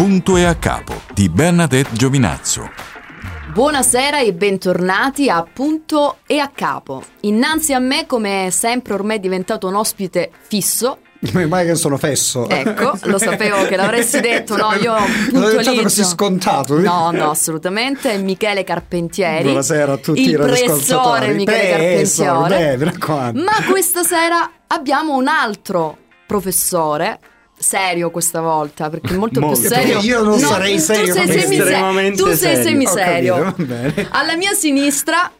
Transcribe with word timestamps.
Punto 0.00 0.38
e 0.38 0.44
a 0.44 0.54
capo 0.54 0.94
di 1.12 1.28
Bernadette 1.28 1.90
Giovinazzo. 1.92 2.70
Buonasera 3.52 4.20
e 4.20 4.32
bentornati 4.32 5.28
a 5.28 5.42
Punto 5.42 6.20
e 6.26 6.38
a 6.38 6.48
Capo. 6.48 7.02
Innanzi 7.20 7.74
a 7.74 7.80
me, 7.80 8.06
come 8.06 8.48
sempre, 8.50 8.94
ormai 8.94 9.18
è 9.18 9.20
diventato 9.20 9.68
un 9.68 9.74
ospite 9.74 10.30
fisso. 10.40 11.00
Mai 11.32 11.66
che 11.66 11.74
sono 11.74 11.98
fesso. 11.98 12.48
Ecco, 12.48 12.98
lo 13.02 13.18
sapevo 13.20 13.66
che 13.66 13.76
l'avresti 13.76 14.20
detto, 14.20 14.56
no? 14.56 14.72
Io 14.72 14.94
puntualizzo. 15.32 15.70
È 15.70 15.82
così 15.82 16.04
scontato. 16.04 16.78
No, 16.78 17.10
no, 17.10 17.28
assolutamente. 17.28 18.16
Michele 18.16 18.64
Carpentieri. 18.64 19.42
Buonasera 19.42 19.92
a 19.92 19.96
tutti 19.98 20.22
il 20.22 20.30
i 20.30 20.34
professore 20.34 21.34
Michele 21.34 21.96
Preso, 21.96 22.24
Carpentieri. 22.24 22.64
beh, 22.64 22.76
mi 22.78 22.90
raccomando. 22.90 23.42
Ma 23.42 23.52
questa 23.70 24.02
sera 24.02 24.50
abbiamo 24.66 25.14
un 25.14 25.28
altro 25.28 25.98
professore 26.24 27.18
serio 27.62 28.10
questa 28.10 28.40
volta 28.40 28.88
perché 28.88 29.12
è 29.14 29.16
molto, 29.18 29.38
Molto. 29.40 29.60
più 29.60 29.68
serio 29.68 29.98
io 30.00 30.22
non 30.22 30.38
sarei 30.38 30.76
tu 30.76 30.80
serio 30.80 31.12
sei 31.12 31.26
tu 32.16 32.26
sei 32.28 32.36
serio. 32.36 32.62
semiserio 32.62 33.34
capito, 33.34 33.54
va 33.58 33.74
bene. 33.76 34.08
alla 34.12 34.36
mia 34.36 34.54
sinistra 34.54 35.30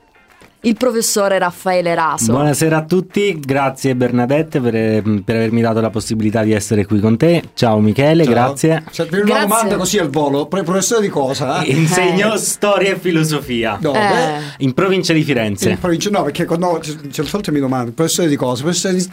il 0.65 0.77
professore 0.77 1.39
Raffaele 1.39 1.95
Raso 1.95 2.33
Buonasera 2.33 2.77
a 2.77 2.85
tutti, 2.85 3.41
grazie 3.41 3.95
Bernadette 3.97 4.61
per, 4.61 5.03
per 5.25 5.37
avermi 5.37 5.63
dato 5.63 5.81
la 5.81 5.89
possibilità 5.89 6.43
di 6.43 6.53
essere 6.53 6.85
qui 6.85 7.01
con 7.01 7.17
te. 7.17 7.43
Ciao 7.55 7.79
Michele, 7.81 8.25
Ciao. 8.25 8.33
grazie. 8.35 8.83
Cioè, 8.91 9.07
per 9.07 9.25
una 9.25 9.41
domanda 9.41 9.77
così 9.77 9.97
al 9.97 10.11
volo, 10.11 10.49
professore 10.49 11.01
di 11.01 11.09
cosa? 11.09 11.63
Eh? 11.63 11.71
Insegno 11.73 12.35
Eh. 12.35 12.37
storia 12.37 12.91
e 12.93 12.99
filosofia 12.99 13.79
Dove? 13.81 13.99
Eh. 13.99 14.41
in 14.59 14.75
provincia 14.75 15.15
di 15.15 15.21
In 15.21 15.25
Firenze. 15.25 15.77
provincia, 15.81 16.11
no, 16.11 16.25
perché 16.25 16.45
quando 16.45 16.79
c'è 16.79 16.95
c'è 17.09 17.23
volte 17.23 17.51
mi 17.53 17.61
domando, 17.61 17.93
professore 17.93 18.29
di 18.29 18.37
cosa? 18.37 18.61
Professore 18.63 18.95
di... 18.97 19.11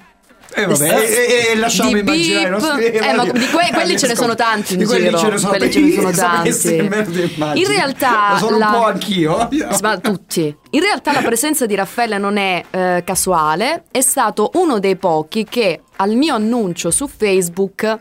Eh 0.54 0.66
vabbè, 0.66 1.00
e, 1.00 1.04
e- 1.04 1.52
e 1.52 1.56
lasciamo 1.58 1.92
Di 1.92 2.00
immaginare 2.00 2.42
i 2.48 2.50
beep. 2.50 2.62
nostri 2.64 2.86
Eh, 2.86 3.14
ma 3.14 3.24
di 3.24 3.30
que- 3.32 3.70
quelli 3.74 3.98
ce 4.00 4.08
ne 4.08 4.16
sono 4.16 4.36
tanti 4.36 4.74
in 4.76 4.86
quelli 4.86 5.06
giro. 5.06 5.18
ce 5.20 5.30
ne 5.30 5.38
sono 5.38 5.50
Quelli 5.58 5.72
ce 5.72 5.80
ne 5.82 5.92
sono 5.92 6.12
tanti. 6.12 6.76
In 7.62 7.68
realtà 7.68 8.30
Lo 8.34 8.38
sono 8.38 8.58
la- 8.58 8.66
un 8.68 8.72
po' 8.74 8.86
anch'io. 8.86 9.50
Ma 9.82 9.98
tutti. 9.98 10.56
In 10.72 10.82
realtà 10.82 11.12
la 11.14 11.22
presenza 11.22 11.66
di 11.66 11.76
Raffaele 11.76 12.18
non 12.18 12.38
è 12.38 12.64
eh, 12.70 13.02
casuale, 13.06 13.84
è 13.92 14.02
stato 14.02 14.52
uno 14.56 14.80
dei 14.80 14.96
pochi 14.96 15.44
che 15.44 15.82
al 15.98 16.12
mio 16.16 16.36
annuncio 16.36 16.92
su 16.92 17.08
Facebook 17.08 18.00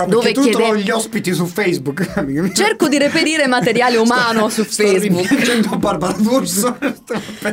Ah, 0.00 0.06
dove 0.06 0.30
tu 0.32 0.42
chiede- 0.42 0.56
trovi 0.56 0.82
gli 0.82 0.90
ospiti 0.90 1.32
su 1.34 1.44
Facebook. 1.46 2.06
cerco 2.54 2.86
di 2.86 2.98
reperire 2.98 3.48
materiale 3.48 3.96
umano 3.96 4.48
su 4.48 4.62
Sto 4.62 4.84
Facebook. 4.84 5.26
rimpiangendo 5.28 5.76
Barbara 5.76 6.12
D'Urso. 6.16 6.78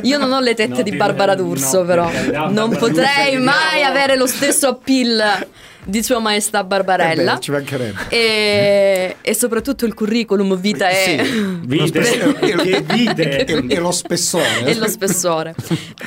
Io 0.02 0.16
non 0.18 0.30
ho 0.32 0.38
le 0.40 0.54
tette 0.54 0.76
No, 0.76 0.82
di 0.82 0.92
Barbara 0.94 1.34
D'Urso, 1.34 1.80
no, 1.80 1.84
però. 1.86 2.04
Non 2.30 2.52
Barbara 2.52 2.78
potrei 2.78 3.38
mai 3.38 3.82
avere 3.82 4.16
lo 4.16 4.26
stesso 4.26 4.68
appeal 4.68 5.44
di 5.86 6.02
Sua 6.02 6.18
Maestà 6.18 6.64
Barbarella. 6.64 7.32
Eh 7.32 7.34
beh, 7.36 7.40
ci 7.40 7.50
mancherebbe. 7.52 8.00
e, 8.08 9.16
e 9.20 9.34
soprattutto 9.34 9.86
il 9.86 9.94
curriculum 9.94 10.56
vita 10.58 10.88
è. 10.88 11.22
Vite, 11.22 12.00
che 12.00 12.80
vite. 12.82 13.44
E, 13.44 13.64
e 13.68 13.78
lo 13.78 13.92
spessore. 13.92 14.64
e 14.64 14.74
lo 14.74 14.88
spessore. 14.88 15.54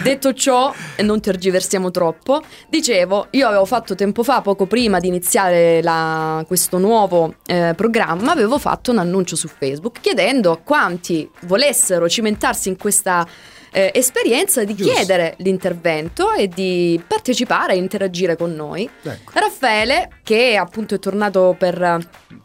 Detto 0.03 0.33
ciò, 0.33 0.73
e 0.95 1.01
non 1.03 1.21
tergiversiamo 1.21 1.91
troppo, 1.91 2.43
dicevo, 2.69 3.27
io 3.31 3.47
avevo 3.47 3.65
fatto 3.65 3.95
tempo 3.95 4.23
fa, 4.23 4.41
poco 4.41 4.65
prima 4.65 4.99
di 4.99 5.07
iniziare 5.07 5.81
la- 5.81 6.43
questo 6.45 6.77
nuovo 6.77 7.35
eh, 7.45 7.73
programma, 7.75 8.31
avevo 8.33 8.59
fatto 8.59 8.91
un 8.91 8.97
annuncio 8.97 9.35
su 9.35 9.47
Facebook 9.47 10.01
chiedendo 10.01 10.51
a 10.51 10.57
quanti 10.57 11.29
volessero 11.41 12.09
cimentarsi 12.09 12.67
in 12.69 12.77
questa 12.77 13.25
eh, 13.71 13.91
esperienza 13.93 14.63
di 14.63 14.75
Giusto. 14.75 14.93
chiedere 14.93 15.35
l'intervento 15.39 16.31
e 16.31 16.47
di 16.47 17.01
partecipare 17.05 17.73
e 17.73 17.77
interagire 17.77 18.35
con 18.35 18.53
noi. 18.53 18.89
Ecco. 19.03 19.31
Raffaele, 19.33 20.19
che 20.23 20.55
appunto 20.55 20.95
è 20.95 20.99
tornato 20.99 21.55
per 21.57 21.81
eh, 21.81 21.99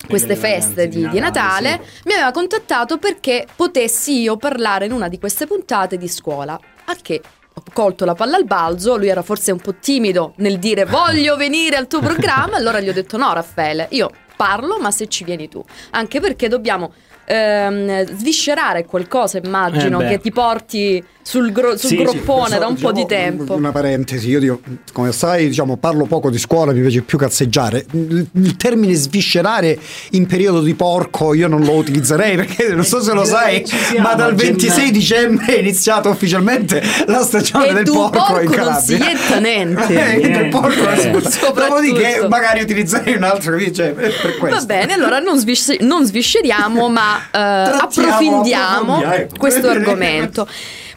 queste 0.08 0.36
feste 0.36 0.88
di, 0.88 1.08
di 1.08 1.18
Natale, 1.18 1.70
Natale, 1.70 1.80
mi 2.04 2.12
aveva 2.12 2.30
contattato 2.30 2.98
perché 2.98 3.46
potessi 3.54 4.20
io 4.20 4.36
parlare 4.36 4.86
in 4.86 4.92
una 4.92 5.08
di 5.08 5.18
queste 5.18 5.46
puntate 5.46 5.96
di 5.96 6.08
scuola. 6.08 6.58
A 6.86 6.96
che 7.00 7.20
ho 7.56 7.62
colto 7.72 8.04
la 8.04 8.14
palla 8.14 8.36
al 8.36 8.44
balzo, 8.44 8.96
lui 8.96 9.08
era 9.08 9.22
forse 9.22 9.52
un 9.52 9.60
po' 9.60 9.74
timido 9.74 10.34
nel 10.36 10.58
dire 10.58 10.84
voglio 10.86 11.36
venire 11.36 11.76
al 11.76 11.86
tuo 11.86 12.00
programma, 12.00 12.56
allora 12.56 12.80
gli 12.80 12.88
ho 12.88 12.92
detto 12.92 13.16
no 13.16 13.32
Raffaele, 13.32 13.86
io 13.90 14.10
parlo 14.36 14.78
ma 14.78 14.90
se 14.90 15.06
ci 15.06 15.24
vieni 15.24 15.48
tu, 15.48 15.64
anche 15.90 16.20
perché 16.20 16.48
dobbiamo 16.48 16.92
ehm, 17.26 18.16
sviscerare 18.16 18.84
qualcosa 18.84 19.38
immagino 19.42 20.00
Eh 20.00 20.08
che 20.08 20.18
ti 20.20 20.30
porti 20.32 21.02
sul, 21.22 21.52
gro- 21.52 21.70
sul 21.78 21.88
Sì, 21.88 21.96
sì, 21.96 22.02
groppone 22.02 22.58
da 22.58 22.66
un 22.66 22.74
po' 22.76 22.92
di 22.92 23.04
Diciamo, 23.06 23.22
tempo. 23.22 23.54
Una 23.54 23.72
parentesi, 23.72 24.28
io 24.28 24.40
dico, 24.40 24.60
come 24.92 25.10
sai, 25.12 25.48
diciamo, 25.48 25.78
parlo 25.78 26.04
poco 26.04 26.28
di 26.28 26.38
scuola, 26.38 26.72
mi 26.72 26.82
piace 26.82 27.00
più 27.00 27.16
cazzeggiare. 27.16 27.86
Il, 27.92 28.56
termine 28.58 28.92
sviscerare 28.92 29.78
in 30.10 30.26
periodo 30.26 30.60
di 30.60 30.74
porco 30.74 31.32
io 31.32 31.48
non 31.48 31.62
lo 31.62 31.72
utilizzerei 31.72 32.36
perché 32.36 32.68
non 32.74 32.84
so 32.84 33.00
se 33.02 33.12
lo 33.14 33.24
sai, 33.24 33.64
ma 34.00 34.14
dal 34.14 34.32
a 34.32 34.34
26 34.34 34.68
gennaio. 34.70 34.92
dicembre 34.92 35.46
è 35.46 35.58
iniziata 35.60 36.08
ufficialmente 36.10 36.82
la 37.06 37.22
stagione 37.22 37.68
E 37.68 37.72
del 37.72 37.84
porco, 37.84 38.10
porco, 38.18 38.40
in 38.40 38.44
non 38.46 38.54
Calabria. 38.54 38.80
si 38.80 39.02
ietta 39.02 39.38
niente. 39.38 39.92
Eh, 40.14 40.28
del 40.30 40.48
porco 40.50 40.82
non 40.84 40.96
si 40.96 41.10
Soprattutto. 41.30 41.52
Dopodiché 41.54 42.26
magari 42.28 42.60
utilizzerei 42.60 43.14
un 43.14 43.22
altro? 43.22 43.58
Cioè, 43.72 43.92
per 43.92 44.36
questo. 44.38 44.58
Va 44.58 44.64
bene, 44.66 44.92
allora 44.92 45.18
non, 45.20 45.38
svis- 45.38 45.78
non 45.80 46.04
svisceriamo, 46.04 46.88
ma 46.90 47.13
eh, 47.18 47.30
Trattiamo, 47.30 47.82
approfondiamo 47.82 49.02
questo 49.38 49.68
argomento. 49.68 50.48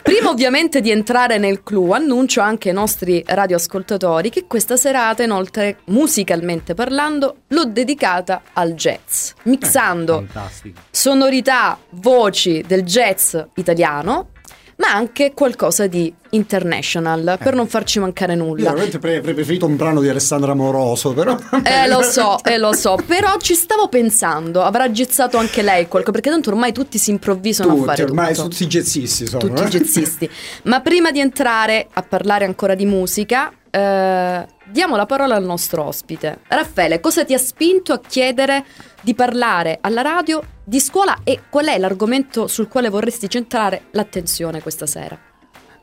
Prima 0.08 0.30
ovviamente 0.30 0.80
di 0.80 0.90
entrare 0.90 1.38
nel 1.38 1.64
clou, 1.64 1.92
annuncio 1.92 2.40
anche 2.40 2.70
ai 2.70 2.76
nostri 2.76 3.22
radioascoltatori 3.28 4.30
che 4.30 4.46
questa 4.48 4.78
serata, 4.78 5.22
inoltre 5.22 5.80
musicalmente 5.88 6.74
parlando, 6.74 7.40
l'ho 7.48 7.66
dedicata 7.66 8.42
al 8.54 8.74
jazz, 8.74 9.32
mixando 9.44 10.24
Fantastico. 10.32 10.80
sonorità, 10.90 11.78
voci 11.90 12.64
del 12.66 12.84
jazz 12.84 13.36
italiano, 13.56 14.30
ma 14.78 14.92
anche 14.94 15.34
qualcosa 15.34 15.88
di 15.88 16.14
international, 16.30 17.38
per 17.42 17.56
non 17.56 17.68
farci 17.68 18.00
mancare 18.00 18.34
Io 18.34 18.44
nulla. 18.44 18.70
veramente 18.70 19.00
pre- 19.00 19.18
avrei 19.18 19.34
preferito 19.34 19.66
un 19.66 19.76
brano 19.76 20.02
di 20.02 20.10
Alessandra 20.10 20.54
Moroso, 20.54 21.14
però. 21.14 21.36
Eh 21.64 21.88
lo 21.88 22.02
so, 22.08 22.38
eh 22.44 22.58
lo 22.58 22.74
so, 22.74 22.96
però 23.06 23.38
ci 23.40 23.54
stavo 23.56 23.88
pensando, 23.88 24.62
avrà 24.62 24.92
gezzato 24.92 25.38
anche 25.38 25.62
lei 25.62 25.88
qualcosa, 25.88 26.12
perché 26.14 26.30
tanto 26.30 26.50
ormai 26.50 26.74
tutti 26.74 26.98
si 26.98 27.10
improvvisano 27.12 27.72
a 27.72 27.74
Tutti, 27.76 27.86
fare 27.86 28.04
ormai 28.04 28.34
tutto. 28.34 28.50
tutti 28.50 28.64
i 28.64 28.68
jazzisti 28.68 29.26
sono. 29.28 29.48
tutti 29.48 29.62
eh. 29.64 29.68
jazzisti. 29.68 30.30
Ma 30.64 30.82
prima 30.82 31.12
di 31.12 31.20
entrare 31.20 31.88
a 31.94 32.04
parlare 32.04 32.46
ancora 32.46 32.76
di 32.76 32.86
musica, 32.86 33.52
eh, 33.78 34.48
diamo 34.66 34.96
la 34.96 35.06
parola 35.06 35.36
al 35.36 35.44
nostro 35.44 35.84
ospite. 35.84 36.40
Raffaele, 36.48 37.00
cosa 37.00 37.24
ti 37.24 37.34
ha 37.34 37.38
spinto 37.38 37.94
a 37.94 38.00
chiedere 38.00 38.66
di 39.02 39.14
parlare 39.14 39.78
alla 39.82 40.02
radio 40.02 40.42
di 40.64 40.80
scuola 40.80 41.20
e 41.24 41.42
qual 41.50 41.68
è 41.68 41.78
l'argomento 41.78 42.48
sul 42.48 42.68
quale 42.68 42.90
vorresti 42.90 43.30
centrare 43.30 43.84
l'attenzione 43.92 44.62
questa 44.62 44.88
sera? 44.88 45.18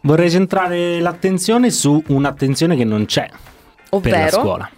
Vorrei 0.01 0.29
centrare 0.29 1.01
l'attenzione 1.01 1.71
su 1.71 2.03
un'attenzione 2.09 2.77
che 2.77 2.85
non 2.85 3.07
c'è 3.07 3.29
per 3.29 3.41
la 3.89 3.97
Ovvero? 3.97 4.41
scuola. 4.41 4.71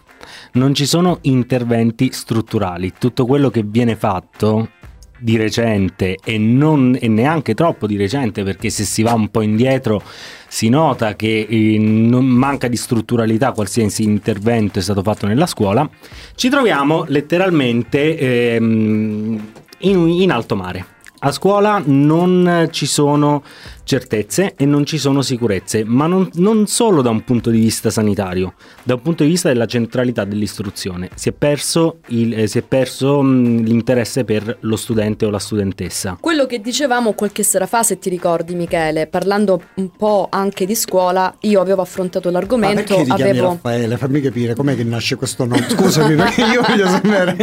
Non 0.53 0.75
ci 0.75 0.87
sono 0.87 1.19
interventi 1.22 2.12
strutturali. 2.12 2.93
Tutto 2.98 3.27
quello 3.27 3.50
che 3.50 3.62
viene 3.62 3.97
fatto 3.97 4.71
di 5.19 5.37
recente 5.37 6.16
e, 6.22 6.38
non, 6.38 6.97
e 7.00 7.09
neanche 7.09 7.54
troppo 7.54 7.87
di 7.87 7.97
recente 7.97 8.43
perché 8.43 8.71
se 8.71 8.84
si 8.84 9.03
va 9.03 9.12
un 9.12 9.28
po' 9.28 9.41
indietro 9.41 10.03
si 10.49 10.69
nota 10.69 11.16
che 11.16 11.47
eh, 11.49 11.78
manca 11.78 12.69
di 12.69 12.77
strutturalità 12.77 13.53
qualsiasi 13.53 14.03
intervento 14.03 14.78
è 14.78 14.82
stato 14.82 15.03
fatto 15.03 15.27
nella 15.27 15.47
scuola. 15.47 15.88
Ci 16.34 16.49
troviamo 16.49 17.04
letteralmente 17.09 18.19
ehm, 18.19 19.50
in, 19.78 20.09
in 20.09 20.31
alto 20.31 20.56
mare. 20.56 20.87
A 21.21 21.33
scuola 21.33 21.83
non 21.84 22.69
ci 22.71 22.87
sono 22.87 23.43
certezze 23.86 24.54
e 24.56 24.66
non 24.66 24.84
ci 24.84 24.98
sono 24.98 25.22
sicurezze, 25.22 25.84
ma 25.84 26.08
non, 26.08 26.28
non 26.34 26.66
solo 26.66 27.02
da 27.02 27.10
un 27.10 27.22
punto 27.22 27.50
di 27.50 27.60
vista 27.60 27.88
sanitario, 27.88 28.54
da 28.82 28.94
un 28.94 29.00
punto 29.00 29.22
di 29.22 29.28
vista 29.30 29.48
della 29.48 29.66
centralità 29.66 30.24
dell'istruzione. 30.24 31.09
Si 31.15 31.28
è 31.28 31.33
perso, 31.33 31.98
il- 32.09 32.36
eh, 32.36 32.47
si 32.48 32.59
è 32.59 32.62
perso 32.62 33.22
mh, 33.22 33.62
l'interesse 33.62 34.24
per 34.24 34.56
lo 34.62 34.74
studente 34.74 35.24
o 35.24 35.30
la 35.30 35.38
studentessa. 35.38 36.18
Quello 36.21 36.47
che 36.47 36.60
dicevamo 36.60 37.12
qualche 37.12 37.44
sera 37.44 37.66
fa, 37.66 37.84
se 37.84 37.98
ti 38.00 38.10
ricordi 38.10 38.56
Michele, 38.56 39.06
parlando 39.06 39.62
un 39.74 39.91
po' 39.97 40.27
anche 40.33 40.66
di 40.66 40.74
scuola, 40.74 41.33
io 41.42 41.60
avevo 41.60 41.83
affrontato 41.83 42.28
Ma 42.33 42.38
l'argomento, 42.41 42.83
chiami 43.04 43.10
avevo... 43.22 43.48
Raffaele? 43.50 43.97
Fammi 43.97 44.21
capire 44.21 44.54
com'è 44.54 44.74
che 44.74 44.83
nasce 44.83 45.15
questo 45.15 45.44
nome. 45.44 45.65
Scusami, 45.68 46.16
perché 46.16 46.42
io 46.50 46.60
voglio 46.66 46.88
sapere. 46.88 47.36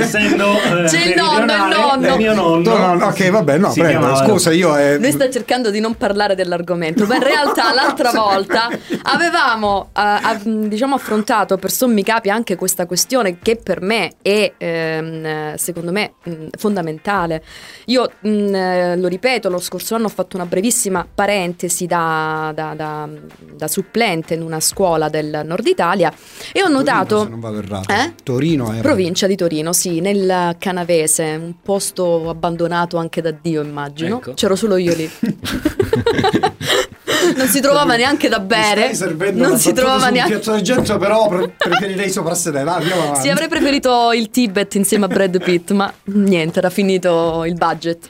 Essendo 0.00 0.46
C'è 0.86 1.08
il 1.08 1.14
nonno, 1.14 1.42
il 1.52 1.76
nonno. 1.76 2.16
mio 2.16 2.34
No, 2.34 2.56
no, 2.56 2.94
no, 2.94 3.06
ok, 3.06 3.28
vabbè, 3.30 3.58
no, 3.58 3.70
prego. 3.72 3.88
chiamava- 3.88 4.24
Scusa, 4.26 4.50
io. 4.50 4.74
Eh, 4.78 4.98
Lui 4.98 5.10
sta 5.12 5.28
cercando 5.28 5.70
di 5.70 5.78
non 5.80 5.89
non 5.90 5.96
parlare 5.96 6.34
dell'argomento, 6.34 7.06
ma 7.06 7.16
in 7.16 7.22
realtà 7.22 7.72
l'altra 7.74 8.12
volta 8.12 8.68
avevamo 9.02 9.90
eh, 9.96 10.00
av- 10.00 10.42
diciamo 10.44 10.94
affrontato 10.94 11.56
per 11.56 11.70
sommi 11.70 12.02
capi 12.02 12.30
anche 12.30 12.56
questa 12.56 12.86
questione 12.86 13.38
che 13.38 13.56
per 13.56 13.80
me 13.80 14.12
è 14.22 14.52
ehm, 14.56 15.54
secondo 15.56 15.90
me 15.90 16.14
mh, 16.22 16.32
fondamentale. 16.56 17.42
Io 17.86 18.10
mh, 18.20 18.54
eh, 18.54 18.96
lo 18.96 19.08
ripeto, 19.08 19.48
lo 19.48 19.58
scorso 19.58 19.94
anno 19.94 20.06
ho 20.06 20.10
fatto 20.10 20.36
una 20.36 20.46
brevissima 20.46 21.06
parentesi 21.12 21.86
da, 21.86 22.52
da- 22.54 22.74
da- 22.74 23.08
da 23.56 23.68
supplente 23.68 24.34
in 24.34 24.42
una 24.42 24.60
scuola 24.60 25.08
del 25.08 25.42
nord 25.44 25.66
Italia 25.66 26.12
e 26.52 26.62
ho 26.62 26.68
notato... 26.68 27.22
se 27.24 27.28
non 27.28 27.40
vado 27.40 27.58
errato. 27.58 27.92
Eh? 27.92 28.14
Torino 28.22 28.72
era. 28.72 28.80
Provincia 28.82 29.26
di 29.26 29.36
Torino, 29.36 29.72
sì, 29.72 30.00
nel 30.00 30.54
Canavese, 30.58 31.36
un 31.40 31.54
posto 31.62 32.28
abbandonato 32.28 32.96
anche 32.96 33.20
da 33.20 33.30
Dio, 33.32 33.62
immagino. 33.62 34.18
Ecco. 34.18 34.34
C'ero 34.34 34.54
solo 34.54 34.76
io 34.76 34.94
lì. 34.94 35.10
non 37.36 37.46
si 37.48 37.60
trovava 37.60 37.96
neanche 37.96 38.28
da 38.28 38.40
bere. 38.40 38.92
Non 39.32 39.58
si 39.58 39.72
trovava 39.72 40.08
neanche. 40.08 40.34
piatto 40.34 40.50
d'argento, 40.52 40.98
però 40.98 41.28
pre- 41.28 41.52
preferirei 41.56 42.10
soprassedere. 42.10 42.64
Dai. 42.64 43.20
Sì, 43.20 43.28
avrei 43.28 43.48
preferito 43.48 44.12
il 44.12 44.30
Tibet 44.30 44.74
insieme 44.74 45.06
a 45.06 45.08
Brad 45.08 45.42
Pitt, 45.42 45.70
ma 45.72 45.92
niente, 46.04 46.58
era 46.58 46.70
finito 46.70 47.44
il 47.44 47.54
budget. 47.54 48.08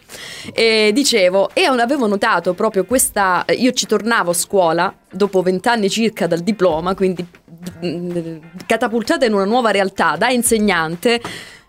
E 0.52 0.90
dicevo, 0.92 1.50
e 1.52 1.64
avevo 1.64 2.06
notato 2.06 2.54
proprio 2.54 2.84
questa. 2.84 3.44
Io 3.56 3.72
ci 3.72 3.86
tornavo 3.86 4.30
a 4.30 4.34
scuola 4.34 4.94
dopo 5.10 5.42
vent'anni 5.42 5.90
circa 5.90 6.26
dal 6.26 6.40
diploma, 6.40 6.94
quindi 6.94 7.24
mm, 7.84 8.36
catapultata 8.66 9.24
in 9.24 9.32
una 9.32 9.44
nuova 9.44 9.70
realtà 9.70 10.16
da 10.16 10.30
insegnante. 10.30 11.20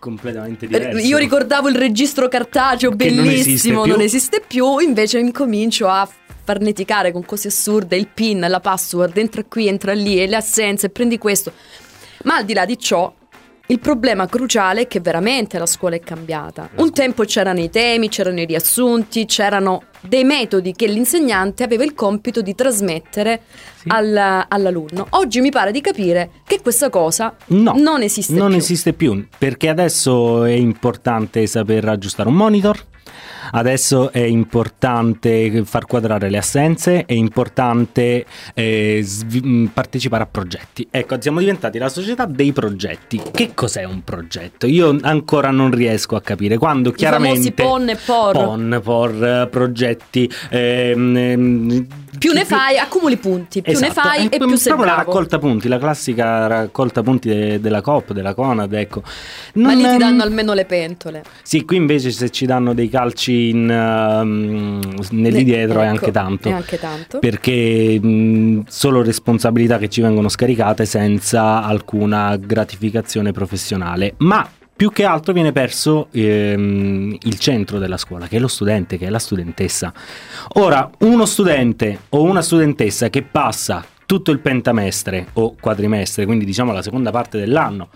Completamente 0.02 0.64
Eh, 0.64 0.68
diverso. 0.68 1.06
Io 1.06 1.16
ricordavo 1.16 1.68
il 1.68 1.76
registro 1.76 2.26
cartaceo 2.26 2.96
Che 2.96 3.08
non 3.10 3.24
esiste 3.26 3.44
bellissimo, 3.44 3.86
non 3.86 4.00
esiste 4.00 4.42
più, 4.44 4.78
invece 4.78 5.20
incomincio 5.20 5.86
a 5.86 6.08
farneticare 6.44 7.12
con 7.12 7.24
cose 7.24 7.48
assurde, 7.48 7.96
il 7.96 8.08
PIN, 8.12 8.44
la 8.48 8.58
password, 8.58 9.16
entra 9.16 9.44
qui, 9.44 9.68
entra 9.68 9.92
lì, 9.92 10.20
e 10.20 10.26
le 10.26 10.34
assenze, 10.34 10.88
prendi 10.88 11.18
questo. 11.18 11.52
Ma 12.24 12.34
al 12.38 12.44
di 12.44 12.52
là 12.52 12.66
di 12.66 12.76
ciò, 12.76 13.14
il 13.66 13.78
problema 13.78 14.26
cruciale 14.26 14.82
è 14.82 14.86
che 14.86 15.00
veramente 15.00 15.58
la 15.58 15.66
scuola 15.66 15.94
è 15.96 16.00
cambiata. 16.00 16.68
Un 16.76 16.92
tempo 16.92 17.24
c'erano 17.24 17.60
i 17.60 17.70
temi, 17.70 18.08
c'erano 18.08 18.40
i 18.40 18.44
riassunti, 18.44 19.24
c'erano 19.24 19.84
dei 20.00 20.24
metodi 20.24 20.72
che 20.72 20.86
l'insegnante 20.86 21.62
aveva 21.62 21.84
il 21.84 21.94
compito 21.94 22.42
di 22.42 22.54
trasmettere 22.54 23.42
Sì. 23.76 23.88
al- 23.88 24.44
all'alunno. 24.48 25.06
Oggi 25.10 25.40
mi 25.40 25.50
pare 25.50 25.70
di 25.72 25.80
capire 25.80 26.30
che 26.46 26.60
questa 26.60 26.90
cosa 26.90 27.34
No, 27.46 27.72
non 27.76 28.02
esiste 28.02 28.34
non 28.34 28.48
più. 28.48 28.56
esiste 28.58 28.92
più 28.92 29.26
perché 29.38 29.68
adesso 29.68 30.44
è 30.44 30.52
importante 30.52 31.46
saper 31.46 31.88
aggiustare 31.88 32.28
un 32.28 32.34
monitor. 32.34 32.78
Adesso 33.50 34.12
è 34.12 34.20
importante 34.20 35.64
far 35.64 35.86
quadrare 35.86 36.30
le 36.30 36.38
assenze, 36.38 37.04
è 37.06 37.12
importante 37.12 38.24
eh, 38.54 39.00
svi- 39.02 39.40
mh, 39.42 39.70
partecipare 39.74 40.22
a 40.22 40.26
progetti. 40.26 40.86
Ecco, 40.90 41.20
siamo 41.20 41.40
diventati 41.40 41.78
la 41.78 41.88
società 41.88 42.24
dei 42.26 42.52
progetti. 42.52 43.20
Che 43.32 43.50
cos'è 43.54 43.84
un 43.84 44.02
progetto? 44.04 44.66
Io 44.66 44.96
ancora 45.02 45.50
non 45.50 45.70
riesco 45.70 46.16
a 46.16 46.20
capire. 46.20 46.58
Quando 46.58 46.90
I 46.90 46.94
chiaramente... 46.94 47.52
PON 47.52 47.88
e 47.88 47.96
POR. 47.96 48.32
PON, 48.32 48.80
POR, 48.82 49.24
eh, 49.24 49.48
progetti... 49.48 50.30
ehm, 50.50 51.16
ehm, 51.16 51.86
Più 52.18 52.32
ne 52.32 52.44
fai, 52.44 52.76
accumuli 52.78 53.16
punti. 53.16 53.62
Più 53.62 53.72
ne 53.72 53.86
Esatto, 53.88 54.08
fai 54.08 54.28
è 54.28 54.34
e 54.34 54.38
più 54.38 54.54
sei 54.56 54.72
proprio 54.72 54.84
la 54.86 54.94
bravo. 54.96 55.10
raccolta 55.10 55.38
punti, 55.38 55.66
la 55.66 55.78
classica 55.78 56.46
raccolta 56.46 57.02
punti 57.02 57.28
de- 57.28 57.58
della 57.60 57.80
COP, 57.80 58.12
della 58.12 58.34
Conad, 58.34 58.72
ecco. 58.74 59.02
Ma 59.54 59.68
Non- 59.72 59.76
lì 59.82 59.88
ti 59.88 59.96
danno 59.96 60.22
almeno 60.22 60.52
le 60.52 60.66
pentole. 60.66 61.22
Sì, 61.42 61.64
qui 61.64 61.76
invece 61.76 62.10
se 62.10 62.28
ci 62.30 62.44
danno 62.44 62.74
dei 62.74 62.88
calci 62.90 63.31
in, 63.50 63.70
ehm, 63.70 64.80
nel 65.10 65.32
di 65.32 65.44
dietro 65.44 65.80
è 65.80 65.84
Ecco, 65.84 65.92
anche 65.92 66.10
tanto. 66.10 66.48
È 66.48 66.52
anche 66.52 66.78
tanto. 66.78 67.18
Perché 67.18 68.00
mh, 68.00 68.64
solo 68.68 69.02
responsabilità 69.02 69.78
che 69.78 69.88
ci 69.88 70.00
vengono 70.00 70.28
scaricate 70.28 70.84
senza 70.84 71.62
alcuna 71.62 72.36
gratificazione 72.36 73.32
professionale. 73.32 74.14
Ma 74.18 74.48
più 74.74 74.90
che 74.90 75.04
altro 75.04 75.32
viene 75.32 75.52
perso 75.52 76.08
ehm, 76.10 77.16
il 77.22 77.38
centro 77.38 77.78
della 77.78 77.96
scuola, 77.96 78.26
che 78.26 78.38
è 78.38 78.40
lo 78.40 78.48
studente, 78.48 78.98
che 78.98 79.06
è 79.06 79.10
la 79.10 79.18
studentessa. 79.18 79.92
Ora, 80.54 80.90
uno 81.00 81.24
studente 81.24 82.00
o 82.10 82.22
una 82.22 82.42
studentessa 82.42 83.08
che 83.08 83.22
passa 83.22 83.84
tutto 84.06 84.30
il 84.30 84.40
pentamestre 84.40 85.28
o 85.34 85.54
quadrimestre, 85.58 86.26
quindi 86.26 86.44
diciamo 86.44 86.72
la 86.72 86.82
seconda 86.82 87.10
parte 87.10 87.38
dell'anno, 87.38 87.90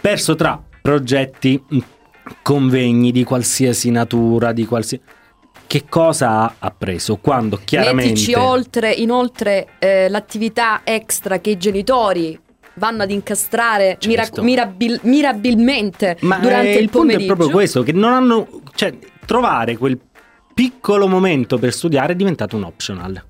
perso 0.00 0.34
tra 0.34 0.60
progetti, 0.80 1.62
convegni 2.42 3.12
di 3.12 3.24
qualsiasi 3.24 3.90
natura, 3.90 4.52
di 4.52 4.66
qualsiasi... 4.66 5.02
Che 5.66 5.84
cosa 5.88 6.40
ha 6.40 6.54
appreso 6.58 7.16
quando 7.16 7.58
chiaramente... 7.64 8.10
Mettici 8.10 8.34
oltre, 8.34 8.92
inoltre 8.92 9.68
eh, 9.78 10.08
l'attività 10.08 10.82
extra 10.84 11.40
che 11.40 11.50
i 11.50 11.56
genitori 11.56 12.38
vanno 12.74 13.04
ad 13.04 13.10
incastrare 13.10 13.96
Certo. 13.98 14.42
mirabil- 14.42 15.00
mirabilmente 15.02 16.16
Ma 16.20 16.38
durante 16.38 16.72
eh, 16.72 16.76
il 16.76 16.82
il 16.82 16.90
punto 16.90 16.98
pomeriggio. 16.98 17.22
è 17.22 17.26
proprio 17.26 17.50
questo, 17.50 17.82
che 17.82 17.92
non 17.92 18.12
hanno... 18.12 18.48
Cioè, 18.74 18.96
trovare 19.24 19.76
quel 19.76 19.98
piccolo 20.52 21.08
momento 21.08 21.58
per 21.58 21.72
studiare 21.72 22.12
è 22.12 22.16
diventato 22.16 22.56
un 22.56 22.64
optional. 22.64 23.24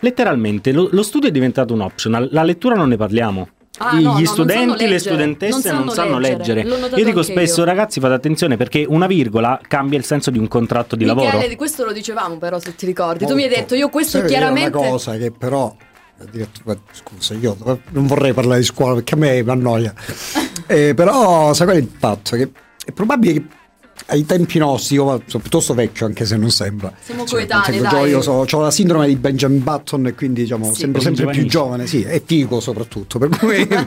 Letteralmente, 0.00 0.72
lo, 0.72 0.88
lo 0.90 1.02
studio 1.02 1.28
è 1.28 1.32
diventato 1.32 1.72
un 1.74 1.80
optional, 1.80 2.28
la 2.32 2.42
lettura 2.42 2.74
non 2.74 2.88
ne 2.88 2.96
parliamo. 2.96 3.48
Ah, 3.84 3.96
Gli 3.98 4.02
no, 4.02 4.12
non 4.12 4.24
studenti, 4.26 4.60
sanno 4.60 4.72
le 4.74 4.78
leggere, 4.82 4.98
studentesse 4.98 5.72
non 5.72 5.88
sanno, 5.90 6.18
leggere. 6.18 6.64
L'ho 6.64 6.78
notato 6.78 6.98
Io 6.98 7.04
dico 7.04 7.22
spesso, 7.22 7.60
io. 7.60 7.66
ragazzi, 7.66 7.98
fate 8.00 8.14
attenzione 8.14 8.56
perché 8.56 8.84
una 8.88 9.06
virgola 9.06 9.60
cambia 9.66 9.98
il 9.98 10.04
senso 10.04 10.30
di 10.30 10.38
un 10.38 10.46
contratto 10.48 10.94
di 10.96 11.04
Michele, 11.04 11.26
lavoro. 11.26 11.48
di 11.48 11.56
questo 11.56 11.84
lo 11.84 11.92
dicevamo 11.92 12.36
però 12.38 12.58
se 12.60 12.74
ti 12.74 12.86
ricordi. 12.86 13.26
tu 13.26 13.34
mi 13.34 13.42
hai 13.42 13.48
Molto. 13.48 13.60
detto 13.60 13.74
io 13.74 13.88
questo 13.88 14.18
Sai, 14.18 14.28
chiaramente... 14.28 14.76
È 14.76 14.80
una 14.80 14.90
cosa 14.90 15.16
che 15.16 15.30
però. 15.32 15.74
addirittura- 16.20 16.76
Scusa, 16.92 17.34
io 17.34 17.56
non 17.90 18.06
vorrei 18.06 18.32
parlare 18.32 18.60
di 18.60 18.66
scuola 18.66 18.94
perché 18.94 19.14
a 19.14 19.18
me 19.18 19.42
mi 19.42 19.50
annoia. 19.50 19.92
Eh, 20.68 20.94
però, 20.94 21.52
sai 21.52 21.66
qual 21.66 21.78
è 21.78 21.80
il 21.80 21.90
fatto? 21.98 22.36
Che 22.36 22.50
è 22.86 22.92
probabile 22.92 23.32
che 23.34 23.44
ai 24.06 24.26
tempi 24.26 24.58
nostri, 24.58 24.96
io 24.96 25.22
sono 25.26 25.40
piuttosto 25.42 25.74
vecchio 25.74 26.06
anche 26.06 26.24
se 26.24 26.36
non 26.36 26.50
sembra. 26.50 26.92
Siamo 27.02 27.24
Cioè, 27.24 27.46
coetanei, 27.46 27.80
dai. 27.80 28.10
Io 28.10 28.20
so, 28.20 28.44
ho 28.50 28.60
la 28.60 28.70
sindrome 28.70 29.06
di 29.06 29.16
Benjamin 29.16 29.62
Button 29.62 30.06
e 30.08 30.14
quindi 30.14 30.42
diciamo, 30.42 30.72
Sì. 30.72 30.80
sembro 30.80 31.00
sempre 31.00 31.26
più 31.26 31.46
giovane, 31.46 31.86
sì, 31.86 32.02
e 32.02 32.22
figo 32.24 32.60
soprattutto. 32.60 33.18
Per 33.18 33.28
cui, 33.38 33.66
no, 33.68 33.78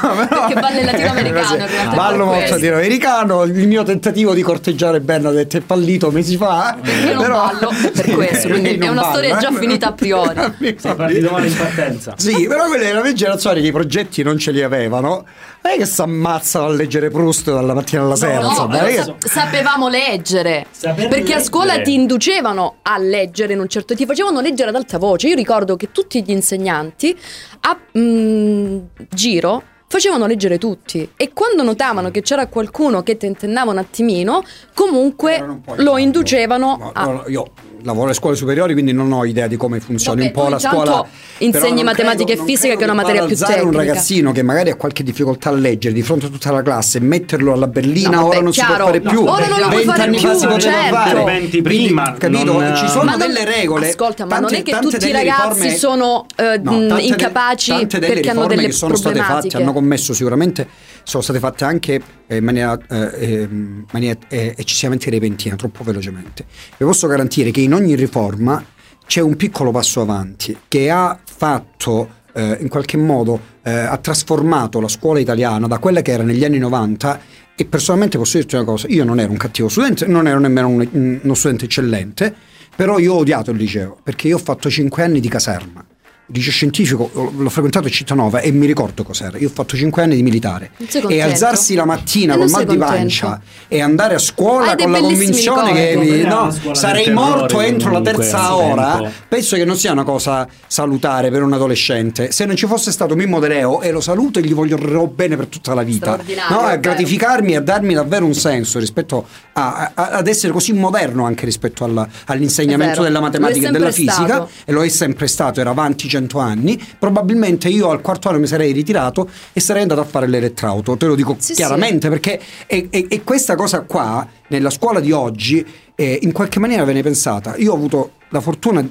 però- 0.00 0.46
Perché 0.46 0.60
ballo 0.60 0.78
in 0.80 0.84
latinoamericano, 0.86 1.54
in 1.56 1.66
realtà, 1.68 1.94
Ballo 1.96 2.24
molto 2.24 2.50
latinoamericano. 2.50 3.42
Il 3.44 3.66
mio 3.68 3.82
tentativo 3.82 4.34
di 4.34 4.42
corteggiare 4.42 5.00
Bernadette 5.00 5.58
è 5.58 5.62
fallito 5.64 6.10
mesi 6.10 6.36
fa. 6.36 6.76
Perché 6.80 7.06
io 7.06 7.14
non 7.14 7.22
però- 7.22 7.36
ballo 7.46 7.70
per 7.92 8.10
questo, 8.10 8.48
quindi 8.48 8.70
è 8.70 8.88
una 8.88 9.00
balla, 9.02 9.08
storia 9.12 9.36
già 9.38 9.50
eh. 9.50 9.58
finita 9.58 9.88
a 9.88 9.92
priori. 9.92 10.34
Sei 10.78 10.94
partito 10.94 11.30
male 11.30 11.46
in 11.46 11.56
partenza. 11.56 12.14
Sì, 12.16 12.46
però 12.48 12.66
quella 12.66 12.84
era 12.84 13.00
una 13.00 13.12
generazione 13.12 13.60
che 13.60 13.66
i 13.66 13.72
progetti 13.72 14.22
non 14.22 14.38
ce 14.38 14.50
li 14.50 14.62
avevano. 14.62 15.24
Non 15.60 15.72
è 15.74 15.76
che 15.78 15.86
si 15.86 16.00
ammazzano 16.00 16.66
a 16.66 16.70
leggere 16.70 17.10
Proust 17.10 17.50
dalla 17.52 17.74
mattina 17.74 18.02
alla 18.02 18.14
sera. 18.16 18.40
No, 18.40 18.48
insomma, 18.50 18.68
però 18.78 18.82
non 18.82 18.90
è 18.90 18.94
che- 18.94 19.02
sa- 19.02 19.14
sapevamo 19.58 19.88
leggere. 19.88 20.66
Saper 20.70 21.08
perché 21.08 21.34
a 21.34 21.40
scuola 21.40 21.74
leggere. 21.74 21.84
ti 21.84 21.94
inducevano 21.94 22.76
a 22.82 22.98
leggere 22.98 23.52
in 23.52 23.60
un 23.60 23.68
certo 23.68 23.94
ti 23.94 24.06
facevano 24.06 24.40
leggere 24.40 24.70
ad 24.70 24.76
alta 24.76 24.98
voce. 24.98 25.28
Io 25.28 25.34
ricordo 25.34 25.76
che 25.76 25.90
tutti 25.90 26.22
gli 26.22 26.30
insegnanti 26.30 27.16
a 27.60 27.76
mm, 27.98 28.78
giro 29.10 29.62
facevano 29.88 30.26
leggere 30.26 30.58
tutti 30.58 31.08
e 31.16 31.30
quando 31.32 31.62
notavano 31.62 32.10
che 32.10 32.20
c'era 32.22 32.46
qualcuno 32.46 33.02
che 33.02 33.16
tentennava 33.16 33.70
un 33.70 33.78
attimino, 33.78 34.44
comunque 34.74 35.40
un 35.40 35.60
lo 35.76 35.96
inducevano 35.98 36.76
No, 36.78 36.90
a 36.92 37.04
no, 37.04 37.24
io 37.26 37.50
lavoro 37.82 38.06
alle 38.06 38.14
scuole 38.14 38.34
superiori, 38.36 38.72
quindi 38.72 38.92
non 38.92 39.10
ho 39.12 39.24
idea 39.24 39.46
di 39.46 39.56
come 39.56 39.78
funzioni 39.78 40.22
Vabbè, 40.26 40.36
un 40.36 40.44
po' 40.44 40.50
la 40.50 40.58
scuola. 40.58 41.06
insegni 41.38 41.76
non 41.76 41.84
matematica 41.84 42.24
credo- 42.24 42.32
e 42.32 42.36
non 42.36 42.46
fisica, 42.46 42.74
che 42.74 42.80
è 42.80 42.84
una 42.84 42.92
materia 42.94 43.20
più 43.24 43.30
alzare 43.30 43.52
un 43.60 43.70
tecnica. 43.70 43.78
ragazzino 43.78 44.32
che 44.32 44.42
magari 44.42 44.70
ha 44.70 44.74
qualche 44.74 45.02
difficoltà 45.04 45.50
a 45.50 45.52
leggere 45.52 45.94
di 45.94 46.02
fronte 46.02 46.26
a 46.26 46.28
tutta 46.28 46.50
la 46.50 46.62
classe, 46.62 46.98
metterlo 46.98 47.52
alla 47.52 47.68
berlina, 47.68 48.08
No, 48.10 48.16
vabbè, 48.22 48.28
ora 48.28 48.40
non 48.40 48.52
si 48.52 48.58
chiaro. 48.58 48.74
può 48.74 48.84
fare 48.86 48.98
No, 48.98 49.10
più. 49.10 49.20
ora 49.24 49.46
non 49.46 49.60
lo 49.60 49.68
puoi 49.68 49.84
fare 49.84 49.98
Vent'anni 50.10 50.16
più, 50.18 50.28
fa 50.28 50.54
si 50.54 50.60
certo. 50.60 50.94
fare. 50.94 51.10
Interventi 51.10 51.62
prima, 51.62 52.02
Quindi, 52.02 52.18
capito? 52.38 52.52
non- 52.60 52.76
Ci 52.76 52.88
sono 52.88 53.04
Ma 53.04 53.10
non- 53.12 53.18
delle 53.20 53.44
regole. 53.44 53.88
Ascolta, 53.90 54.24
ma 54.26 54.38
non 54.40 54.50
tante- 54.50 54.70
è 54.70 54.74
che 54.74 54.78
tutti 54.80 55.06
i 55.08 55.12
ragazzi 55.12 55.42
riforme- 55.48 55.76
sono 55.76 56.26
eh, 56.36 56.58
No, 56.60 56.98
incapaci 56.98 57.70
tante 57.70 57.98
delle 58.00 58.12
perché 58.14 58.30
hanno 58.30 58.46
delle 58.46 58.66
che 58.66 58.72
sono 58.72 58.96
state 58.96 59.20
fatte 59.20 59.56
hanno 59.56 59.72
commesso 59.78 60.12
sicuramente 60.12 60.66
sono 61.04 61.22
state 61.22 61.38
fatte 61.38 61.64
anche 61.64 62.00
eh, 62.26 62.36
in 62.36 62.44
maniera, 62.44 62.78
eh, 62.88 63.10
eh, 63.14 63.42
in 63.42 63.84
maniera, 63.92 64.18
eh, 64.28 64.54
eccessivamente 64.56 65.10
repentina, 65.10 65.56
troppo 65.56 65.82
velocemente. 65.84 66.44
Vi 66.76 66.84
posso 66.84 67.06
garantire 67.06 67.50
che 67.50 67.60
in 67.60 67.72
ogni 67.74 67.94
riforma 67.94 68.64
c'è 69.06 69.20
un 69.20 69.36
piccolo 69.36 69.70
passo 69.70 70.00
avanti 70.00 70.56
che 70.68 70.90
ha 70.90 71.18
fatto 71.24 72.16
in 72.38 72.68
qualche 72.68 72.96
modo 72.96 73.40
eh, 73.64 73.70
ha 73.70 73.96
trasformato 73.96 74.80
la 74.80 74.86
scuola 74.86 75.18
italiana 75.18 75.66
da 75.66 75.78
quella 75.78 76.02
che 76.02 76.12
era 76.12 76.22
negli 76.22 76.44
anni 76.44 76.58
90 76.58 77.20
e 77.56 77.64
personalmente 77.64 78.16
posso 78.16 78.38
dirti 78.38 78.54
una 78.54 78.64
cosa, 78.64 78.86
io 78.88 79.02
non 79.02 79.18
ero 79.18 79.32
un 79.32 79.36
cattivo 79.36 79.68
studente, 79.68 80.06
non 80.06 80.28
ero 80.28 80.38
nemmeno 80.38 80.68
un- 80.68 81.18
uno 81.20 81.34
studente 81.34 81.64
eccellente, 81.64 82.32
però 82.76 82.98
io 82.98 83.14
ho 83.14 83.18
odiato 83.18 83.50
il 83.50 83.56
liceo 83.56 83.98
perché 84.00 84.28
io 84.28 84.36
ho 84.36 84.40
fatto 84.40 84.70
5 84.70 85.02
anni 85.02 85.18
di 85.18 85.28
caserma. 85.28 85.84
Liceo 86.30 86.52
scientifico, 86.52 87.10
l'ho 87.14 87.48
frequentato 87.50 87.86
a 87.86 87.90
Cittadinova 87.90 88.40
e 88.40 88.50
mi 88.52 88.66
ricordo 88.66 89.02
cos'era. 89.02 89.38
Io 89.38 89.48
ho 89.48 89.52
fatto 89.52 89.76
5 89.76 90.02
anni 90.02 90.16
di 90.16 90.22
militare. 90.22 90.70
E 91.08 91.20
alzarsi 91.22 91.74
la 91.74 91.84
mattina 91.84 92.34
E 92.34 92.36
col 92.36 92.44
non 92.50 92.50
mal 92.52 92.66
sei 92.66 92.76
di 92.76 92.82
pancia 92.82 93.40
e 93.66 93.80
andare 93.80 94.14
a 94.14 94.18
scuola 94.18 94.70
Hai 94.70 94.76
dei 94.76 94.84
con 94.84 94.92
la 94.92 95.00
convinzione 95.00 95.72
che 95.72 95.90
Era 96.20 96.28
no, 96.44 96.74
sarei 96.74 97.10
morto 97.12 97.60
entro 97.60 97.90
la 97.90 98.00
terza 98.02 98.54
ora, 98.54 98.96
tempo. 98.96 99.10
penso 99.28 99.56
che 99.56 99.64
non 99.64 99.76
sia 99.76 99.92
una 99.92 100.04
cosa 100.04 100.46
salutare 100.66 101.30
per 101.30 101.42
un 101.42 101.52
adolescente. 101.52 102.30
Se 102.32 102.44
non 102.44 102.56
ci 102.56 102.66
fosse 102.66 102.90
stato 102.92 103.14
Mimmo 103.14 103.40
De 103.40 103.48
Leo, 103.48 103.80
e 103.80 103.90
lo 103.90 104.00
saluto 104.00 104.38
e 104.38 104.42
gli 104.42 104.52
voglio 104.54 104.76
bene 105.06 105.36
per 105.36 105.46
tutta 105.46 105.74
la 105.74 105.82
vita, 105.82 106.18
no, 106.50 106.60
a 106.60 106.76
gratificarmi 106.76 107.52
e 107.52 107.56
a 107.56 107.60
darmi 107.60 107.94
davvero 107.94 108.24
un 108.26 108.34
senso 108.34 108.78
rispetto 108.78 109.26
a, 109.54 109.92
a- 109.94 110.08
ad 110.10 110.26
essere 110.28 110.52
così 110.52 110.72
moderno 110.72 111.24
anche 111.24 111.44
rispetto 111.44 111.84
alla- 111.84 112.06
all'insegnamento 112.26 113.02
della 113.02 113.20
matematica 113.20 113.68
e 113.68 113.70
della 113.72 113.90
sempre 113.90 114.12
fisica 114.12 114.34
stato. 114.34 114.50
e 114.64 114.72
lo 114.72 114.84
è 114.84 114.88
sempre 114.88 115.26
stato, 115.26 115.60
era 115.60 115.70
avanti 115.70 116.06
cento 116.18 116.38
anni. 116.38 116.80
Probabilmente 116.98 117.68
io 117.68 117.90
al 117.90 118.00
quarto 118.00 118.28
anno 118.28 118.38
mi 118.38 118.46
sarei 118.46 118.72
ritirato 118.72 119.28
e 119.52 119.60
sarei 119.60 119.82
andato 119.82 120.00
a 120.00 120.04
fare 120.04 120.26
l'elettrauto, 120.26 120.96
te 120.96 121.06
lo 121.06 121.14
dico 121.14 121.36
Sì, 121.38 121.54
chiaramente 121.54 122.08
perché 122.08 122.40
e, 122.66 122.88
e- 122.90 123.06
e 123.08 123.22
questa 123.22 123.54
cosa 123.54 123.80
qua 123.82 124.26
nella 124.48 124.70
scuola 124.70 125.00
di 125.00 125.12
oggi 125.12 125.64
eh, 125.94 126.18
in 126.22 126.32
qualche 126.32 126.58
maniera 126.60 126.84
viene 126.84 127.02
pensata. 127.02 127.56
Io 127.56 127.72
ho 127.72 127.76
avuto 127.76 128.12
la 128.30 128.40
fortuna, 128.40 128.86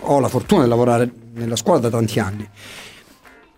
ho 0.00 0.20
la 0.20 0.28
fortuna 0.28 0.62
di 0.62 0.68
lavorare 0.68 1.10
nella 1.34 1.56
scuola 1.56 1.78
da 1.78 1.90
tanti 1.90 2.18
anni. 2.18 2.48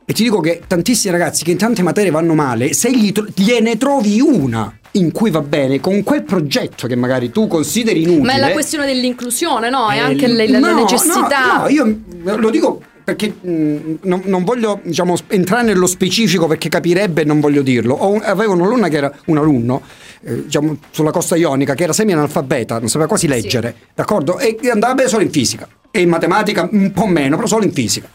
E 0.04 0.12
ti 0.12 0.25
dico 0.25 0.40
che 0.40 0.62
tantissimi 0.66 1.12
ragazzi 1.12 1.44
che 1.44 1.52
in 1.52 1.56
tante 1.56 1.82
materie 1.82 2.10
vanno 2.10 2.34
male, 2.34 2.72
se 2.72 2.90
gli 2.90 3.12
gliene 3.34 3.76
trovi 3.76 4.20
una 4.20 4.76
in 4.92 5.12
cui 5.12 5.30
va 5.30 5.40
bene, 5.40 5.80
con 5.80 6.02
quel 6.02 6.23
progetto 6.25 6.87
che 6.87 6.97
magari 6.97 7.30
tu 7.30 7.47
consideri 7.47 8.02
inutile. 8.02 8.25
Ma 8.25 8.35
è 8.35 8.38
la 8.40 8.50
questione 8.50 8.87
dell'inclusione, 8.87 9.70
no? 9.70 9.88
È 9.88 9.97
Eh, 9.97 9.99
anche 9.99 10.26
le, 10.26 10.49
le- 10.49 10.59
no, 10.59 10.66
la 10.66 10.75
necessità. 10.75 11.56
No, 11.56 11.62
no, 11.62 11.68
io 11.68 11.99
lo 12.37 12.50
dico 12.50 12.82
perché 13.02 13.32
mh, 13.40 13.99
non, 14.02 14.23
non 14.26 14.44
voglio 14.44 14.80
diciamo, 14.82 15.16
entrare 15.28 15.64
nello 15.64 15.87
specifico 15.87 16.47
perché 16.47 16.68
capirebbe 16.68 17.23
e 17.23 17.25
non 17.25 17.40
voglio 17.40 17.62
dirlo. 17.62 17.97
Un- 18.09 18.20
avevo 18.25 18.52
un'alunna 18.52 18.88
che 18.88 18.97
era 18.97 19.12
un 19.26 19.38
alunno 19.38 19.82
eh, 20.23 20.44
diciamo, 20.44 20.76
sulla 20.90 21.11
costa 21.11 21.35
ionica 21.37 21.75
che 21.75 21.85
era 21.85 21.92
semi-analfabeta, 21.92 22.78
non 22.78 22.88
sapeva 22.88 23.09
quasi 23.09 23.26
leggere, 23.26 23.75
d'accordo? 23.94 24.38
E 24.38 24.59
andava 24.70 24.94
bene 24.94 25.09
solo 25.09 25.23
in 25.23 25.30
fisica 25.30 25.66
e 25.90 26.00
in 26.02 26.09
matematica 26.09 26.68
un 26.70 26.92
po' 26.92 27.06
meno, 27.06 27.37
però 27.37 27.49
solo 27.49 27.64
in 27.64 27.73
fisica. 27.73 28.09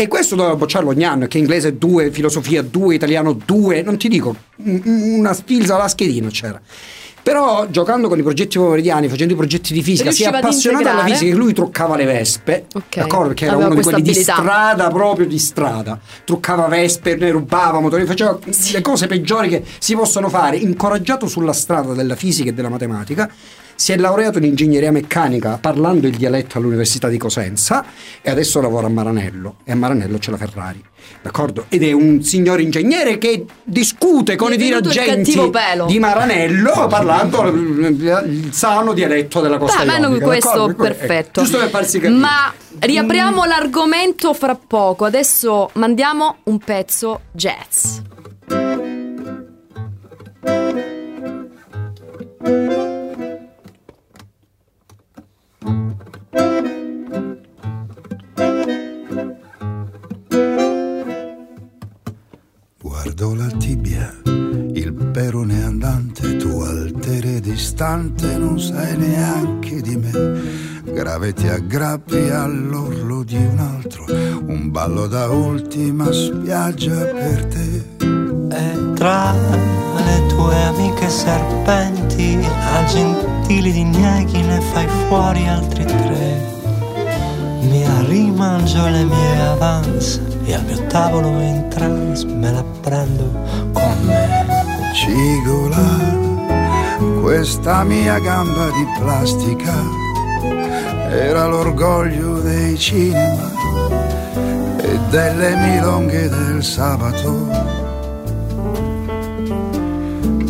E 0.00 0.08
questo 0.08 0.34
doveva 0.34 0.56
bocciarlo 0.56 0.88
ogni 0.88 1.04
anno, 1.04 1.26
che 1.26 1.36
inglese 1.36 1.76
2, 1.76 2.10
filosofia 2.10 2.62
2, 2.62 2.94
italiano 2.94 3.34
2, 3.34 3.82
non 3.82 3.98
ti 3.98 4.08
dico, 4.08 4.34
un- 4.64 4.80
una 5.18 5.34
sfilza 5.34 5.74
alla 5.74 5.88
schedina 5.88 6.28
c'era. 6.30 6.58
Però 7.22 7.66
giocando 7.68 8.08
con 8.08 8.18
i 8.18 8.22
progetti 8.22 8.56
pomeridiani, 8.56 9.08
facendo 9.08 9.34
i 9.34 9.36
progetti 9.36 9.74
di 9.74 9.82
fisica, 9.82 10.10
si 10.10 10.22
è 10.22 10.28
Riusciva 10.30 10.38
appassionato 10.38 10.88
alla 10.88 11.04
fisica, 11.04 11.30
che 11.30 11.36
lui 11.36 11.52
truccava 11.52 11.96
le 11.96 12.06
vespe, 12.06 12.64
Ok, 12.72 12.96
d'accordo? 12.96 13.26
Perché 13.26 13.44
era 13.44 13.52
aveva 13.56 13.68
uno 13.68 13.76
di 13.76 13.82
quelli 13.82 14.00
di 14.00 14.08
abilità. 14.08 14.34
strada, 14.36 14.88
proprio 14.88 15.26
di 15.26 15.38
strada. 15.38 16.00
Truccava 16.24 16.66
vespe, 16.68 17.16
ne 17.16 17.30
rubava 17.30 17.78
motori, 17.80 18.06
faceva 18.06 18.38
le 18.72 18.80
cose 18.80 19.06
peggiori 19.06 19.50
che 19.50 19.62
si 19.78 19.94
possono 19.94 20.30
fare. 20.30 20.56
Incoraggiato 20.56 21.26
sulla 21.26 21.52
strada 21.52 21.92
della 21.92 22.16
fisica 22.16 22.48
e 22.48 22.54
della 22.54 22.70
matematica, 22.70 23.30
si 23.80 23.92
è 23.92 23.96
laureato 23.96 24.36
in 24.36 24.44
ingegneria 24.44 24.92
meccanica 24.92 25.56
parlando 25.58 26.06
il 26.06 26.14
dialetto 26.14 26.58
all'Università 26.58 27.08
di 27.08 27.16
Cosenza 27.16 27.82
e 28.20 28.28
adesso 28.28 28.60
lavora 28.60 28.88
a 28.88 28.90
Maranello 28.90 29.56
e 29.64 29.72
a 29.72 29.74
Maranello 29.74 30.18
c'è 30.18 30.30
la 30.30 30.36
Ferrari, 30.36 30.84
d'accordo? 31.22 31.64
Ed 31.70 31.84
è 31.84 31.92
un 31.92 32.22
signor 32.22 32.60
ingegnere 32.60 33.16
che 33.16 33.46
discute 33.64 34.36
con 34.36 34.52
i 34.52 34.58
dirigenti 34.58 35.50
di 35.86 35.98
Maranello 35.98 36.88
parlando 36.88 37.48
il, 37.48 38.26
il 38.28 38.52
sano 38.52 38.92
dialetto 38.92 39.40
della 39.40 39.56
costa 39.56 39.78
Beh, 39.78 39.86
ma 39.86 39.96
non 39.96 40.10
ionica, 40.10 40.26
questo 40.26 40.50
d'accordo? 40.50 40.72
Ecco, 40.72 40.82
perfetto. 40.82 41.40
Giusto 41.40 41.56
per 41.56 41.68
farsi 41.70 42.00
capire. 42.00 42.20
Ma 42.20 42.52
riapriamo 42.80 43.46
l'argomento 43.46 44.34
fra 44.34 44.56
poco. 44.56 45.06
Adesso 45.06 45.70
mandiamo 45.72 46.36
un 46.42 46.58
pezzo 46.58 47.22
jazz. 47.32 48.00
Guardo 63.20 63.42
la 63.42 63.50
tibia, 63.58 64.14
il 64.24 64.94
perone 65.12 65.62
andante, 65.62 66.38
tu 66.38 66.60
altere 66.60 67.38
distante 67.40 68.38
non 68.38 68.58
sai 68.58 68.96
neanche 68.96 69.82
di 69.82 69.94
me. 69.94 70.10
Grave 70.84 71.34
ti 71.34 71.46
aggrappi 71.46 72.30
all'orlo 72.30 73.22
di 73.22 73.36
un 73.36 73.58
altro, 73.58 74.06
un 74.08 74.70
ballo 74.70 75.06
da 75.06 75.28
ultima 75.28 76.10
spiaggia 76.10 76.96
per 76.96 77.44
te. 77.44 77.84
E 78.56 78.92
tra 78.94 79.32
le 79.32 80.26
tue 80.28 80.62
amiche 80.64 81.10
serpenti, 81.10 82.38
a 82.42 82.84
gentili 82.86 83.70
dinieghi 83.70 84.40
ne 84.40 84.60
fai 84.72 84.88
fuori 85.08 85.46
altri 85.46 85.84
tre. 85.84 86.48
Mi 87.68 87.84
rimangio 88.06 88.88
le 88.88 89.04
mie 89.04 89.40
avance 89.42 90.29
e 90.50 90.54
al 90.54 90.64
mio 90.64 90.84
tavolo 90.86 91.28
in 91.40 91.68
trance 91.68 92.26
me 92.26 92.50
la 92.50 92.64
prendo 92.80 93.30
con 93.72 94.04
me. 94.04 94.46
Cigola, 94.92 95.86
questa 97.20 97.84
mia 97.84 98.18
gamba 98.18 98.66
di 98.70 98.84
plastica 98.98 99.74
era 101.08 101.46
l'orgoglio 101.46 102.40
dei 102.40 102.76
cinema 102.76 103.48
e 104.78 104.98
delle 105.10 105.54
milonghe 105.54 106.28
del 106.28 106.64
sabato. 106.64 107.48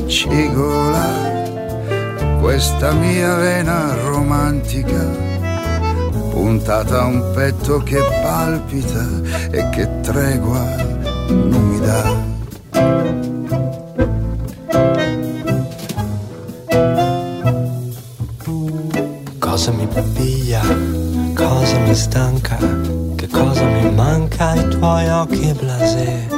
Cigola, 0.07 1.09
questa 2.40 2.92
mia 2.92 3.35
vena 3.35 3.95
romantica 4.02 5.39
puntata 6.30 7.02
a 7.02 7.06
un 7.06 7.32
petto 7.34 7.82
che 7.82 7.99
palpita 8.22 9.04
e 9.50 9.68
che 9.70 10.00
tregua 10.00 10.64
non 11.28 11.62
mi 11.68 11.80
dà. 11.80 12.28
Cosa 19.38 19.72
mi 19.72 19.87
piglia, 20.14 20.62
cosa 21.34 21.78
mi 21.80 21.94
stanca, 21.94 22.56
che 23.16 23.26
cosa 23.28 23.64
mi 23.64 23.90
manca 23.92 24.50
ai 24.50 24.68
tuoi 24.68 25.08
occhi 25.08 25.52
blasé. 25.52 26.28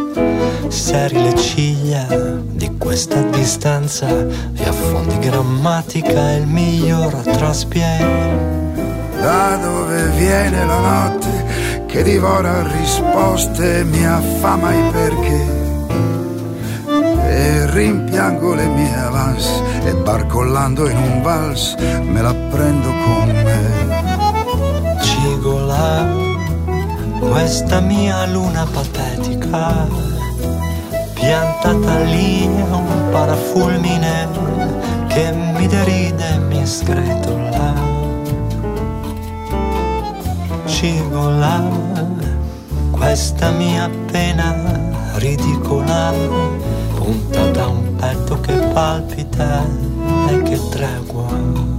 Seri 0.69 1.23
le 1.23 1.35
ciglia 1.37 2.07
di 2.09 2.77
questa 2.79 3.21
distanza 3.23 4.09
e 4.09 4.65
affondi 4.65 5.19
grammatica 5.19 6.33
il 6.33 6.47
miglior 6.47 7.13
traspiego. 7.13 8.62
Da 9.23 9.55
dove 9.55 10.09
viene 10.17 10.67
la 10.67 10.79
notte 10.79 11.85
che 11.87 12.03
divora 12.03 12.67
risposte 12.67 13.79
e 13.79 13.85
mi 13.85 14.05
affama 14.05 14.75
i 14.75 14.91
perché. 14.91 15.61
E 17.29 17.71
rimpiango 17.71 18.55
le 18.55 18.67
mie 18.67 18.93
avance 18.97 19.49
e 19.85 19.95
barcollando 19.95 20.89
in 20.89 20.97
un 20.97 21.23
vals 21.23 21.77
me 22.03 22.21
la 22.21 22.35
prendo 22.35 22.89
con 22.89 23.29
me. 23.29 24.99
Cigola, 25.01 26.05
questa 27.21 27.79
mia 27.79 28.27
luna 28.27 28.67
patetica, 28.67 29.87
piantata 31.15 32.01
lì 32.01 32.51
a 32.71 32.75
un 32.75 33.09
parafulmine 33.13 34.29
che 35.07 35.31
mi 35.31 35.69
deride 35.69 36.35
e 36.35 36.39
mi 36.39 36.67
sgretola. 36.67 37.82
Cigola, 40.83 41.63
questa 42.91 43.53
mia 43.53 43.89
pena 44.11 44.53
ridicola, 45.15 46.13
puntata 46.97 47.63
a 47.63 47.69
un 47.69 47.95
petto 47.95 48.41
che 48.41 48.53
palpita 48.73 49.65
e 50.29 50.43
che 50.43 50.59
tregua 50.71 51.72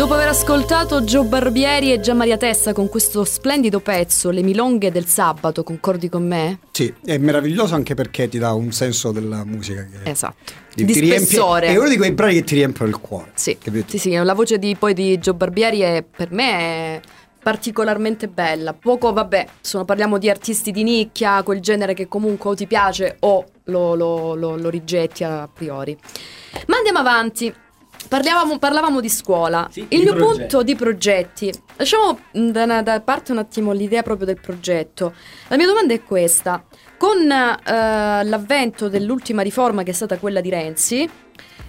Dopo 0.00 0.14
aver 0.14 0.28
ascoltato 0.28 1.04
Gio 1.04 1.24
Barbieri 1.24 1.92
e 1.92 2.00
Gianmaria 2.00 2.38
Tessa 2.38 2.72
con 2.72 2.88
questo 2.88 3.22
splendido 3.24 3.80
pezzo, 3.80 4.30
Le 4.30 4.40
milonghe 4.40 4.90
del 4.90 5.04
sabato, 5.04 5.62
concordi 5.62 6.08
con 6.08 6.26
me? 6.26 6.60
Sì, 6.70 6.90
è 7.04 7.18
meraviglioso 7.18 7.74
anche 7.74 7.92
perché 7.92 8.26
ti 8.26 8.38
dà 8.38 8.54
un 8.54 8.72
senso 8.72 9.12
della 9.12 9.44
musica 9.44 9.84
che 9.84 10.08
Esatto. 10.10 10.52
ti, 10.74 10.86
Di 10.86 10.92
ti 10.94 11.00
riempie-. 11.00 11.66
È 11.66 11.76
uno 11.76 11.90
di 11.90 11.98
quei 11.98 12.12
brani 12.12 12.32
che 12.32 12.44
ti 12.44 12.54
riempiono 12.54 12.90
il 12.90 12.98
cuore. 12.98 13.32
Sì, 13.34 13.58
capito? 13.58 13.90
sì, 13.90 13.98
sì, 13.98 14.12
la 14.14 14.32
voce 14.32 14.58
di, 14.58 14.74
poi 14.74 14.94
di 14.94 15.18
Gio 15.18 15.34
Barbieri 15.34 15.80
è, 15.80 16.02
per 16.02 16.32
me 16.32 16.50
è 16.50 17.00
particolarmente 17.42 18.26
bella. 18.28 18.72
Poco, 18.72 19.12
vabbè, 19.12 19.46
sono- 19.60 19.84
parliamo 19.84 20.16
di 20.16 20.30
artisti 20.30 20.70
di 20.70 20.82
nicchia, 20.82 21.42
quel 21.42 21.60
genere 21.60 21.92
che 21.92 22.08
comunque 22.08 22.48
o 22.48 22.54
ti 22.54 22.66
piace 22.66 23.16
o 23.20 23.44
lo, 23.64 23.94
lo- 23.94 24.34
lo- 24.34 24.56
lo 24.56 24.70
rigetti 24.70 25.24
a 25.24 25.46
priori. 25.52 25.94
Ma 26.68 26.78
andiamo 26.78 27.00
avanti. 27.00 27.54
Parlavamo, 28.10 28.58
parlavamo 28.58 29.00
di 29.00 29.08
scuola. 29.08 29.68
Sì, 29.70 29.86
Il 29.88 29.98
di 30.00 30.04
mio 30.04 30.14
progetti. 30.14 30.38
punto 30.38 30.62
di 30.64 30.74
progetti. 30.74 31.52
Lasciamo 31.76 32.18
mh, 32.32 32.48
da, 32.50 32.82
da 32.82 33.00
parte 33.02 33.30
un 33.30 33.38
attimo 33.38 33.70
l'idea 33.70 34.02
proprio 34.02 34.26
del 34.26 34.40
progetto. 34.40 35.14
La 35.46 35.56
mia 35.56 35.66
domanda 35.66 35.94
è 35.94 36.02
questa. 36.02 36.64
Con 36.98 37.30
eh, 37.30 38.24
l'avvento 38.24 38.88
dell'ultima 38.88 39.42
riforma 39.42 39.84
che 39.84 39.92
è 39.92 39.94
stata 39.94 40.18
quella 40.18 40.40
di 40.40 40.50
Renzi, 40.50 41.08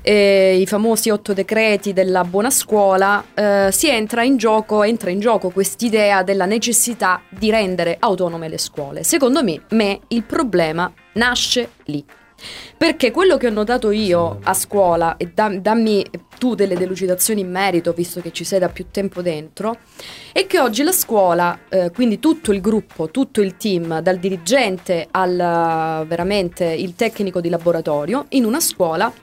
eh, 0.02 0.58
i 0.60 0.66
famosi 0.66 1.12
otto 1.12 1.34
decreti 1.34 1.94
della 1.94 2.24
buona 2.24 2.50
scuola, 2.50 3.24
eh, 3.36 3.70
si 3.72 3.88
entra 3.88 4.24
in 4.24 4.38
gioco, 4.38 4.82
entra 4.82 5.12
in 5.12 5.20
gioco 5.20 5.52
quest'idea 5.52 6.24
della 6.24 6.46
necessità 6.46 7.22
di 7.30 7.52
rendere 7.52 7.98
autonome 8.00 8.50
le 8.50 8.58
scuole. 8.58 9.04
Secondo 9.04 9.44
me, 9.44 9.62
me 9.70 10.00
il 10.08 10.24
problema 10.24 10.92
nasce 11.14 11.74
lì. 11.86 12.04
Perché 12.82 13.12
quello 13.12 13.38
che 13.38 13.46
ho 13.46 13.52
notato 13.52 13.92
io 13.92 14.40
a 14.42 14.56
scuola, 14.56 15.16
e 15.18 15.30
da- 15.36 15.56
dammi 15.56 16.04
tu 16.40 16.56
delle 16.56 16.76
delucidazioni 16.76 17.42
in 17.42 17.52
merito, 17.52 17.94
visto 17.94 18.22
che 18.22 18.32
ci 18.32 18.44
sei 18.44 18.58
da 18.58 18.70
più 18.70 18.88
tempo 18.90 19.22
dentro, 19.22 19.78
è 20.34 20.48
che 20.48 20.60
oggi 20.60 20.82
la 20.82 20.92
scuola, 20.92 21.60
eh, 21.70 21.92
quindi 21.92 22.18
tutto 22.18 22.52
il 22.52 22.60
gruppo, 22.60 23.12
tutto 23.12 23.40
il 23.42 23.56
team, 23.56 24.00
dal 24.00 24.18
dirigente 24.18 25.08
al 25.12 25.40
eh, 25.40 26.06
veramente 26.08 26.66
il 26.66 26.96
tecnico 26.96 27.40
di 27.40 27.50
laboratorio, 27.50 28.26
in 28.30 28.46
una 28.46 28.60
scuola 28.60 29.14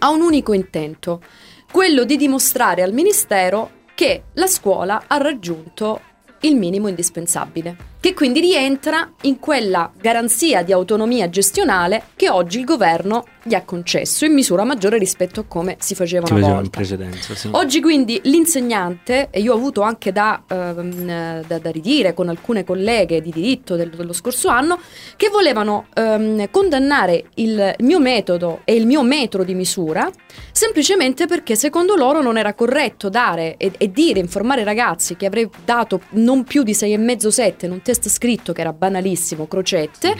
ha 0.00 0.10
un 0.10 0.20
unico 0.20 0.52
intento, 0.52 1.22
quello 1.70 2.02
di 2.02 2.16
dimostrare 2.16 2.82
al 2.82 2.92
Ministero 2.92 3.82
che 3.94 4.24
la 4.32 4.48
scuola 4.48 5.04
ha 5.06 5.18
raggiunto 5.18 6.00
il 6.40 6.56
minimo 6.56 6.88
indispensabile, 6.88 7.93
che 8.04 8.12
quindi 8.12 8.40
rientra 8.40 9.12
in 9.22 9.38
quella 9.38 9.90
garanzia 9.98 10.62
di 10.62 10.72
autonomia 10.74 11.30
gestionale 11.30 12.02
che 12.16 12.28
oggi 12.28 12.58
il 12.58 12.66
governo 12.66 13.24
gli 13.42 13.54
ha 13.54 13.62
concesso 13.62 14.26
in 14.26 14.34
misura 14.34 14.62
maggiore 14.64 14.98
rispetto 14.98 15.40
a 15.40 15.44
come 15.48 15.76
si 15.80 15.94
faceva 15.94 16.26
Si 16.26 16.32
una 16.32 16.40
faceva 16.42 16.56
in 16.58 16.62
volta. 16.64 16.78
precedenza, 16.78 17.34
sì. 17.34 17.48
Oggi 17.52 17.80
quindi 17.80 18.20
l'insegnante, 18.24 19.28
e 19.30 19.40
io 19.40 19.54
ho 19.54 19.56
avuto 19.56 19.80
anche 19.80 20.12
da, 20.12 20.42
ehm, 20.46 21.08
eh, 21.08 21.42
da- 21.46 21.58
da 21.58 21.70
ridire 21.70 22.12
con 22.12 22.28
alcune 22.28 22.62
colleghe 22.64 23.22
di 23.22 23.30
diritto 23.30 23.74
del- 23.76 23.88
dello 23.90 24.12
scorso 24.12 24.48
anno, 24.48 24.78
che 25.16 25.30
volevano 25.30 25.86
ehm, 25.94 26.50
condannare 26.50 27.24
il 27.36 27.74
mio 27.78 28.00
metodo 28.00 28.60
e 28.64 28.74
il 28.74 28.86
mio 28.86 29.02
metro 29.02 29.44
di 29.44 29.54
misura 29.54 30.10
semplicemente 30.54 31.26
perché 31.26 31.56
secondo 31.56 31.96
loro 31.96 32.22
non 32.22 32.38
era 32.38 32.54
corretto 32.54 33.08
dare 33.08 33.56
e, 33.56 33.72
e 33.76 33.90
dire, 33.90 34.20
informare 34.20 34.60
i 34.60 34.64
ragazzi 34.64 35.16
che 35.16 35.26
avrei 35.26 35.50
dato 35.64 36.02
non 36.10 36.44
più 36.44 36.62
di 36.62 36.70
6,5-7 36.70 37.64
in 37.64 37.72
un 37.72 37.82
test 37.82 38.08
scritto 38.08 38.52
che 38.52 38.60
era 38.60 38.72
banalissimo, 38.72 39.48
crocette, 39.48 40.14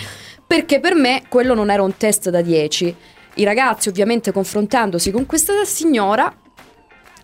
perché 0.44 0.80
per 0.80 0.96
me 0.96 1.22
quello 1.28 1.54
non 1.54 1.70
era 1.70 1.84
un 1.84 1.96
test 1.96 2.30
da 2.30 2.42
10. 2.42 2.96
I 3.34 3.44
ragazzi, 3.44 3.88
ovviamente, 3.88 4.32
confrontandosi 4.32 5.12
con 5.12 5.24
questa 5.24 5.64
signora, 5.64 6.34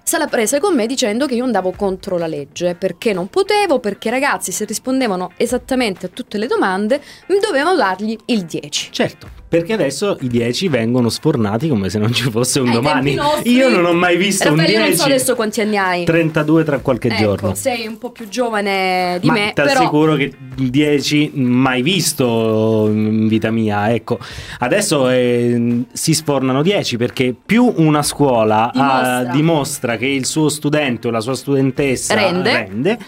se 0.04 0.16
la 0.16 0.28
prese 0.28 0.60
con 0.60 0.76
me 0.76 0.86
dicendo 0.86 1.26
che 1.26 1.34
io 1.34 1.44
andavo 1.44 1.72
contro 1.72 2.16
la 2.16 2.28
legge 2.28 2.76
perché 2.76 3.12
non 3.12 3.26
potevo, 3.26 3.80
perché 3.80 4.06
i 4.06 4.12
ragazzi 4.12 4.52
se 4.52 4.64
rispondevano 4.64 5.32
esattamente 5.36 6.06
a 6.06 6.10
tutte 6.12 6.38
le 6.38 6.46
domande 6.46 7.02
dovevano 7.40 7.76
dargli 7.76 8.16
il 8.26 8.44
10. 8.44 8.88
Certo, 8.92 9.39
perché 9.50 9.72
adesso 9.72 10.16
i 10.20 10.28
10 10.28 10.68
vengono 10.68 11.08
sfornati 11.08 11.66
come 11.68 11.90
se 11.90 11.98
non 11.98 12.12
ci 12.12 12.30
fosse 12.30 12.60
un 12.60 12.68
Ai 12.68 12.74
domani. 12.74 13.18
Io 13.46 13.68
non 13.68 13.84
ho 13.84 13.92
mai 13.92 14.16
visto 14.16 14.48
un 14.48 14.54
Raffaele, 14.56 14.78
10. 14.78 14.80
io 14.80 14.88
non 14.90 14.96
so 14.96 15.04
adesso 15.06 15.34
quanti 15.34 15.60
anni 15.60 15.76
hai. 15.76 16.04
32 16.04 16.62
tra 16.62 16.78
qualche 16.78 17.08
ecco, 17.08 17.20
giorno. 17.20 17.54
sei 17.56 17.88
un 17.88 17.98
po' 17.98 18.12
più 18.12 18.28
giovane 18.28 19.18
di 19.20 19.26
Ma 19.26 19.32
me, 19.32 19.46
ti 19.48 19.60
però 19.60 19.80
assicuro 19.80 20.14
che 20.14 20.32
10 20.54 21.32
mai 21.34 21.82
visto 21.82 22.86
in 22.92 23.26
vita 23.26 23.50
mia. 23.50 23.92
Ecco, 23.92 24.20
adesso 24.60 25.08
eh, 25.08 25.82
si 25.92 26.14
sfornano 26.14 26.62
10 26.62 26.96
perché 26.96 27.34
più 27.44 27.72
una 27.78 28.04
scuola 28.04 28.70
Dimostra. 28.72 29.16
ah, 29.16 29.24
dimostra 29.24 29.96
che 29.96 30.06
il 30.06 30.26
suo 30.26 30.48
studente 30.48 31.08
o 31.08 31.10
la 31.10 31.20
sua 31.20 31.34
studentessa 31.34 32.14
Rende. 32.14 32.98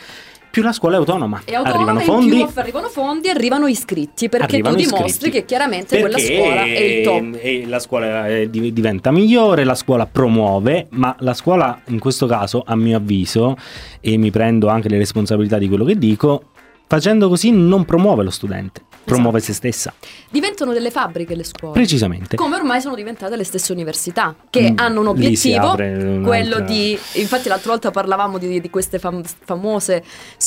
Più 0.52 0.62
la 0.62 0.72
scuola 0.72 0.96
è 0.96 0.98
autonoma. 0.98 1.40
è 1.46 1.54
autonoma, 1.54 1.76
Arrivano 1.92 2.00
fondi. 2.00 2.36
più 2.36 2.48
arrivano 2.56 2.88
fondi, 2.88 3.28
arrivano 3.30 3.66
iscritti 3.66 4.28
perché 4.28 4.44
Arrivano 4.56 4.76
tu 4.76 4.82
dimostri 4.82 5.08
iscritti. 5.08 5.30
che 5.38 5.44
chiaramente 5.46 5.98
quella 5.98 6.16
Perché, 6.16 6.36
scuola 6.36 6.62
è 6.64 6.78
il 6.78 7.04
top. 7.04 7.38
eh, 7.40 7.64
la 7.66 7.78
scuola 7.78 8.28
eh, 8.28 8.50
div- 8.50 8.72
diventa 8.72 9.10
migliore, 9.10 9.64
la 9.64 9.74
scuola 9.74 10.04
promuove, 10.06 10.88
ma 10.90 11.16
la 11.20 11.32
scuola 11.32 11.80
in 11.86 11.98
questo 11.98 12.26
caso, 12.26 12.62
a 12.66 12.76
mio 12.76 12.98
avviso, 12.98 13.56
e 14.00 14.16
mi 14.18 14.30
prendo 14.30 14.68
anche 14.68 14.90
le 14.90 14.98
responsabilità 14.98 15.56
di 15.56 15.68
quello 15.68 15.84
che 15.86 15.96
dico, 15.96 16.42
facendo 16.86 17.30
così 17.30 17.50
non 17.50 17.86
promuove 17.86 18.22
lo 18.22 18.30
studente, 18.30 18.82
promuove 19.04 19.40
se 19.40 19.52
stessa. 19.52 19.92
Diventano 20.30 20.72
delle 20.72 20.90
fabbriche 20.90 21.34
le 21.34 21.44
scuole. 21.44 21.74
Precisamente. 21.74 22.36
Come 22.36 22.56
ormai 22.56 22.80
sono 22.80 22.94
diventate 22.94 23.36
le 23.36 23.44
stesse 23.44 23.72
università, 23.72 24.34
che 24.50 24.72
Mm, 24.72 24.78
hanno 24.78 25.00
un 25.00 25.08
obiettivo, 25.08 25.74
quello 25.74 26.60
di... 26.60 26.98
Infatti 27.14 27.48
l'altra 27.48 27.70
volta 27.70 27.90
parlavamo 27.90 28.38
di, 28.38 28.60
di 28.60 28.70
queste 28.70 28.98
fam- 28.98 29.24
famose 29.44 30.02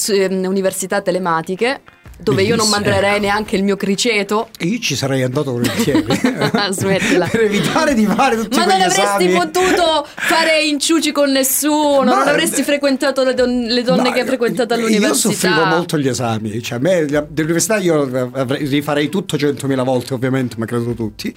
ehm, 0.09 0.45
università 0.45 1.01
telematiche, 1.01 1.81
dove 2.17 2.43
io 2.43 2.55
non 2.55 2.69
manderei 2.69 3.19
neanche 3.19 3.55
il 3.55 3.63
mio 3.63 3.75
criceto. 3.75 4.49
Io 4.59 4.79
ci 4.79 4.95
sarei 4.95 5.21
andato 5.23 5.51
volentieri. 5.51 6.05
Smettila. 6.71 7.27
per 7.27 7.41
evitare 7.41 7.93
di 7.93 8.05
fare 8.05 8.35
tutti 8.35 8.57
Ma 8.57 8.65
non 8.65 8.81
avresti 8.81 9.25
esami. 9.25 9.33
potuto 9.33 10.07
fare 10.15 10.63
inciuci 10.63 11.11
con 11.11 11.31
nessuno, 11.31 12.03
Ma- 12.03 12.17
non 12.19 12.27
avresti 12.27 12.63
frequentato 12.63 13.23
le, 13.23 13.33
don- 13.33 13.63
le 13.65 13.81
donne 13.83 14.03
No, 14.09 14.11
che 14.11 14.21
hai 14.21 14.25
frequentato 14.25 14.73
Io 14.73 14.79
all'università. 14.81 15.31
soffrivo 15.33 15.65
molto 15.65 15.97
gli 15.97 16.07
esami, 16.07 16.61
cioè 16.61 16.77
a 16.77 16.81
me 16.81 17.05
dell'università 17.05 17.77
io 17.77 18.29
avrei- 18.33 18.65
rifarei 18.65 19.09
tutto 19.09 19.37
100.000 19.37 19.83
volte 19.83 20.13
ovviamente, 20.13 20.55
ma 20.57 20.65
credo 20.65 20.93
tutti. 20.93 21.33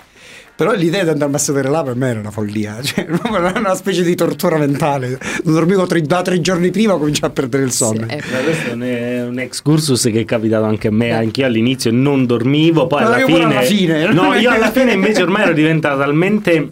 Però 0.58 0.72
l'idea 0.72 1.04
di 1.04 1.10
andarmi 1.10 1.36
a 1.36 1.38
sedere 1.38 1.68
là 1.68 1.84
per 1.84 1.94
me 1.94 2.08
era 2.08 2.18
una 2.18 2.32
follia, 2.32 2.78
cioè 2.82 3.06
una 3.30 3.76
specie 3.76 4.02
di 4.02 4.16
tortura 4.16 4.58
mentale. 4.58 5.16
Non 5.44 5.54
dormivo 5.54 5.86
tre, 5.86 6.00
da 6.02 6.20
tre 6.20 6.40
giorni 6.40 6.72
prima 6.72 6.96
cominciavo 6.96 7.28
a 7.28 7.30
perdere 7.30 7.62
il 7.62 7.70
sonno. 7.70 8.06
Sì, 8.08 8.14
ecco. 8.16 8.26
Ma 8.32 8.38
questo 8.40 8.68
è 8.70 8.72
un, 8.72 8.80
è 8.82 9.22
un 9.24 9.38
excursus 9.38 10.02
che 10.10 10.18
è 10.18 10.24
capitato 10.24 10.64
anche 10.64 10.88
a 10.88 10.90
me, 10.90 11.06
Eh. 11.06 11.12
anch'io 11.12 11.46
all'inizio 11.46 11.92
non 11.92 12.26
dormivo, 12.26 12.88
poi 12.88 13.04
alla 13.04 13.24
fine, 13.24 13.44
alla 13.44 13.60
fine. 13.60 14.12
No, 14.12 14.34
io 14.40 14.50
alla 14.50 14.72
fine 14.72 14.94
invece 14.94 15.22
ormai 15.22 15.42
ero 15.44 15.52
diventato 15.52 15.98
talmente 15.98 16.70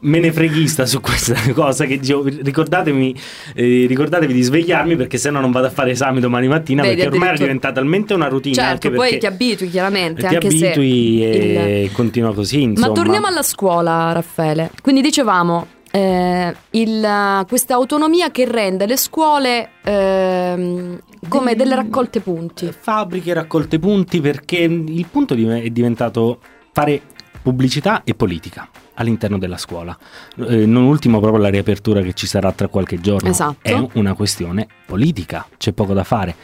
menefreghista 0.00 0.86
su 0.86 1.00
questa 1.00 1.34
cosa 1.52 1.84
che 1.84 1.98
dicevo 1.98 2.24
ricordatemi 2.26 3.14
eh, 3.54 3.84
ricordatevi 3.86 4.32
di 4.32 4.42
svegliarmi 4.42 4.96
perché 4.96 5.18
se 5.18 5.30
no 5.30 5.40
non 5.40 5.50
vado 5.50 5.66
a 5.66 5.70
fare 5.70 5.90
esami 5.90 6.20
domani 6.20 6.48
mattina 6.48 6.82
Vedi, 6.82 6.94
perché 6.96 7.08
ormai 7.10 7.28
addirittura- 7.28 7.46
diventata 7.46 7.74
talmente 7.80 8.14
una 8.14 8.28
routine 8.28 8.54
Certo, 8.54 8.90
poi 8.90 9.18
ti 9.18 9.26
abitui 9.26 9.68
chiaramente, 9.68 10.26
ti 10.26 10.34
abitui 10.34 11.24
e 11.24 11.82
il- 11.84 11.92
continua 11.92 12.34
così 12.34 12.62
insomma 12.62 12.88
Ma 12.88 12.94
torniamo 12.94 13.26
alla 13.26 13.42
scuola, 13.42 14.12
Raffaele. 14.12 14.70
Quindi 14.82 15.00
dicevamo, 15.02 15.66
eh, 15.90 16.54
il- 16.70 17.44
questa 17.48 17.74
autonomia 17.74 18.30
che 18.30 18.44
rende 18.50 18.86
le 18.86 18.96
scuole 18.96 19.70
ehm, 19.84 20.98
come 21.28 21.54
delle 21.54 21.74
raccolte 21.74 22.20
punti. 22.20 22.70
fabbriche 22.78 23.34
raccolte 23.34 23.78
punti 23.78 24.20
perché 24.20 24.56
il 24.58 25.06
punto 25.10 25.34
di- 25.34 25.44
è 25.46 25.68
diventato 25.70 26.38
fare 26.72 27.00
pubblicità 27.42 28.02
e 28.04 28.14
politica 28.14 28.68
all'interno 29.00 29.38
della 29.38 29.56
scuola. 29.56 29.96
Eh, 30.46 30.66
non 30.66 30.84
ultimo 30.84 31.20
proprio 31.20 31.40
la 31.40 31.48
riapertura 31.48 32.02
che 32.02 32.12
ci 32.12 32.26
sarà 32.26 32.52
tra 32.52 32.68
qualche 32.68 33.00
giorno. 33.00 33.30
Esatto. 33.30 33.56
È 33.62 33.86
una 33.94 34.14
questione 34.14 34.66
politica, 34.84 35.46
c'è 35.56 35.72
poco 35.72 35.94
da 35.94 36.04
fare. 36.04 36.34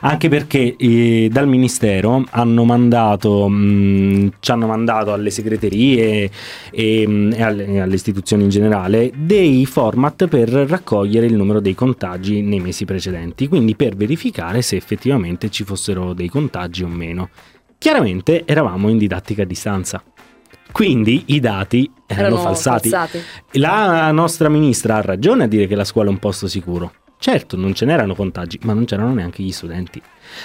Anche 0.00 0.28
perché 0.28 0.76
eh, 0.76 1.28
dal 1.30 1.46
Ministero 1.46 2.24
hanno 2.30 2.64
mandato, 2.64 3.48
mh, 3.48 4.32
ci 4.40 4.50
hanno 4.50 4.66
mandato 4.66 5.12
alle 5.12 5.30
segreterie 5.30 6.30
e, 6.70 7.06
mh, 7.06 7.32
e 7.34 7.42
alle, 7.42 7.66
e 7.66 7.80
alle 7.80 7.94
istituzioni 7.94 8.44
in 8.44 8.48
generale 8.48 9.12
dei 9.14 9.66
format 9.66 10.26
per 10.26 10.48
raccogliere 10.48 11.26
il 11.26 11.34
numero 11.34 11.60
dei 11.60 11.74
contagi 11.74 12.40
nei 12.40 12.60
mesi 12.60 12.86
precedenti, 12.86 13.46
quindi 13.46 13.76
per 13.76 13.94
verificare 13.94 14.62
se 14.62 14.76
effettivamente 14.76 15.50
ci 15.50 15.64
fossero 15.64 16.14
dei 16.14 16.28
contagi 16.28 16.82
o 16.82 16.88
meno. 16.88 17.28
Chiaramente 17.78 18.44
eravamo 18.46 18.88
in 18.88 18.96
didattica 18.96 19.42
a 19.42 19.44
distanza. 19.44 20.02
Quindi 20.72 21.24
i 21.26 21.40
dati 21.40 21.90
erano, 22.06 22.26
Erano 22.36 22.42
falsati. 22.42 22.88
falsati. 22.90 23.22
La 23.52 24.10
nostra 24.12 24.48
ministra 24.48 24.96
ha 24.96 25.00
ragione 25.00 25.44
a 25.44 25.46
dire 25.46 25.66
che 25.66 25.74
la 25.74 25.84
scuola 25.84 26.08
è 26.08 26.12
un 26.12 26.18
posto 26.18 26.46
sicuro. 26.48 26.92
Certo, 27.18 27.56
non 27.56 27.74
ce 27.74 27.86
n'erano 27.86 28.14
contagi, 28.14 28.58
ma 28.62 28.74
non 28.74 28.84
c'erano 28.84 29.14
neanche 29.14 29.42
gli 29.42 29.50
studenti. 29.52 30.00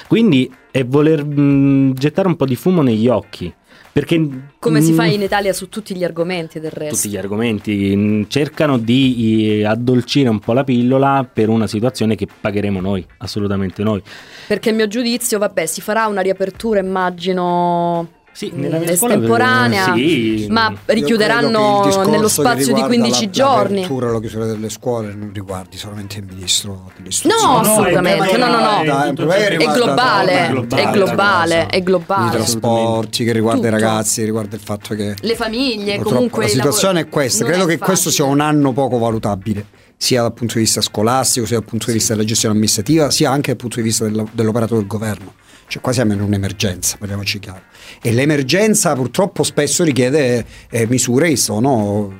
Quindi 0.07 0.49
è 0.71 0.85
voler 0.85 1.25
mh, 1.25 1.93
gettare 1.95 2.27
un 2.29 2.37
po' 2.37 2.45
di 2.45 2.55
fumo 2.55 2.81
negli 2.81 3.07
occhi. 3.07 3.53
Perché 3.93 4.25
Come 4.57 4.79
si 4.81 4.93
mh, 4.93 4.95
fa 4.95 5.05
in 5.05 5.21
Italia 5.21 5.51
su 5.51 5.67
tutti 5.67 5.93
gli 5.97 6.03
argomenti 6.05 6.61
del 6.61 6.71
resto. 6.71 6.95
tutti 6.95 7.09
gli 7.09 7.17
argomenti 7.17 7.93
mh, 7.93 8.27
cercano 8.29 8.77
di 8.77 9.59
eh, 9.59 9.65
addolcire 9.65 10.29
un 10.29 10.39
po' 10.39 10.53
la 10.53 10.63
pillola 10.63 11.29
per 11.31 11.49
una 11.49 11.67
situazione 11.67 12.15
che 12.15 12.25
pagheremo 12.39 12.79
noi, 12.79 13.05
assolutamente 13.17 13.83
noi. 13.83 14.01
Perché 14.47 14.69
il 14.69 14.75
mio 14.77 14.87
giudizio, 14.87 15.39
vabbè, 15.39 15.65
si 15.65 15.81
farà 15.81 16.05
una 16.07 16.21
riapertura, 16.21 16.79
immagino. 16.79 18.19
Sì, 18.33 18.49
mm, 18.53 18.59
nella 18.61 18.77
mia 18.77 18.95
scuola, 18.95 19.13
estemporanea, 19.15 19.93
sì. 19.93 20.47
ma 20.49 20.73
richiuderanno 20.85 22.05
nello 22.07 22.29
spazio 22.29 22.73
di 22.73 22.81
riguarda 22.81 22.87
15 22.87 23.25
la- 23.25 23.29
giorni. 23.31 23.81
La 23.81 24.19
chiusura 24.19 24.45
delle 24.45 24.69
scuole 24.69 25.13
non 25.13 25.31
riguardi 25.33 25.77
solamente 25.77 26.19
il 26.19 26.25
ministro 26.29 26.91
dell'istruzione. 26.95 27.45
No, 27.45 27.61
no, 27.61 27.69
assolutamente, 27.71 28.37
no, 28.37 28.47
no, 28.47 28.83
no. 28.83 29.03
È 29.03 29.25
me 29.25 29.47
È 29.47 29.55
globale, 29.73 30.47
è 30.47 30.51
globale, 30.51 30.91
globale, 30.91 31.67
I 31.73 31.83
globale. 31.83 32.31
trasporti, 32.31 33.23
che 33.25 33.33
riguarda 33.33 33.67
i 33.67 33.71
Tutto. 33.71 33.83
ragazzi, 33.83 34.23
riguarda 34.23 34.55
il 34.55 34.61
fatto 34.61 34.95
che 34.95 35.15
Le 35.19 35.35
famiglie, 35.35 35.99
comunque. 35.99 36.43
la 36.43 36.49
situazione 36.49 36.93
lavoro- 36.93 37.09
è 37.09 37.13
questa. 37.13 37.43
Credo 37.45 37.63
è 37.65 37.67
che 37.67 37.77
questo 37.79 38.09
sia 38.11 38.23
un 38.23 38.39
anno 38.39 38.71
poco 38.71 38.97
valutabile, 38.97 39.65
sia 39.97 40.21
dal 40.21 40.33
punto 40.33 40.53
di 40.55 40.61
vista 40.61 40.79
scolastico, 40.81 41.45
sia 41.45 41.57
dal 41.59 41.65
punto 41.67 41.87
di 41.87 41.93
vista 41.93 42.13
della 42.13 42.25
gestione 42.25 42.53
amministrativa, 42.53 43.11
sia 43.11 43.29
anche 43.29 43.47
dal 43.51 43.57
punto 43.57 43.75
di 43.75 43.81
vista 43.83 44.07
dell'operato 44.07 44.75
del 44.75 44.87
governo. 44.87 45.33
Cioè, 45.71 45.81
qua 45.81 45.93
siamo 45.93 46.11
in 46.11 46.19
un'emergenza, 46.19 46.97
parliamoci 46.99 47.39
chiaro. 47.39 47.61
E 48.01 48.11
l'emergenza 48.11 48.91
purtroppo 48.93 49.43
spesso 49.43 49.85
richiede 49.85 50.45
eh, 50.69 50.85
misure 50.85 51.29
che 51.29 51.37
sono 51.37 52.19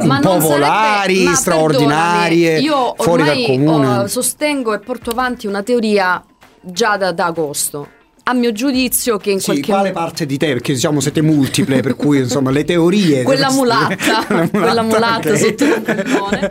impopolari, 0.00 1.26
straordinarie, 1.34 2.58
Io 2.60 2.94
fuori 2.96 3.24
dal 3.24 3.42
comune. 3.44 3.98
oh, 3.98 4.06
sostengo 4.06 4.72
e 4.72 4.78
porto 4.78 5.10
avanti 5.10 5.46
una 5.46 5.62
teoria 5.62 6.24
già 6.62 6.96
da, 6.96 7.12
da 7.12 7.26
agosto. 7.26 7.86
A 8.22 8.32
mio 8.32 8.52
giudizio, 8.52 9.18
che 9.18 9.30
in 9.32 9.40
Sì, 9.40 9.44
qualche 9.46 9.70
quale 9.70 9.92
parte 9.92 10.24
di 10.24 10.38
te? 10.38 10.46
Perché 10.46 10.72
diciamo 10.72 11.00
siete 11.00 11.20
multiple, 11.20 11.80
per 11.82 11.96
cui 11.96 12.18
insomma 12.20 12.50
le 12.50 12.64
teorie. 12.64 13.24
quella 13.24 13.48
devono- 13.48 13.60
mulatta, 13.62 14.24
quella 14.50 14.82
mulatta 14.82 15.28
ok. 15.32 15.36
sotto 15.38 15.64
il 15.64 15.82
pallone. 15.82 16.50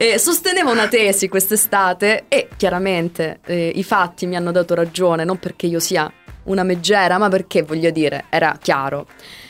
Eh, 0.00 0.16
sosteneva 0.16 0.70
una 0.70 0.86
tesi 0.86 1.26
quest'estate 1.26 2.26
e 2.28 2.46
chiaramente 2.56 3.40
eh, 3.44 3.72
i 3.74 3.82
fatti 3.82 4.26
mi 4.26 4.36
hanno 4.36 4.52
dato 4.52 4.76
ragione, 4.76 5.24
non 5.24 5.40
perché 5.40 5.66
io 5.66 5.80
sia 5.80 6.08
una 6.44 6.62
meggera, 6.62 7.18
ma 7.18 7.28
perché 7.28 7.62
voglio 7.62 7.90
dire, 7.90 8.26
era 8.28 8.56
chiaro. 8.62 9.08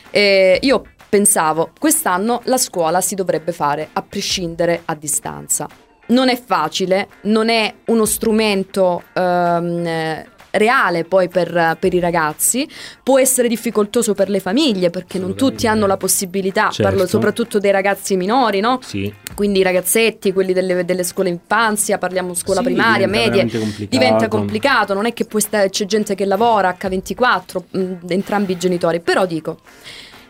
Eh, 0.09 0.59
io 0.63 0.85
pensavo, 1.07 1.73
quest'anno 1.79 2.41
la 2.45 2.57
scuola 2.57 3.03
si 3.03 3.15
dovrebbe 3.15 3.53
fare 3.53 3.91
a 3.93 4.01
prescindere 4.01 4.81
a 4.87 4.95
distanza. 4.95 5.69
Non 6.07 6.31
è 6.31 6.41
facile, 6.43 7.09
non 7.25 7.51
è 7.51 7.75
uno 7.89 8.07
strumento 8.07 9.03
ehm, 9.13 9.87
eh, 9.87 10.27
reale 10.51 11.05
poi 11.05 11.29
per, 11.29 11.77
per 11.79 11.95
i 11.95 12.01
ragazzi, 12.01 12.69
può 13.03 13.19
essere 13.19 13.49
difficoltoso 13.49 14.15
per 14.15 14.29
le 14.31 14.41
famiglie 14.41 14.91
perché 14.91 15.19
non 15.19 15.35
tutti 15.35 15.67
hanno 15.67 15.87
la 15.87 15.97
possibilità, 15.97 16.71
Certo. 16.71 16.83
parlo 16.83 17.07
soprattutto 17.07 17.59
dei 17.59 17.71
ragazzi 17.71 18.17
minori, 18.17 18.61
no? 18.61 18.79
Sì. 18.83 19.13
Quindi 19.35 19.61
i 19.61 19.63
ragazzetti, 19.63 20.33
quelli 20.33 20.53
delle, 20.53 20.85
delle 20.85 21.05
scuole 21.05 21.29
infanzia, 21.29 21.99
parliamo 21.99 22.35
scuola 22.35 22.61
Sì, 22.61 22.67
primaria, 22.67 23.07
veramente 23.07 23.59
complicato. 23.59 23.97
diventa 23.97 24.29
complicato, 24.29 24.95
non 24.95 25.07
è 25.07 25.13
che 25.13 25.27
sta- 25.39 25.69
c'è 25.69 25.85
gente 25.87 26.15
che 26.15 26.25
lavora 26.25 26.77
H24, 26.79 27.63
mh, 27.71 27.93
entrambi 28.09 28.53
i 28.53 28.57
genitori, 28.59 29.01
però 29.01 29.27
dico, 29.27 29.59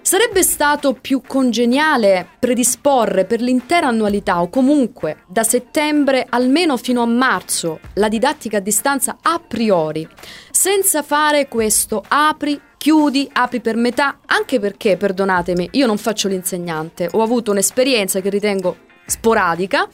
sarebbe 0.02 0.42
stato 0.42 0.94
più 0.94 1.20
congeniale 1.26 2.26
predisporre 2.38 3.24
per 3.24 3.40
l'intera 3.40 3.88
annualità 3.88 4.40
o 4.40 4.48
comunque 4.48 5.24
da 5.26 5.44
settembre 5.44 6.26
almeno 6.28 6.76
fino 6.76 7.02
a 7.02 7.06
marzo 7.06 7.80
la 7.94 8.08
didattica 8.08 8.58
a 8.58 8.61
distanza 8.61 9.18
a 9.20 9.38
priori, 9.38 10.08
senza 10.50 11.02
fare 11.02 11.48
questo 11.48 12.02
apri, 12.06 12.61
chiudi, 12.76 13.28
apri 13.32 13.61
per 13.61 13.76
metà, 13.76 14.20
anche 14.26 14.58
perché, 14.58 14.96
perdonatemi, 14.96 15.70
io 15.72 15.87
non 15.87 15.98
faccio 15.98 16.28
l'insegnante, 16.28 17.08
ho 17.12 17.22
avuto 17.22 17.50
un'esperienza 17.50 18.20
che 18.20 18.30
ritengo 18.30 18.76
sporadica, 19.06 19.88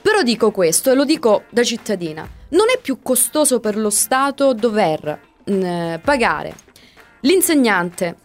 però 0.00 0.22
dico 0.22 0.50
questo 0.50 0.90
e 0.90 0.94
lo 0.94 1.04
dico 1.04 1.44
da 1.50 1.62
cittadina. 1.62 2.28
Non 2.50 2.66
è 2.74 2.78
più 2.80 3.00
costoso 3.02 3.60
per 3.60 3.76
lo 3.76 3.90
Stato 3.90 4.54
dover 4.54 5.20
mh, 5.44 6.00
pagare 6.02 6.54
l'insegnante, 7.20 8.16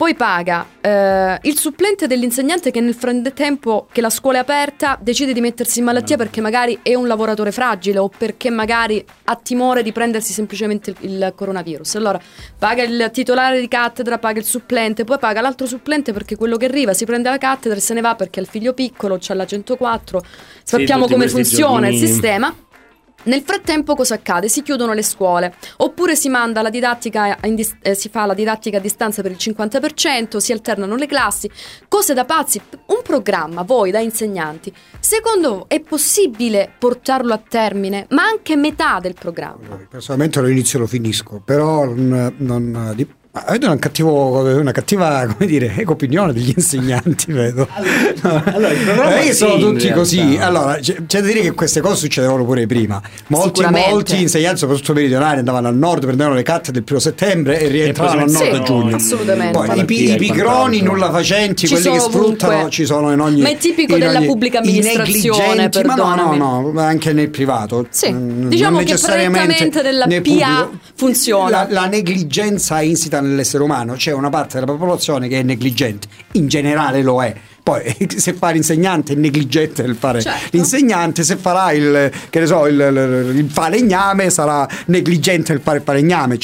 poi 0.00 0.14
paga 0.14 0.66
eh, 0.80 1.38
il 1.42 1.58
supplente 1.58 2.06
dell'insegnante 2.06 2.70
che 2.70 2.80
nel 2.80 2.94
frattempo 2.94 3.86
che 3.92 4.00
la 4.00 4.08
scuola 4.08 4.38
è 4.38 4.40
aperta 4.40 4.98
decide 4.98 5.34
di 5.34 5.42
mettersi 5.42 5.80
in 5.80 5.84
malattia 5.84 6.16
perché 6.16 6.40
magari 6.40 6.78
è 6.80 6.94
un 6.94 7.06
lavoratore 7.06 7.52
fragile 7.52 7.98
o 7.98 8.08
perché 8.08 8.48
magari 8.48 9.04
ha 9.24 9.36
timore 9.36 9.82
di 9.82 9.92
prendersi 9.92 10.32
semplicemente 10.32 10.94
il, 11.00 11.12
il 11.12 11.32
coronavirus. 11.36 11.96
Allora 11.96 12.18
paga 12.58 12.82
il 12.82 13.10
titolare 13.12 13.60
di 13.60 13.68
cattedra, 13.68 14.16
paga 14.16 14.38
il 14.38 14.46
supplente, 14.46 15.04
poi 15.04 15.18
paga 15.18 15.42
l'altro 15.42 15.66
supplente 15.66 16.14
perché 16.14 16.34
quello 16.34 16.56
che 16.56 16.64
arriva 16.64 16.94
si 16.94 17.04
prende 17.04 17.28
la 17.28 17.36
cattedra 17.36 17.76
e 17.76 17.82
se 17.82 17.92
ne 17.92 18.00
va 18.00 18.14
perché 18.14 18.40
ha 18.40 18.42
il 18.42 18.48
figlio 18.48 18.72
piccolo, 18.72 19.18
c'ha 19.20 19.34
la 19.34 19.44
104, 19.44 20.22
sappiamo 20.62 21.02
tutti 21.02 21.12
come 21.12 21.28
funziona 21.28 21.88
il 21.88 21.98
giorni- 21.98 22.06
sistema. 22.06 22.54
Nel 23.22 23.42
frattempo 23.42 23.94
cosa 23.94 24.14
accade? 24.14 24.48
Si 24.48 24.62
chiudono 24.62 24.94
le 24.94 25.02
scuole 25.02 25.54
oppure 26.10 26.16
si 26.16 26.28
manda 26.28 26.62
la 26.62 26.70
didattica 26.70 27.38
in 27.44 27.54
dis- 27.54 27.76
eh, 27.82 27.94
si 27.94 28.08
fa 28.08 28.26
la 28.26 28.34
didattica 28.34 28.78
a 28.78 28.80
distanza 28.80 29.22
per 29.22 29.30
il 29.30 29.36
50%, 29.38 30.38
si 30.38 30.52
alternano 30.52 30.96
le 30.96 31.06
classi, 31.06 31.50
cose 31.88 32.14
da 32.14 32.24
pazzi. 32.24 32.60
Un 32.86 33.00
programma, 33.02 33.62
voi 33.62 33.90
da 33.90 34.00
insegnanti, 34.00 34.72
secondo 34.98 35.50
voi 35.50 35.64
è 35.68 35.80
possibile 35.80 36.70
portarlo 36.78 37.32
a 37.32 37.40
termine, 37.46 38.06
ma 38.10 38.24
anche 38.24 38.56
metà 38.56 38.98
del 39.00 39.14
programma? 39.14 39.78
Personalmente 39.88 40.40
lo 40.40 40.48
inizio 40.48 40.78
e 40.78 40.82
lo 40.82 40.88
finisco, 40.88 41.40
però 41.44 41.84
non, 41.84 42.34
non- 42.38 42.94
avete 43.32 43.66
un 43.66 43.78
cattivo- 43.78 44.40
una 44.58 44.72
cattiva 44.72 45.24
come 45.26 45.46
dire, 45.48 45.72
eco 45.76 45.92
opinione 45.92 46.32
degli 46.32 46.52
insegnanti, 46.56 47.30
vedo. 47.32 47.68
allora, 48.22 48.72
Non 48.96 49.12
è 49.12 49.22
che 49.24 49.32
sono 49.32 49.54
sì, 49.54 49.60
tutti 49.60 49.78
realtà. 49.84 49.94
così. 49.94 50.36
Allora, 50.40 50.74
c'è, 50.80 50.96
c'è 51.06 51.20
da 51.20 51.26
dire 51.26 51.40
che 51.40 51.52
queste 51.52 51.80
cose 51.80 51.96
succedevano 51.96 52.44
pure 52.44 52.66
prima. 52.66 53.00
Molti, 53.28 53.64
molti 53.64 54.20
insegnanti, 54.22 54.58
soprattutto 54.58 54.92
meridionali, 54.94 55.38
andavano 55.38 55.68
al 55.68 55.76
nord, 55.76 56.04
prendevano 56.04 56.34
le 56.34 56.42
cattedre 56.42 56.78
il 56.80 56.84
primo 56.84 57.00
settembre 57.00 57.60
e 57.60 57.68
rientravano 57.68 58.22
al 58.22 58.30
poi 58.30 58.32
nord 58.32 58.50
Sì, 58.50 58.56
a 58.56 58.62
giugno. 58.64 58.96
assolutamente. 58.96 59.58
Poi 59.58 59.78
i, 59.86 60.10
i 60.12 60.16
pigroni, 60.16 60.80
nulla 60.82 61.10
facenti, 61.10 61.66
Ci 61.68 61.74
quelli 61.74 61.90
che 61.96 62.00
sfruttano, 62.00 62.52
ovunque. 62.52 62.70
ci 62.72 62.84
sono 62.84 63.12
in 63.12 63.20
ogni. 63.20 63.40
Ma 63.42 63.48
è 63.50 63.56
tipico 63.56 63.92
in 63.94 64.00
della 64.00 64.18
ogni- 64.18 64.26
pubblica 64.26 64.58
amministrazione, 64.58 65.70
ma 65.84 65.94
no, 65.94 66.34
no, 66.34 66.70
no, 66.72 66.80
anche 66.80 67.12
nel 67.12 67.30
privato. 67.30 67.86
Sì, 67.90 68.08
Mm, 68.10 68.48
diciamo 68.48 68.76
non 68.76 68.84
che 68.84 68.90
necessariamente 68.92 69.46
prettamente 69.46 69.82
della 69.82 70.06
PA 70.06 70.14
pubblico. 70.16 70.70
funziona. 70.96 71.48
La, 71.50 71.66
la 71.68 71.86
negligenza 71.86 72.80
è 72.80 72.84
nell'essere 73.20 73.62
umano, 73.62 73.94
c'è 73.94 74.12
una 74.12 74.30
parte 74.30 74.54
della 74.58 74.70
popolazione 74.70 75.28
che 75.28 75.40
è 75.40 75.42
negligente, 75.42 76.08
in 76.32 76.48
generale 76.48 77.02
lo 77.02 77.22
è. 77.22 77.34
Poi 77.62 77.82
se 78.16 78.32
fa 78.32 78.50
l'insegnante 78.50 79.12
è 79.12 79.16
negligente 79.16 79.82
nel 79.82 79.94
fare 79.96 80.20
Certo. 80.22 80.48
l'insegnante, 80.52 81.22
se 81.22 81.36
farà 81.36 81.72
il, 81.72 82.10
che 82.30 82.40
ne 82.40 82.46
so, 82.46 82.66
il, 82.66 82.74
il- 82.74 83.36
il 83.36 83.50
falegname 83.50 84.30
sarà 84.30 84.66
negligente 84.86 85.52
nel 85.52 85.60
fare 85.62 85.78
il 85.78 85.84
falegname. 85.84 86.38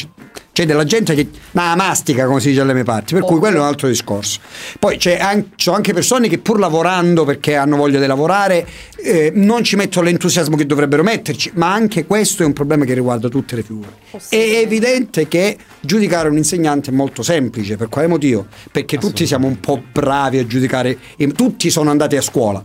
C'è 0.57 0.65
della 0.65 0.85
gente 0.85 1.15
che 1.15 1.29
ma 1.51 1.75
mastica, 1.77 2.25
come 2.25 2.41
si 2.41 2.49
dice 2.49 2.63
alle 2.63 2.73
mie 2.73 2.83
parti, 2.83 3.13
per 3.13 3.25
cui 3.25 3.35
Ovvio. 3.35 3.41
quello 3.41 3.57
è 3.59 3.61
un 3.61 3.67
altro 3.67 3.89
discorso. 3.89 4.41
Poi 4.79 4.97
c'è 4.97 5.19
an- 5.19 5.51
ci 5.55 5.65
sono 5.65 5.77
anche 5.77 5.93
persone 5.93 6.31
che 6.31 6.39
pur 6.39 6.59
lavorando 6.59 7.27
perché 7.27 7.57
hanno 7.57 7.77
voglia 7.77 8.01
di 8.01 8.07
lavorare 8.07 8.67
eh, 8.97 9.31
non 9.35 9.63
ci 9.65 9.77
mettono 9.77 10.07
l'entusiasmo 10.07 10.57
che 10.57 10.65
dovrebbero 10.65 11.03
metterci, 11.03 11.51
ma 11.57 11.75
anche 11.75 12.07
questo 12.07 12.43
è 12.43 12.47
un 12.47 12.55
problema 12.55 12.87
che 12.87 12.95
riguarda 12.95 13.29
tutte 13.29 13.55
le 13.55 13.63
figure. 13.65 13.89
È 14.31 14.35
evidente 14.35 15.29
che 15.29 15.59
giudicare 15.79 16.31
un 16.31 16.39
insegnante 16.39 16.91
è 16.91 16.95
molto 16.95 17.23
semplice, 17.23 17.77
per 17.77 17.91
quale 17.91 18.07
motivo? 18.07 18.47
Perché 18.73 18.97
tutti 18.97 19.27
siamo 19.27 19.47
un 19.47 19.61
po' 19.61 19.83
bravi 19.93 20.39
a 20.39 20.47
giudicare, 20.47 20.97
tutti 21.35 21.69
sono 21.69 21.91
andati 21.91 22.17
a 22.17 22.23
scuola. 22.23 22.65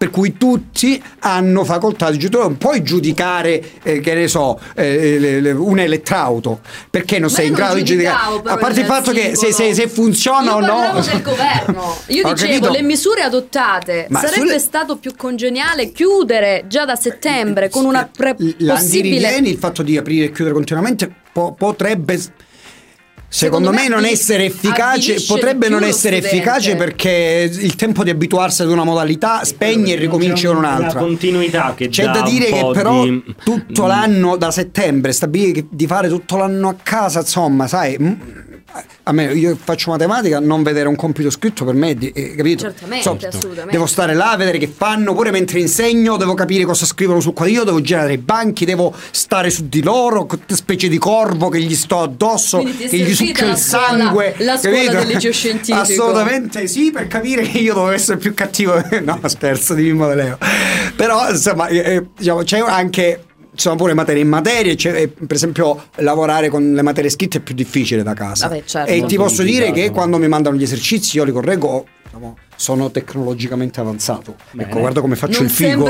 Per 0.00 0.08
cui 0.08 0.38
tutti 0.38 1.02
hanno 1.18 1.62
facoltà 1.62 2.10
di 2.10 2.16
giudicare. 2.16 2.48
Non 2.48 2.56
puoi 2.56 2.82
giudicare, 2.82 3.62
eh, 3.82 4.00
che 4.00 4.14
ne 4.14 4.28
so, 4.28 4.58
eh, 4.74 5.18
le- 5.18 5.40
le- 5.42 5.50
un 5.52 5.78
elettrauto 5.78 6.60
perché 6.88 7.18
non 7.18 7.28
Ma 7.28 7.36
sei 7.36 7.46
in 7.48 7.52
non 7.52 7.60
grado 7.60 7.74
di 7.74 7.84
giudicare. 7.84 8.40
A 8.46 8.56
parte 8.56 8.80
il 8.80 8.86
fatto 8.86 9.12
che 9.12 9.36
se, 9.36 9.52
se- 9.52 9.74
se 9.74 9.88
funziona 9.88 10.52
Io 10.52 10.54
o 10.54 10.60
no. 10.60 11.00
del 11.02 11.20
governo. 11.20 11.96
Io 12.06 12.22
dicevo, 12.32 12.52
capito. 12.52 12.70
le 12.70 12.82
misure 12.82 13.20
adottate. 13.20 14.06
Ma 14.08 14.20
sarebbe 14.20 14.40
sulle- 14.46 14.58
stato 14.58 14.96
più 14.96 15.14
congeniale 15.14 15.92
chiudere 15.92 16.64
già 16.66 16.86
da 16.86 16.96
settembre 16.96 17.68
con 17.68 17.84
una 17.84 18.08
pre- 18.10 18.36
La 18.60 18.76
possibile... 18.76 19.36
Il 19.36 19.58
fatto 19.58 19.82
di 19.82 19.98
aprire 19.98 20.24
e 20.26 20.32
chiudere 20.32 20.54
continuamente 20.54 21.12
po- 21.30 21.52
potrebbe 21.52 22.18
Secondo, 23.32 23.68
Secondo 23.68 23.70
me, 23.70 23.88
me 23.88 23.94
non 23.94 24.04
essere 24.10 24.46
efficace, 24.46 25.22
potrebbe 25.24 25.68
non 25.68 25.84
essere 25.84 26.16
studente. 26.16 26.36
efficace 26.36 26.74
perché 26.74 27.48
il 27.52 27.76
tempo 27.76 28.02
di 28.02 28.10
abituarsi 28.10 28.62
ad 28.62 28.70
una 28.70 28.82
modalità 28.82 29.44
spegne 29.44 29.92
e 29.92 29.96
ricominci 29.96 30.46
con 30.46 30.56
un'altra. 30.56 30.94
La 31.00 31.06
continuità 31.06 31.74
che 31.76 31.88
C'è 31.90 32.06
da 32.06 32.22
dire 32.22 32.46
che 32.46 32.70
però 32.72 33.04
di- 33.04 33.22
tutto 33.44 33.84
Mm. 33.84 33.86
l'anno 33.86 34.36
da 34.36 34.50
settembre 34.50 35.12
stabilire 35.12 35.52
che- 35.52 35.66
di 35.70 35.86
fare 35.86 36.08
tutto 36.08 36.36
l'anno 36.38 36.70
a 36.70 36.74
casa, 36.82 37.20
insomma, 37.20 37.68
sai, 37.68 37.96
a 39.02 39.12
me 39.12 39.32
io 39.32 39.56
faccio 39.62 39.90
matematica, 39.90 40.38
non 40.38 40.62
vedere 40.62 40.88
un 40.88 40.96
compito 40.96 41.30
scritto 41.30 41.64
per 41.64 41.74
me, 41.74 41.90
eh, 41.90 42.34
capito? 42.36 42.64
Certamente, 42.64 43.26
assolutamente. 43.26 43.72
Devo 43.72 43.86
stare 43.86 44.14
là 44.14 44.32
a 44.32 44.36
vedere 44.36 44.58
che 44.58 44.68
fanno, 44.68 45.14
pure 45.14 45.30
mentre 45.30 45.58
insegno, 45.58 46.16
devo 46.16 46.34
capire 46.34 46.64
cosa 46.64 46.86
scrivono 46.86 47.20
sul 47.20 47.32
quaderno, 47.32 47.64
devo 47.64 47.80
girare 47.80 48.12
i 48.12 48.18
banchi, 48.18 48.64
devo 48.64 48.94
stare 49.10 49.50
su 49.50 49.68
di 49.68 49.82
loro, 49.82 50.28
specie 50.46 50.88
di 50.88 50.98
corvo 50.98 51.48
che 51.48 51.60
gli 51.60 51.74
sto 51.74 52.00
addosso, 52.00 52.58
che 52.58 52.96
gli 52.96 53.16
la 53.16 53.24
il 53.24 53.34
scuola- 53.34 53.56
sangue. 53.56 54.34
la 54.38 54.56
scuola 54.56 54.76
capito? 54.76 54.92
del 54.98 55.06
liceo 55.14 55.32
scientifico. 55.32 55.78
Assolutamente 55.78 56.66
sì, 56.66 56.90
per 56.90 57.06
capire 57.06 57.42
che 57.42 57.58
io 57.58 57.74
dovevo 57.74 57.92
essere 57.92 58.18
più 58.18 58.34
cattivo. 58.34 58.80
no, 59.02 59.20
scherzo 59.24 59.74
di 59.74 59.82
Mimmo 59.82 60.06
De 60.08 60.14
Leo. 60.14 60.38
Però, 60.94 61.28
insomma, 61.30 61.66
eh, 61.68 61.78
eh, 61.78 62.06
diciamo, 62.16 62.42
c'è 62.42 62.58
anche. 62.60 63.24
Ci 63.60 63.66
sono 63.66 63.76
pure 63.76 63.92
materie 63.92 64.22
in 64.22 64.28
materie, 64.28 64.74
cioè, 64.74 65.02
eh, 65.02 65.08
per 65.08 65.36
esempio 65.36 65.88
lavorare 65.96 66.48
con 66.48 66.72
le 66.72 66.80
materie 66.80 67.10
scritte 67.10 67.36
è 67.36 67.40
più 67.42 67.54
difficile 67.54 68.02
da 68.02 68.14
casa. 68.14 68.48
Vabbè, 68.48 68.62
certo. 68.64 68.90
E 68.90 69.04
ti 69.04 69.16
posso 69.16 69.42
dire 69.42 69.70
che 69.70 69.90
quando 69.90 70.16
mi 70.16 70.28
mandano 70.28 70.56
gli 70.56 70.62
esercizi 70.62 71.18
io 71.18 71.24
li 71.24 71.30
correggo, 71.30 71.84
diciamo, 72.04 72.36
sono 72.60 72.90
tecnologicamente 72.90 73.80
avanzato. 73.80 74.34
Bene. 74.50 74.68
Ecco, 74.68 74.80
guarda 74.80 75.00
come 75.00 75.16
faccio 75.16 75.38
Non 75.38 75.46
il 75.46 75.50
figo. 75.50 75.88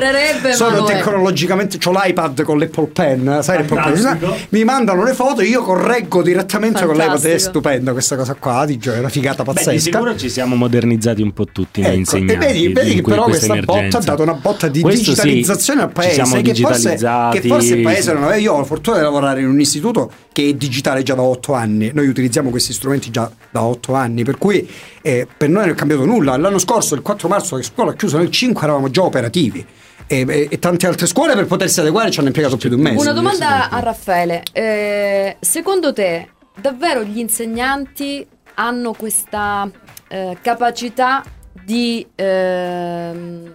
sono 0.53 0.77
lo 0.77 0.87
è. 0.87 0.95
tecnologicamente, 0.95 1.79
ho 1.85 1.91
l'iPad 1.91 2.43
con 2.43 2.61
l'Apple 2.61 2.87
Pen, 2.87 3.39
sai 3.43 3.59
l'Apple 3.59 3.81
Pen? 3.83 3.97
Fantastico. 3.97 4.37
Mi 4.51 4.63
mandano 4.63 5.03
le 5.03 5.13
foto, 5.13 5.43
io 5.43 5.65
correggo 5.65 6.23
direttamente 6.23 6.85
con 6.85 6.95
l'iPad, 6.95 7.07
è 7.09 7.19
Fantastico. 7.19 7.39
stupendo 7.51 7.91
questa 7.93 8.15
cosa 8.15 8.35
qua, 8.35 8.65
è 8.67 8.99
una 9.01 9.09
figata 9.09 9.43
Beh, 9.43 9.53
pazzesca. 9.53 9.71
di 9.73 9.79
sicuro 9.81 10.17
ci 10.17 10.31
siamo 10.31 10.55
modernizzati 10.55 11.23
un 11.23 11.33
po' 11.33 11.47
tutti 11.47 11.81
noi 11.81 11.91
Ecco, 11.91 11.99
insegnanti. 11.99 12.33
e 12.35 12.37
vedi, 12.39 12.69
vedi 12.73 12.95
che 12.95 13.03
però 13.03 13.25
questa 13.25 13.47
emergenza. 13.47 13.83
botta 13.83 13.99
ha 13.99 14.01
dato 14.03 14.23
una 14.23 14.35
botta 14.35 14.69
di 14.69 14.81
Questo 14.83 15.01
sì, 15.01 15.09
digitalizzazione 15.11 15.81
al 15.83 15.89
ci 15.89 15.95
paese 15.95 16.15
siamo 16.25 16.41
che 16.41 16.55
forse, 16.55 16.95
che 17.33 17.49
forse 17.49 17.75
il 17.75 17.83
paese 17.83 18.13
non 18.13 18.23
aveva. 18.23 18.39
Io 18.39 18.53
ho 18.53 18.59
la 18.59 18.65
fortuna 18.65 18.99
di 18.99 19.03
lavorare 19.03 19.41
in 19.41 19.49
un 19.49 19.59
istituto 19.59 20.09
che 20.33 20.49
è 20.49 20.53
digitale 20.55 21.03
già 21.03 21.15
da 21.15 21.23
otto 21.23 21.53
anni. 21.55 21.91
Noi 21.93 22.07
utilizziamo 22.07 22.51
questi 22.51 22.73
strumenti 22.73 23.11
già 23.11 23.29
da 23.51 23.63
otto 23.65 23.95
anni, 23.95 24.23
per 24.23 24.39
cui 24.39 24.69
eh, 25.03 25.27
per 25.37 25.49
noi 25.49 25.63
non 25.65 25.73
è 25.73 25.75
cambiato 25.75 26.05
nulla. 26.05 26.37
L'anno 26.37 26.59
scorso, 26.61 26.95
il 26.95 27.03
4 27.03 27.29
marzo, 27.29 27.57
che 27.57 27.63
scuola 27.63 27.91
ha 27.91 27.95
chiuso, 27.95 28.19
il 28.19 28.31
5 28.31 28.63
eravamo 28.63 28.91
già 28.91 29.03
operativi. 29.03 29.67
E, 30.07 30.25
e- 30.29 30.49
e 30.51 30.59
tante 30.59 30.87
altre 30.87 31.07
scuole 31.07 31.35
per 31.35 31.47
potersi 31.47 31.81
adeguare 31.81 32.11
ci 32.11 32.19
hanno 32.19 32.29
impiegato 32.29 32.57
più 32.57 32.69
di 32.69 32.75
un 32.75 32.81
mese. 32.81 33.01
Una 33.01 33.13
domanda 33.13 33.71
a 33.71 33.79
Raffaele. 33.81 34.43
Eh, 34.53 35.37
secondo 35.41 35.93
te, 35.93 36.31
davvero 36.61 37.03
gli 37.03 37.19
insegnanti 37.19 38.27
hanno 38.55 38.93
questa 38.93 39.71
eh, 40.09 40.37
capacità 40.41 41.23
di 41.65 42.07
ehm, 42.15 43.55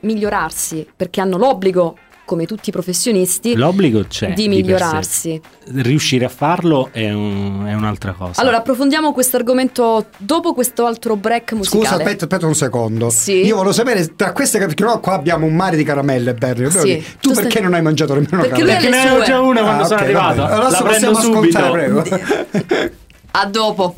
migliorarsi? 0.00 0.86
Perché 0.94 1.20
hanno 1.20 1.36
l'obbligo, 1.36 1.98
come 2.24 2.46
tutti 2.46 2.70
i 2.70 2.72
professionisti, 2.72 3.54
L'obbligo 3.54 4.04
c'è. 4.08 4.32
di 4.32 4.48
migliorarsi. 4.48 5.40
Riuscire 5.74 6.24
a 6.24 6.28
farlo 6.28 6.88
è, 6.92 7.10
un- 7.12 7.64
è 7.66 7.74
un'altra 7.74 8.12
cosa. 8.12 8.40
Allora, 8.40 8.58
approfondiamo 8.58 9.12
questo 9.12 9.36
argomento 9.36 10.06
dopo 10.18 10.54
questo 10.54 10.86
altro 10.86 11.16
break 11.16 11.52
musicale. 11.52 11.84
Scusa, 11.84 11.96
aspetta, 11.96 12.24
aspetta 12.24 12.46
un 12.46 12.54
secondo. 12.54 13.10
Sì. 13.10 13.44
Io 13.44 13.54
volevo 13.56 13.72
sapere, 13.72 14.14
tra 14.16 14.32
queste 14.32 14.58
no, 14.78 15.00
qua 15.00 15.12
abbiamo 15.14 15.46
un 15.46 15.54
mare 15.54 15.76
di 15.76 15.84
caramelle, 15.84 16.34
Berry. 16.34 16.70
Sì. 16.70 17.04
Tu 17.20 17.28
Tu 17.28 17.34
perché 17.34 17.50
stai- 17.50 17.62
non 17.62 17.74
hai 17.74 17.82
mangiato 17.82 18.14
nemmeno 18.14 18.42
Perché 18.42 18.62
caramelle? 18.62 18.72
ha 18.72 18.80
Perché 18.80 18.96
ne 19.06 19.10
ho 19.10 19.16
sue. 19.16 19.24
già 19.26 19.40
una 19.40 19.62
quando 19.62 19.82
Ah, 19.82 19.86
sono 19.86 19.98
ok, 20.00 20.04
arrivato. 20.04 20.44
Allora 20.44 20.68
La 20.70 20.82
possiamo 20.82 21.14
subito. 21.20 21.58
ascoltare, 21.58 21.70
prego. 21.70 22.90
A 23.36 23.46
dopo. 23.46 23.94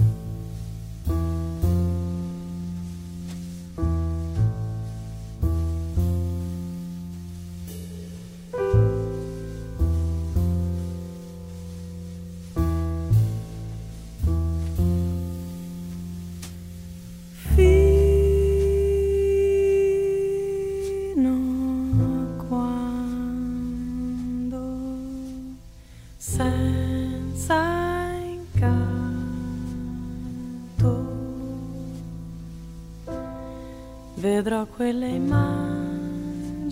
Quelle 34.77 35.09
immagini 35.09 36.69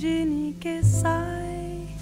che 0.59 0.81
sai 0.83 1.97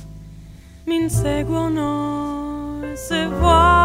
mi 0.86 0.96
inseguono 0.96 2.80
se 2.94 3.28
vuoi 3.28 3.81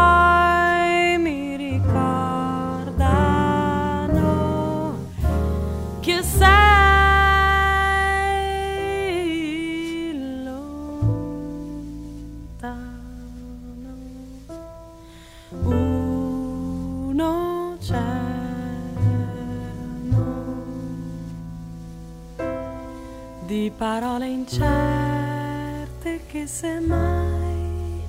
parole 23.78 24.26
incerte 24.26 26.22
che 26.26 26.48
semmai 26.48 28.02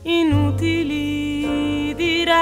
inutili 0.00 1.94
direi 1.94 2.34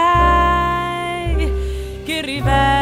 che 2.05 2.21
rivelano 2.21 2.73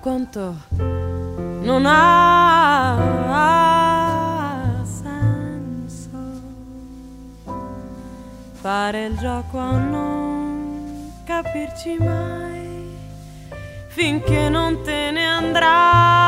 quanto 0.00 0.54
non 0.76 1.84
ha 1.86 2.96
senso 4.84 6.10
fare 8.52 9.06
il 9.06 9.18
gioco 9.18 9.58
a 9.58 9.76
non 9.76 11.12
capirci 11.24 11.96
mai 11.98 12.96
finché 13.88 14.48
non 14.48 14.82
te 14.82 15.10
ne 15.10 15.26
andrai 15.26 16.27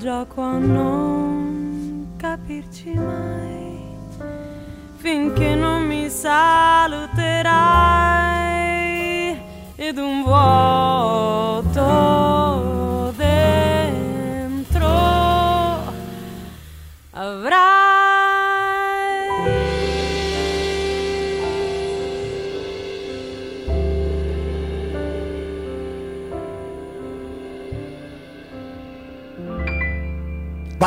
fare 0.00 0.93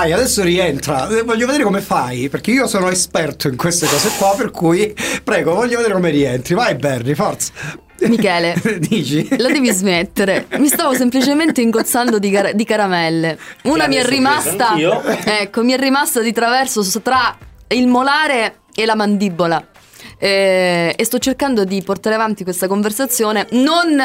Vai, 0.08 0.16
adesso 0.16 0.42
rientra. 0.42 1.10
Eh, 1.10 1.24
Voglio 1.24 1.46
vedere 1.46 1.66
come 1.66 1.82
fai, 1.82 2.30
perché 2.30 2.52
io 2.52 2.66
sono 2.66 2.90
esperto 2.90 3.50
in 3.50 3.58
queste 3.58 3.88
cose 3.88 4.10
qua, 4.18 4.34
per 4.38 4.52
cui 4.52 4.96
prego, 5.22 5.54
voglio 5.54 5.76
vedere 5.76 5.94
come 5.96 6.12
rientri. 6.12 6.54
Vai, 6.56 6.76
Berry, 6.76 7.14
forza. 7.14 7.52
Michele, 8.04 8.56
Dici? 8.80 9.28
la 9.38 9.50
devi 9.50 9.70
smettere. 9.70 10.48
Mi 10.60 10.70
stavo 10.70 10.94
semplicemente 10.94 11.60
ingozzando 11.60 12.20
di, 12.20 12.30
cara- 12.32 12.54
di 12.54 12.64
caramelle. 12.64 13.38
Una 13.64 13.88
mi 13.88 13.96
è 13.96 14.06
rimasta. 14.06 14.76
Ecco, 15.26 15.62
mi 15.64 15.74
è 15.74 15.78
rimasta 15.78 16.22
di 16.22 16.32
traverso 16.32 16.86
tra 17.02 17.38
il 17.70 17.88
molare 17.88 18.60
e 18.74 18.86
la 18.86 18.96
mandibola. 18.96 19.62
Eh, 20.20 20.94
e 20.96 21.04
sto 21.04 21.18
cercando 21.20 21.66
di 21.66 21.82
portare 21.84 22.16
avanti 22.16 22.44
questa 22.44 22.68
conversazione 22.68 23.46
non 23.52 23.98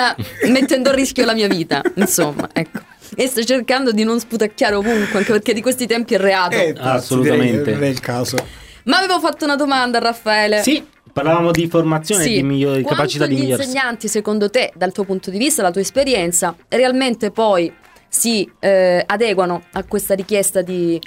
mettendo 0.49 0.91
a 0.91 0.95
rischio 0.95 1.25
la 1.25 1.33
mia 1.33 1.47
vita, 1.47 1.81
insomma, 1.95 2.49
ecco. 2.53 2.81
E 3.14 3.27
sto 3.27 3.42
cercando 3.44 3.92
di 3.92 4.05
non 4.05 4.18
sputacchiare 4.18 4.75
ovunque, 4.75 5.18
anche 5.18 5.33
perché 5.33 5.53
di 5.53 5.61
questi 5.61 5.87
tempi 5.87 6.14
è 6.14 6.18
reato. 6.18 6.57
Eh, 6.57 6.75
Assolutamente. 6.79 7.46
direi 7.51 7.64
che 7.64 7.70
Non 7.72 7.83
è 7.85 7.88
il 7.88 8.01
caso. 8.01 8.37
Ma 8.85 8.98
avevo 8.98 9.20
fatto 9.20 9.44
una 9.44 9.57
domanda 9.57 9.98
a 9.98 10.01
Raffaele. 10.01 10.62
Sì, 10.62 10.85
parlavamo 11.12 11.51
di 11.51 11.68
formazione 11.68 12.22
e 12.25 12.27
Sì. 12.27 12.33
di, 12.35 12.42
miglior- 12.42 12.77
di 12.77 12.83
Quanto 12.83 12.96
capacità 13.01 13.27
di 13.27 13.35
gli 13.37 13.40
migliorarsi. 13.40 13.68
insegnanti, 13.70 14.09
secondo 14.09 14.51
te, 14.51 14.72
dal 14.75 14.92
tuo 14.92 15.05
punto 15.05 15.31
di 15.31 15.38
vista, 15.38 15.62
la 15.62 15.70
tua 15.70 15.81
esperienza, 15.83 16.55
realmente 16.68 17.31
poi 17.31 17.72
si 18.09 18.51
eh, 18.61 19.03
adeguano 19.07 19.62
a 19.72 19.85
questa 19.85 20.14
richiesta 20.14 20.62
di, 20.62 20.98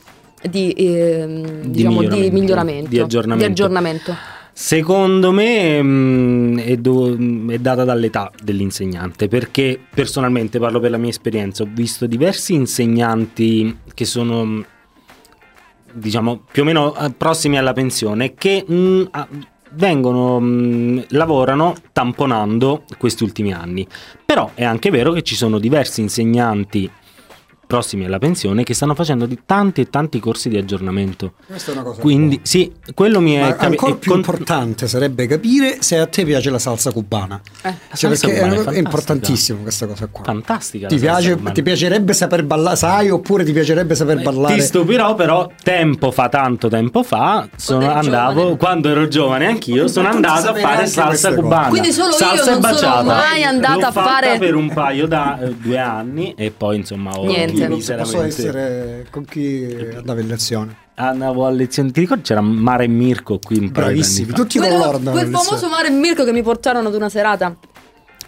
di, 0.41 0.73
diciamo, 0.73 1.63
di 1.63 2.07
miglioramento, 2.07 2.31
miglioramento, 2.33 2.89
di 2.89 2.99
aggiornamento. 2.99 3.45
di 3.45 3.51
aggiornamento? 3.51 4.15
Secondo 4.57 5.33
me 5.33 5.81
mh, 5.81 6.59
è, 6.61 6.77
do- 6.77 7.17
è 7.49 7.57
data 7.57 7.83
dall'età 7.83 8.31
dell'insegnante, 8.41 9.27
perché 9.27 9.77
personalmente 9.93 10.59
parlo 10.59 10.79
per 10.79 10.91
la 10.91 10.97
mia 10.97 11.09
esperienza, 11.09 11.63
ho 11.63 11.69
visto 11.69 12.05
diversi 12.05 12.53
insegnanti 12.53 13.79
che 13.93 14.05
sono 14.05 14.45
mh, 14.45 14.65
diciamo 15.91 16.45
più 16.49 16.61
o 16.61 16.65
meno 16.65 16.95
eh, 16.95 17.11
prossimi 17.11 17.57
alla 17.57 17.73
pensione 17.73 18.33
che 18.35 18.63
mh, 18.65 19.07
ah, 19.11 19.27
vengono 19.71 20.39
mh, 20.39 21.07
lavorano 21.09 21.75
tamponando 21.91 22.85
questi 22.97 23.25
ultimi 23.25 23.51
anni. 23.51 23.85
Però 24.25 24.51
è 24.53 24.63
anche 24.63 24.89
vero 24.89 25.11
che 25.11 25.23
ci 25.23 25.35
sono 25.35 25.59
diversi 25.59 25.99
insegnanti 25.99 26.89
prossimi 27.65 28.05
alla 28.05 28.19
pensione 28.19 28.63
che 28.63 28.73
stanno 28.73 28.95
facendo 28.95 29.25
di 29.25 29.39
tanti 29.45 29.81
e 29.81 29.89
tanti 29.89 30.19
corsi 30.19 30.49
di 30.49 30.57
aggiornamento. 30.57 31.33
Questa 31.45 31.71
è 31.71 31.73
una 31.73 31.83
cosa. 31.83 32.01
Quindi 32.01 32.39
sì, 32.43 32.71
quello 32.93 33.19
mi 33.19 33.33
è 33.33 33.41
Ma 33.41 33.51
capi- 33.53 33.65
ancora 33.65 33.95
più 33.95 34.09
con- 34.11 34.19
importante 34.19 34.87
sarebbe 34.87 35.27
capire 35.27 35.77
se 35.81 35.97
a 35.97 36.05
te 36.07 36.23
piace 36.25 36.49
la 36.49 36.59
salsa 36.59 36.91
cubana. 36.91 37.39
Eh. 37.63 37.73
Cioè, 37.93 38.15
salsa 38.15 38.27
cubana 38.27 38.45
è 38.45 38.49
è 38.49 38.53
fantastica. 38.55 38.79
importantissima 38.79 39.59
questa 39.61 39.87
cosa 39.87 40.07
qua. 40.11 40.23
fantastica. 40.23 40.87
Ti, 40.87 40.95
la 40.95 41.01
piace, 41.01 41.41
ti 41.53 41.61
piacerebbe 41.63 42.13
saper 42.13 42.43
ballare, 42.43 42.75
sai, 42.75 43.09
oppure 43.09 43.43
ti 43.43 43.51
piacerebbe 43.51 43.95
saper 43.95 44.21
ballare? 44.21 44.55
Ti 44.55 44.61
stupirò, 44.61 45.15
però 45.15 45.49
tempo 45.63 46.11
fa, 46.11 46.29
tanto 46.29 46.67
tempo 46.67 47.03
fa, 47.03 47.47
sono 47.55 47.83
eri 47.83 47.93
andavo, 47.93 48.33
giovane. 48.39 48.57
quando 48.57 48.89
ero 48.89 49.07
giovane 49.07 49.47
anch'io, 49.47 49.87
sono 49.87 50.07
andato 50.09 50.49
a 50.49 50.53
fare 50.55 50.85
salsa 50.87 51.33
cubana. 51.33 51.69
Quindi 51.69 51.91
solo 51.91 52.09
io 52.09 52.15
salsa 52.17 52.33
non 52.35 52.39
e 52.39 52.43
sono 52.43 52.59
baciata. 52.59 53.03
mai 53.03 53.43
andata 53.43 53.75
L'ho 53.79 53.85
a 53.87 53.91
fare- 53.91 54.37
per 54.37 54.55
un 54.55 54.73
paio 54.73 55.07
da 55.07 55.39
eh, 55.39 55.53
due 55.55 55.77
anni 55.79 56.33
e 56.37 56.51
poi 56.51 56.77
insomma 56.77 57.11
ho 57.11 57.25
Niente. 57.25 57.54
Chi- 57.55 57.61
Posso 57.67 57.75
miseramente- 57.75 58.25
essere 58.27 59.07
con 59.09 59.25
chi 59.25 59.67
andava 59.95 60.19
in 60.21 60.27
lezione? 60.27 60.75
andavo 60.95 61.45
a 61.45 61.49
lezione. 61.49 61.91
Ti 61.91 61.99
ricordi 61.99 62.23
c'era 62.23 62.41
Mare 62.41 62.85
e 62.85 62.87
Mirko 62.87 63.39
qui 63.43 63.57
anni 63.57 63.69
Bravissimi, 63.69 64.31
tutti 64.31 64.59
con 64.59 64.69
loro 64.69 64.97
quel 64.99 65.25
in 65.27 65.31
famoso 65.31 65.67
mare 65.67 65.87
e 65.87 65.91
Mirko 65.91 66.23
che 66.23 66.31
mi 66.31 66.41
portarono 66.41 66.87
ad 66.87 66.93
una 66.95 67.09
serata. 67.09 67.55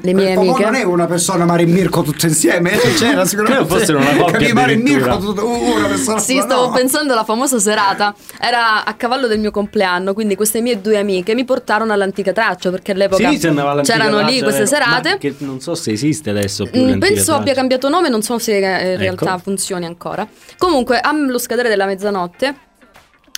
Le 0.02 0.14
mie 0.14 0.34
Quel 0.36 0.50
amiche. 0.50 0.64
non 0.64 0.76
è 0.76 0.84
una 0.84 1.06
persona 1.08 1.46
Mare 1.46 1.64
e 1.64 1.66
Mirko 1.66 2.04
tutte 2.04 2.28
insieme, 2.28 2.72
eh, 2.82 2.94
c'era 2.94 3.26
sicuramente. 3.26 3.66
Credo 3.66 3.80
fossero 3.80 3.98
una 3.98 4.16
coppia 4.24 4.54
Mare 4.54 4.74
e. 4.74 4.76
Mirko, 4.78 5.18
tut- 5.18 5.40
una 5.42 5.88
persona 5.88 6.20
Sì, 6.20 6.36
no. 6.36 6.42
stavo 6.44 6.70
pensando 6.72 7.14
alla 7.14 7.24
famosa 7.24 7.58
serata. 7.60 8.14
Era 8.40 8.86
a 8.86 8.94
cavallo 8.94 9.26
del 9.28 9.40
mio 9.40 9.50
compleanno, 9.52 10.14
quindi 10.14 10.36
queste 10.36 10.62
mie 10.62 10.80
due 10.82 11.00
amiche 11.00 11.34
mi 11.34 11.46
portarono 11.46 11.94
all'antica 11.94 12.32
traccia 12.32 12.70
perché 12.70 12.92
all'epoca 12.92 13.28
Sì, 13.30 13.38
c'erano 13.40 13.74
lì 13.74 13.84
traccia, 13.84 14.44
queste 14.44 14.52
vero? 14.52 14.66
serate. 14.66 15.10
Ma 15.10 15.18
che 15.18 15.36
non 15.40 15.60
so 15.62 15.74
se 15.76 15.92
esiste 15.92 16.30
adesso 16.30 16.66
Mm, 16.66 17.00
penso 17.00 17.32
abbia 17.32 17.44
traccia. 17.44 17.54
cambiato 17.56 17.90
nome, 17.90 18.10
non 18.10 18.22
so 18.22 18.38
se 18.38 18.58
eh, 18.58 18.92
in 18.94 18.98
realtà 19.00 19.32
Ecco. 19.32 19.40
funzioni 19.40 19.86
ancora. 19.86 20.28
Comunque, 20.58 21.00
allo 21.00 21.40
scadere 21.40 21.70
della 21.70 21.86
mezzanotte 21.86 22.56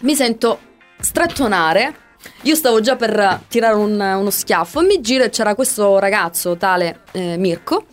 mi 0.02 0.14
sento 0.16 0.60
strattonare. 1.00 1.96
Io 2.44 2.56
stavo 2.56 2.80
già 2.82 2.96
per 2.96 3.42
tirare 3.48 3.76
un- 3.76 4.00
uno 4.00 4.30
schiaffo 4.30 4.82
e 4.82 4.86
mi 4.86 5.02
giro 5.02 5.24
e 5.24 5.30
c'era 5.30 5.56
questo 5.56 6.00
ragazzo, 6.00 6.56
tale 6.58 7.02
eh, 7.12 7.38
Mirko, 7.38 7.86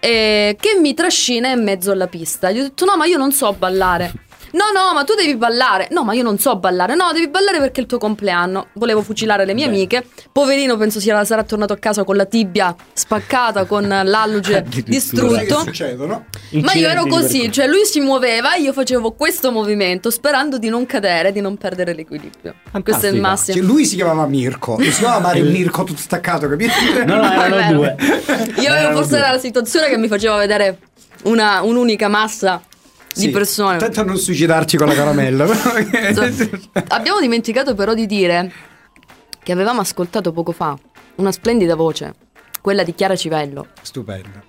eh, 0.00 0.56
che 0.58 0.78
mi 0.80 0.94
trascina 0.94 1.48
in 1.50 1.62
mezzo 1.62 1.90
alla 1.90 2.06
pista. 2.06 2.50
Gli 2.50 2.58
ho 2.60 2.62
detto: 2.62 2.84
No, 2.84 2.96
ma 2.96 3.06
io 3.06 3.18
non 3.18 3.32
so 3.32 3.52
ballare. 3.52 4.12
No, 4.52 4.64
no, 4.74 4.92
ma 4.94 5.04
tu 5.04 5.14
devi 5.14 5.36
ballare. 5.36 5.88
No, 5.90 6.04
ma 6.04 6.12
io 6.14 6.22
non 6.22 6.38
so 6.38 6.56
ballare. 6.56 6.94
No, 6.94 7.12
devi 7.12 7.28
ballare 7.28 7.58
perché 7.58 7.78
è 7.80 7.82
il 7.82 7.88
tuo 7.88 7.98
compleanno. 7.98 8.68
Volevo 8.74 9.02
fucilare 9.02 9.44
le 9.44 9.54
mie 9.54 9.66
Beh. 9.66 9.74
amiche. 9.74 10.06
Poverino, 10.32 10.76
penso 10.76 10.98
sia, 11.00 11.24
sarà 11.24 11.42
tornato 11.44 11.72
a 11.72 11.76
casa 11.76 12.04
con 12.04 12.16
la 12.16 12.24
tibia 12.24 12.74
spaccata, 12.92 13.64
con 13.64 13.86
l'alluce 13.88 14.64
distrutto. 14.84 15.60
succedono? 15.60 16.26
Ma 16.62 16.72
io 16.72 16.88
ero 16.88 17.06
così, 17.06 17.50
cioè 17.52 17.66
lui 17.66 17.84
si 17.84 18.00
muoveva 18.00 18.54
e 18.54 18.60
io 18.62 18.72
facevo 18.72 19.12
questo 19.12 19.50
movimento 19.52 20.10
sperando 20.10 20.58
di 20.58 20.68
non 20.68 20.86
cadere, 20.86 21.32
di 21.32 21.40
non 21.40 21.56
perdere 21.56 21.94
l'equilibrio. 21.94 22.54
Questo 22.82 23.06
è 23.06 23.10
il 23.10 23.20
massimo. 23.20 23.56
Cioè, 23.56 23.64
lui 23.66 23.84
si 23.84 23.96
chiamava 23.96 24.26
Mirko, 24.26 24.76
lui 24.76 24.90
si 24.90 24.98
chiamava 25.00 25.20
Mare 25.30 25.38
e 25.38 25.42
Mirko 25.42 25.84
tutto 25.84 26.00
staccato, 26.00 26.48
capito? 26.48 26.72
No, 27.10 27.16
no, 27.16 27.32
erano 27.32 27.72
due. 27.76 27.96
Io 28.60 28.70
avevo 28.72 28.92
forse 28.92 29.08
due. 29.10 29.18
era 29.18 29.30
la 29.32 29.38
situazione 29.38 29.88
che 29.88 29.96
mi 29.96 30.06
faceva 30.08 30.36
vedere 30.36 30.78
una- 31.24 31.62
un'unica 31.62 32.08
massa 32.08 32.60
di 33.14 33.20
Sì, 33.20 33.30
persone. 33.30 33.76
Attento 33.76 34.00
a 34.00 34.04
non 34.04 34.16
suicidarti 34.16 34.76
con 34.76 34.86
la 34.86 34.94
caramella. 34.94 35.46
Abbiamo 36.88 37.20
dimenticato 37.20 37.74
però 37.74 37.94
di 37.94 38.06
dire 38.06 38.52
che 39.42 39.52
avevamo 39.52 39.80
ascoltato 39.80 40.32
poco 40.32 40.52
fa 40.52 40.76
una 41.16 41.32
splendida 41.32 41.74
voce, 41.74 42.14
quella 42.60 42.82
di 42.82 42.94
Chiara 42.94 43.16
Civello, 43.16 43.68
Stupenda, 43.82 44.42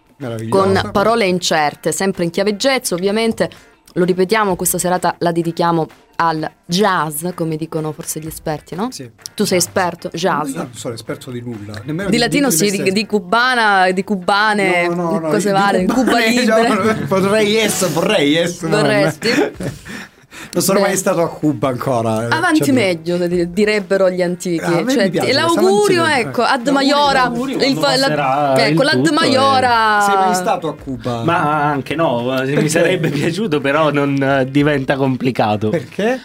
con 0.50 0.90
parole 0.92 1.26
incerte, 1.26 1.92
sempre 1.92 2.24
in 2.24 2.30
chiave 2.30 2.56
jazz, 2.56 2.92
ovviamente. 2.92 3.50
Lo 3.94 4.06
ripetiamo, 4.06 4.56
questa 4.56 4.78
serata 4.78 5.16
la 5.20 5.32
dedichiamo 5.32 5.88
al 6.18 6.50
jazz, 6.66 7.26
come 7.34 7.56
dicono 7.58 7.92
forse 7.92 8.20
gli 8.20 8.28
esperti, 8.28 8.76
no? 8.76 8.90
Sì. 8.92 9.10
Tu 9.36 9.44
sei 9.44 9.58
esperto, 9.58 10.10
jazz. 10.14 10.52
Io 10.52 10.58
non 10.58 10.74
sono 10.74 10.94
esperto 10.94 11.32
di 11.32 11.42
nulla. 11.42 11.82
nemmeno 11.84 12.10
Di 12.10 12.18
latino 12.18 12.48
me 12.48 12.54
sì, 12.54 12.70
di, 12.70 12.92
di 12.92 13.06
cubana, 13.06 13.92
di 13.92 14.04
cubane, 14.04 14.88
No, 14.88 14.94
no, 14.94 15.20
no, 15.20 15.30
cose 15.30 15.48
di 15.50 15.54
varie, 15.54 15.86
Cuba 15.86 16.20
libre. 16.20 16.94
no, 16.94 17.08
potrei 17.08 17.56
essere, 17.56 17.92
vorrei 17.92 18.36
essere. 18.36 18.70
no, 18.70 18.78
Vorresti? 18.78 19.30
Non 20.54 20.64
sono 20.64 20.80
Beh. 20.80 20.88
mai 20.88 20.98
stato 20.98 21.22
a 21.22 21.30
Cuba 21.30 21.68
ancora. 21.68 22.28
Avanti 22.30 22.64
Cioè, 22.64 22.74
meglio, 22.74 23.18
di- 23.28 23.52
direbbero 23.52 24.10
gli 24.10 24.22
antichi. 24.22 24.64
Ah, 24.64 24.84
Cioè, 24.88 25.10
piace 25.10 25.34
l'augurio, 25.34 26.06
ecco, 26.06 26.42
meglio. 26.42 26.54
ad 26.54 26.68
Maiora. 26.70 27.32
il 27.36 27.74
la- 27.98 28.66
ecco, 28.68 28.84
l'ad 28.84 29.08
Maiora. 29.10 30.02
Sei 30.02 30.16
mai 30.16 30.36
stato 30.36 30.68
a 30.70 30.76
Cuba? 30.76 31.24
Ma 31.24 31.64
anche 31.66 31.96
no, 31.96 32.34
mi 32.46 32.70
sarebbe 32.70 33.10
piaciuto, 33.10 33.60
però 33.60 33.92
non 33.92 34.22
eh, 34.22 34.46
diventa 34.50 34.96
complicato. 34.96 35.70
Perché? 35.70 36.20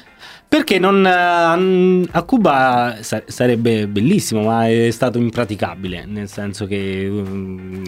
Perché 0.48 0.78
non, 0.78 1.04
eh, 1.04 2.08
a 2.10 2.22
Cuba 2.22 2.96
sa- 3.00 3.22
sarebbe 3.26 3.88
bellissimo, 3.88 4.42
ma 4.42 4.68
è 4.68 4.88
stato 4.92 5.18
impraticabile, 5.18 6.04
nel 6.06 6.28
senso 6.28 6.66
che 6.66 7.08
mm, 7.10 7.84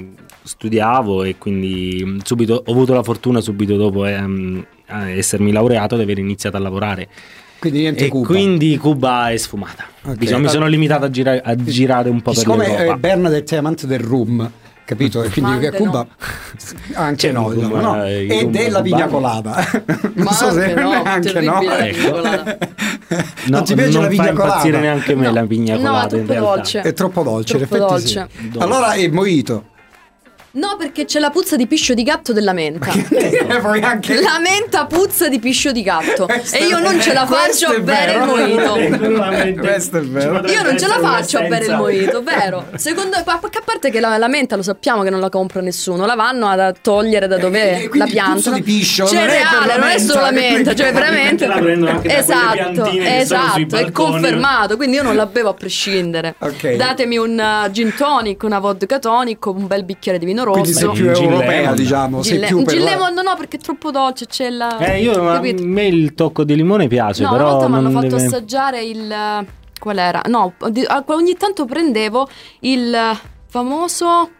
studiavo 0.48 1.22
e 1.22 1.36
quindi 1.38 2.02
mm, 2.04 2.18
subito 2.24 2.62
ho 2.66 2.70
avuto 2.72 2.94
la 2.94 3.02
fortuna 3.02 3.40
subito 3.40 3.76
dopo 3.76 4.04
ehm, 4.06 4.64
essermi 4.86 5.52
laureato 5.52 5.96
di 5.96 6.02
aver 6.02 6.18
iniziato 6.18 6.56
a 6.56 6.60
lavorare. 6.60 7.08
Quindi 7.58 7.80
niente 7.80 8.06
e 8.06 8.08
Cuba. 8.08 8.26
quindi 8.26 8.76
Cuba 8.78 9.30
è 9.30 9.36
sfumata. 9.36 9.84
Ok. 10.04 10.14
Diciamo, 10.16 10.42
mi 10.44 10.48
sono 10.48 10.66
limitato 10.66 11.04
a, 11.06 11.10
gira- 11.10 11.40
a 11.42 11.54
girare 11.56 12.08
un 12.08 12.22
po' 12.22 12.30
per 12.30 12.38
Siccome 12.40 12.66
l'Europa. 12.68 12.94
eh, 12.94 12.96
Bernadette 12.96 13.54
è 13.56 13.58
amante 13.58 13.86
del 13.88 13.98
rum, 13.98 14.48
capito? 14.84 15.24
E 15.24 15.28
quindi 15.28 15.50
Ma 15.50 15.56
a 15.56 15.58
anche 15.66 15.76
Cuba 15.76 16.06
anche 16.94 17.32
no, 17.32 17.48
il 17.52 17.54
rum, 17.58 17.66
diciamo, 17.68 17.80
no. 17.94 18.04
eh, 18.04 18.22
il 18.24 18.30
e 18.30 18.46
della 18.46 18.80
cubano. 18.80 18.82
pigna 18.82 19.06
colada. 19.08 19.56
Non 20.18 20.24
Ma 20.24 20.32
so 20.32 20.50
se 20.52 20.64
anche 20.72 20.80
no, 20.80 20.90
anche 21.02 21.40
no. 21.40 21.60
Ecco. 21.62 22.20
non 23.48 23.64
ti 23.64 23.74
piace 23.74 23.90
non 23.92 24.02
la 24.02 24.08
pigna 24.08 24.22
fa 24.24 24.28
impazzire 24.30 24.80
neanche 24.80 25.14
me 25.16 25.26
No. 25.26 25.32
la 25.32 25.46
pigna 25.46 25.74
No, 25.76 25.80
colada 25.80 26.16
è 26.16 26.22
troppo 26.24 26.40
dolce. 26.40 26.80
È 26.80 26.92
troppo 26.92 27.22
dolce, 27.22 27.56
in 27.56 27.66
Troppo 27.66 27.86
effetti 27.96 28.06
sì. 28.08 28.14
dolce. 28.14 28.58
Allora 28.58 28.92
è 28.92 29.08
mojito. 29.08 29.64
No, 30.58 30.76
perché 30.76 31.04
c'è 31.04 31.20
la 31.20 31.30
puzza 31.30 31.54
di 31.56 31.66
piscio 31.66 31.94
di 31.94 32.02
gatto 32.02 32.32
della 32.32 32.52
menta. 32.52 32.92
Eh, 33.28 33.80
anche 33.82 34.20
La 34.20 34.38
menta 34.38 34.86
puzza 34.86 35.28
di 35.28 35.38
piscio 35.38 35.72
di 35.72 35.82
gatto. 35.82 36.26
E 36.28 36.64
io 36.64 36.78
non 36.78 37.00
ce 37.00 37.12
la 37.12 37.26
faccio 37.26 37.66
a 37.66 37.78
bere 37.78 38.12
il 38.12 38.18
vero. 38.18 38.66
mojito. 38.66 39.60
Questo 39.60 39.98
è 39.98 40.02
vero. 40.02 40.46
Io 40.46 40.62
non 40.62 40.78
ce 40.78 40.86
la 40.86 40.98
faccio 40.98 41.38
a 41.38 41.42
bere 41.42 41.66
il 41.66 41.74
mojito, 41.74 42.22
vero? 42.22 42.66
Secondo 42.76 43.16
a 43.16 43.22
a 43.58 43.62
parte 43.64 43.90
che 43.90 44.00
la, 44.00 44.16
la 44.18 44.28
menta 44.28 44.56
lo 44.56 44.62
sappiamo 44.62 45.02
che 45.02 45.10
non 45.10 45.20
la 45.20 45.28
compra 45.28 45.60
nessuno, 45.60 46.06
la 46.06 46.14
vanno 46.14 46.48
ad 46.48 46.76
togliere 46.80 47.26
da 47.26 47.38
dove 47.38 47.82
Eh, 47.82 47.88
quindi 47.88 48.14
la 48.14 48.30
puzzo 48.32 48.52
di 48.52 48.62
piscio 48.62 49.04
non 49.04 49.14
è 49.14 49.18
per 49.18 49.30
Cereale, 49.30 49.76
non 49.78 49.88
è 49.88 49.98
solo 49.98 50.20
la 50.20 50.30
menta, 50.30 50.74
cioè 50.74 50.92
veramente 50.92 51.46
la 51.46 51.58
prendono 51.58 51.90
anche 51.92 52.16
Esatto, 52.16 52.86
esatto, 52.86 53.76
è 53.76 53.90
confermato, 53.90 54.76
quindi 54.76 54.96
io 54.96 55.02
non 55.02 55.16
la 55.16 55.26
bevo 55.26 55.50
a 55.50 55.54
prescindere. 55.54 56.34
Ok. 56.38 56.74
Datemi 56.74 57.16
un 57.16 57.64
uh, 57.66 57.70
gin 57.70 57.94
tonic, 57.94 58.42
una 58.42 58.58
vodka 58.58 58.98
tonic, 58.98 59.44
un 59.46 59.66
bel 59.66 59.84
bicchiere 59.84 60.18
di 60.18 60.26
vino 60.26 60.44
rosso. 60.54 60.60
Quindi 60.60 60.72
sei 60.72 60.90
più 60.90 61.10
europea, 61.30 61.72
diciamo. 61.72 62.22
Sei 62.22 62.38
Gin 62.38 62.46
più 62.46 62.62
per 62.64 62.74
Gin 62.74 62.84
la- 62.84 63.22
no, 63.22 63.34
perché 63.36 63.56
è 63.56 63.60
troppo 63.60 63.90
dolce, 63.90 64.26
c'è 64.26 64.50
la 64.50 64.78
Eh, 64.78 65.02
io 65.02 65.12
a 65.28 65.34
capito? 65.34 65.62
me 65.64 65.86
il 65.86 66.14
tocco 66.14 66.44
di 66.44 66.54
limone 66.56 66.88
piace, 66.88 67.22
No, 67.22 67.28
una 67.30 67.38
però 67.38 67.50
volta 67.52 67.68
mi 67.68 67.76
hanno 67.76 67.90
fatto 67.90 68.06
deve- 68.16 68.24
assaggiare 68.26 68.82
il. 68.82 69.46
Qual 69.78 69.98
era? 69.98 70.20
No, 70.26 70.54
ogni 71.06 71.34
tanto 71.34 71.64
prendevo 71.64 72.28
il 72.60 72.96
famoso. 73.46 74.30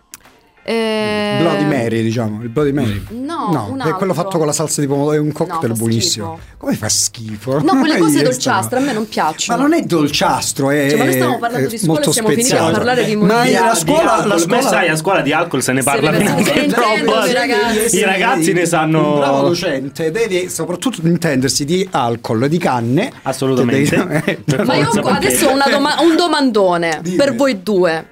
Eh, 0.69 1.39
Bloody 1.41 1.65
Mary, 1.65 2.03
diciamo, 2.03 2.43
il 2.43 2.51
Bloody 2.51 2.73
Mary. 2.73 3.03
No, 3.11 3.69
un 3.71 3.81
è 3.81 3.93
quello 3.95 4.13
fatto 4.13 4.37
con 4.37 4.47
la 4.47 4.53
salsa 4.53 4.83
di 4.83 4.87
pomodoro, 4.87 5.17
è 5.17 5.19
un 5.19 5.33
cocktail 5.33 5.69
No, 5.71 5.75
fa 5.75 5.81
buonissimo. 5.83 6.37
schifo. 6.37 6.57
Come 6.59 6.75
fa 6.75 6.89
schifo? 6.91 7.61
No, 7.63 7.79
quelle 7.79 7.97
cose 7.99 8.23
dolciastre 8.23 8.79
no? 8.79 8.85
a 8.85 8.89
me 8.89 8.93
non 8.93 9.09
piacciono. 9.09 9.57
Ma 9.57 9.67
non 9.69 9.73
è 9.79 9.83
dolciastro, 9.83 10.71
è, 10.71 10.89
Cioè, 10.91 10.99
ma 10.99 11.05
noi 11.05 11.13
stiamo 11.15 11.39
parlando 11.39 11.67
è 11.67 11.71
di 11.71 11.79
scuola 11.79 11.93
e 11.93 11.95
molto 11.95 12.13
siamo 12.13 12.29
finiti 12.29 12.53
a 12.53 12.71
parlare 12.71 13.05
di 13.05 13.17
Ma 13.17 13.25
mondiali. 13.27 13.53
la 13.53 13.73
Di 13.73 13.79
scuola, 13.79 14.13
alcol, 14.13 14.29
la 14.29 14.39
scuola 14.39 14.63
sai, 14.63 14.89
a 14.89 14.97
scuola 14.97 15.21
di 15.23 15.33
alcol 15.33 15.63
se 15.63 15.73
ne 15.73 15.83
parla 15.83 16.13
se 16.13 16.19
ne 16.23 16.31
intendono 16.31 17.25
i 17.27 17.33
ragazzi. 17.33 17.97
I 17.97 18.03
ragazzi 18.05 18.53
ne 18.53 18.67
sanno- 18.67 19.13
Un 19.15 19.19
bravo 19.21 19.49
docente 19.49 20.11
deve 20.11 20.49
soprattutto 20.51 21.07
intendersi 21.07 21.65
di 21.65 21.89
alcol, 21.91 22.47
di 22.49 22.59
canne. 22.59 23.11
Assolutamente. 23.23 23.97
Per 24.45 24.65
Ma 24.67 24.75
io 24.77 24.91
adesso 24.91 25.47
ho 25.49 25.53
una 25.55 25.67
doma- 25.71 26.01
un 26.01 26.15
domandone 26.15 26.99
Dimmi. 27.03 27.17
per 27.17 27.35
voi 27.35 27.63
due. 27.63 28.07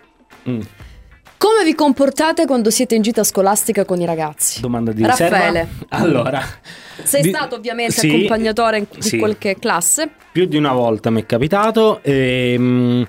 Mm. 0.48 0.60
Come 1.38 1.64
vi 1.64 1.74
comportate 1.74 2.46
quando 2.46 2.70
siete 2.70 2.94
in 2.94 3.02
gita 3.02 3.22
scolastica 3.22 3.84
con 3.84 4.00
i 4.00 4.06
ragazzi? 4.06 4.60
Domanda 4.60 4.92
di 4.92 5.04
Raffaele. 5.04 5.68
riserva. 5.68 5.86
Allora, 5.90 6.42
Sei 7.02 7.20
di- 7.22 7.28
stato 7.28 7.56
ovviamente 7.56 7.92
sì, 7.92 8.08
accompagnatore 8.08 8.86
di 8.90 9.02
sì. 9.02 9.18
qualche 9.18 9.56
classe? 9.58 10.08
più 10.32 10.44
di 10.46 10.56
una 10.56 10.72
volta 10.72 11.10
mi 11.10 11.22
è 11.22 11.26
capitato. 11.26 12.00
ehm, 12.02 13.06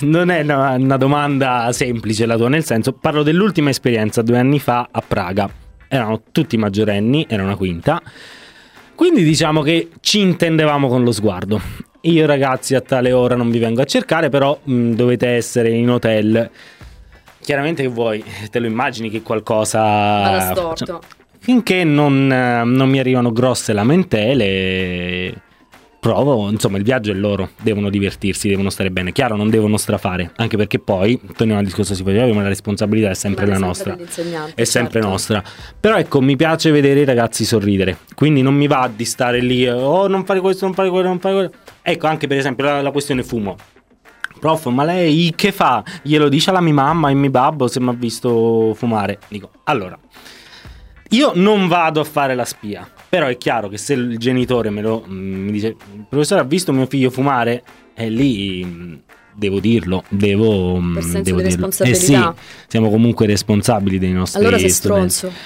non 0.00 0.30
è 0.30 0.40
una, 0.40 0.70
una 0.72 0.96
domanda 0.96 1.68
semplice 1.72 2.26
la 2.26 2.36
tua, 2.36 2.48
nel 2.48 2.64
senso, 2.64 2.92
parlo 2.92 3.22
dell'ultima 3.22 3.70
esperienza 3.70 4.22
due 4.22 4.38
anni 4.38 4.58
fa 4.58 4.88
a 4.90 5.02
Praga. 5.06 5.48
Erano 5.86 6.22
tutti 6.32 6.56
maggiorenni, 6.56 7.26
era 7.28 7.42
una 7.42 7.56
quinta. 7.56 8.00
Quindi 8.94 9.22
diciamo 9.22 9.62
che 9.62 9.90
ci 10.00 10.18
intendevamo 10.20 10.88
con 10.88 11.04
lo 11.04 11.12
sguardo. 11.12 11.60
Io 12.02 12.26
ragazzi 12.26 12.74
a 12.74 12.80
tale 12.80 13.12
ora 13.12 13.36
non 13.36 13.50
vi 13.50 13.58
vengo 13.58 13.80
a 13.80 13.84
cercare, 13.84 14.28
però 14.28 14.58
mh, 14.62 14.92
dovete 14.92 15.28
essere 15.28 15.70
in 15.70 15.88
hotel. 15.90 16.50
Chiaramente 17.48 17.80
che 17.80 17.88
vuoi, 17.88 18.22
te 18.52 18.58
lo 18.58 18.66
immagini 18.66 19.08
che 19.08 19.22
qualcosa... 19.22 19.80
Vada 19.80 20.50
storto. 20.54 21.00
Finché 21.38 21.82
non, 21.82 22.30
eh, 22.30 22.62
non 22.62 22.90
mi 22.90 22.98
arrivano 22.98 23.32
grosse 23.32 23.72
lamentele, 23.72 25.32
provo, 25.98 26.50
insomma 26.50 26.76
il 26.76 26.82
viaggio 26.82 27.10
è 27.10 27.14
loro, 27.14 27.52
devono 27.62 27.88
divertirsi, 27.88 28.50
devono 28.50 28.68
stare 28.68 28.90
bene. 28.90 29.12
Chiaro, 29.12 29.34
non 29.34 29.48
devono 29.48 29.78
strafare, 29.78 30.30
anche 30.36 30.58
perché 30.58 30.78
poi, 30.78 31.18
torniamo 31.34 31.60
al 31.60 31.64
discorso 31.64 31.94
si 31.94 32.02
faceva 32.02 32.24
prima, 32.24 32.42
la 32.42 32.48
responsabilità 32.48 33.08
è 33.08 33.14
sempre 33.14 33.46
la 33.46 33.52
sempre 33.52 33.66
nostra. 33.66 33.96
È 34.54 34.64
sempre 34.64 34.92
certo. 35.00 35.08
nostra. 35.08 35.42
Però 35.80 35.96
ecco, 35.96 36.20
mi 36.20 36.36
piace 36.36 36.70
vedere 36.70 37.00
i 37.00 37.04
ragazzi 37.06 37.46
sorridere. 37.46 37.96
Quindi 38.14 38.42
non 38.42 38.52
mi 38.52 38.66
va 38.66 38.90
di 38.94 39.06
stare 39.06 39.40
lì, 39.40 39.66
oh 39.66 40.06
non 40.06 40.26
fare 40.26 40.40
questo, 40.40 40.66
non 40.66 40.74
fare 40.74 40.90
quello, 40.90 41.08
non 41.08 41.18
fare 41.18 41.34
quello. 41.34 41.50
Ecco, 41.80 42.08
anche 42.08 42.26
per 42.26 42.36
esempio 42.36 42.66
la, 42.66 42.82
la 42.82 42.90
questione 42.90 43.22
fumo. 43.22 43.56
Prof, 44.38 44.66
ma 44.66 44.84
lei 44.84 45.32
che 45.36 45.52
fa? 45.52 45.82
Glielo 46.02 46.28
dice 46.28 46.50
alla 46.50 46.60
mia 46.60 46.72
mamma 46.74 47.10
e 47.10 47.14
mio 47.14 47.30
babbo 47.30 47.66
se 47.68 47.80
mi 47.80 47.88
ha 47.88 47.92
visto 47.92 48.74
fumare. 48.74 49.18
Dico, 49.28 49.50
allora, 49.64 49.98
io 51.10 51.32
non 51.34 51.68
vado 51.68 52.00
a 52.00 52.04
fare 52.04 52.34
la 52.34 52.44
spia, 52.44 52.88
però 53.08 53.26
è 53.26 53.36
chiaro 53.38 53.68
che 53.68 53.78
se 53.78 53.94
il 53.94 54.18
genitore 54.18 54.68
me 54.70 54.82
lo 54.82 55.04
mm, 55.08 55.44
mi 55.46 55.52
dice, 55.52 55.68
il 55.68 56.04
professore 56.08 56.40
ha 56.42 56.44
visto 56.44 56.72
mio 56.72 56.86
figlio 56.86 57.10
fumare, 57.10 57.62
e 57.94 58.10
lì 58.10 58.62
mm, 58.64 58.94
devo 59.34 59.58
dirlo, 59.58 60.04
devo, 60.08 60.78
mm, 60.78 60.94
Per 60.94 61.02
senso 61.02 61.22
devo 61.22 61.36
di 61.40 61.48
dirlo. 61.48 61.66
responsabilità. 61.66 62.30
Eh 62.30 62.34
sì, 62.36 62.66
siamo 62.68 62.90
comunque 62.90 63.26
responsabili 63.26 63.98
dei 63.98 64.12
nostri 64.12 64.40
Allora 64.40 64.58
sei 64.58 64.68
studenti. 64.70 65.10
stronzo. 65.10 65.36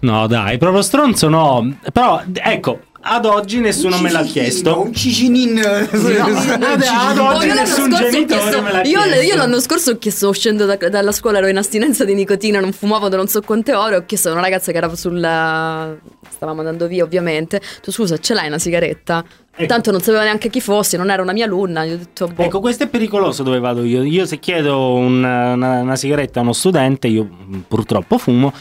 No, 0.00 0.26
dai, 0.26 0.58
proprio 0.58 0.82
stronzo 0.82 1.28
no, 1.28 1.76
però 1.92 2.20
ecco, 2.32 2.80
ad 3.04 3.24
oggi 3.26 3.58
nessuno 3.60 3.98
me 3.98 4.10
l'ha 4.10 4.22
chiesto. 4.22 4.80
Un 4.80 4.94
cicinin. 4.94 5.58
ad 5.58 7.18
Oh, 7.18 7.36
oggi 7.36 7.46
io 7.46 7.54
l'anno 7.54 7.60
nessun 7.60 7.90
genitore 7.94 8.40
chiesto- 8.40 8.62
me 8.62 8.72
l'ha 8.72 8.82
io, 8.84 9.00
chiesto. 9.02 9.20
io 9.22 9.36
l'anno 9.36 9.60
scorso 9.60 9.90
ho 9.92 9.98
chiesto, 9.98 10.28
uscendo 10.28 10.64
da- 10.66 10.76
dalla 10.76 11.12
scuola, 11.12 11.38
ero 11.38 11.48
in 11.48 11.56
astinenza 11.56 12.04
di 12.04 12.14
nicotina, 12.14 12.60
non 12.60 12.72
fumavo 12.72 13.08
da 13.08 13.16
non 13.16 13.26
so 13.28 13.40
quante 13.42 13.74
ore. 13.74 13.96
Ho 13.96 14.04
chiesto 14.06 14.28
a 14.28 14.32
una 14.32 14.40
ragazza 14.40 14.70
che 14.72 14.78
era 14.78 14.94
sulla. 14.94 15.94
Stavamo 16.30 16.60
andando 16.60 16.86
via, 16.86 17.04
ovviamente. 17.04 17.60
Tu 17.82 17.90
scusa, 17.90 18.18
ce 18.18 18.34
l'hai 18.34 18.46
una 18.48 18.58
sigaretta? 18.58 19.24
Ecco. 19.54 19.66
Tanto 19.66 19.90
non 19.90 20.00
sapeva 20.00 20.22
neanche 20.22 20.48
chi 20.48 20.60
fossi, 20.60 20.96
non 20.96 21.10
era 21.10 21.20
una 21.22 21.32
mia 21.32 21.44
alunna. 21.44 21.84
Gli 21.84 21.92
ho 21.92 21.96
detto, 21.98 22.26
boh. 22.28 22.42
Ecco, 22.42 22.60
questo 22.60 22.84
è 22.84 22.88
pericoloso 22.88 23.42
dove 23.42 23.58
vado 23.58 23.84
io. 23.84 24.02
Io 24.02 24.24
se 24.26 24.38
chiedo 24.38 24.94
un- 24.94 25.22
una, 25.22 25.80
una 25.80 25.96
sigaretta 25.96 26.38
a 26.40 26.42
uno 26.42 26.52
studente, 26.52 27.06
io 27.08 27.24
mm, 27.24 27.58
purtroppo 27.68 28.16
fumo. 28.18 28.52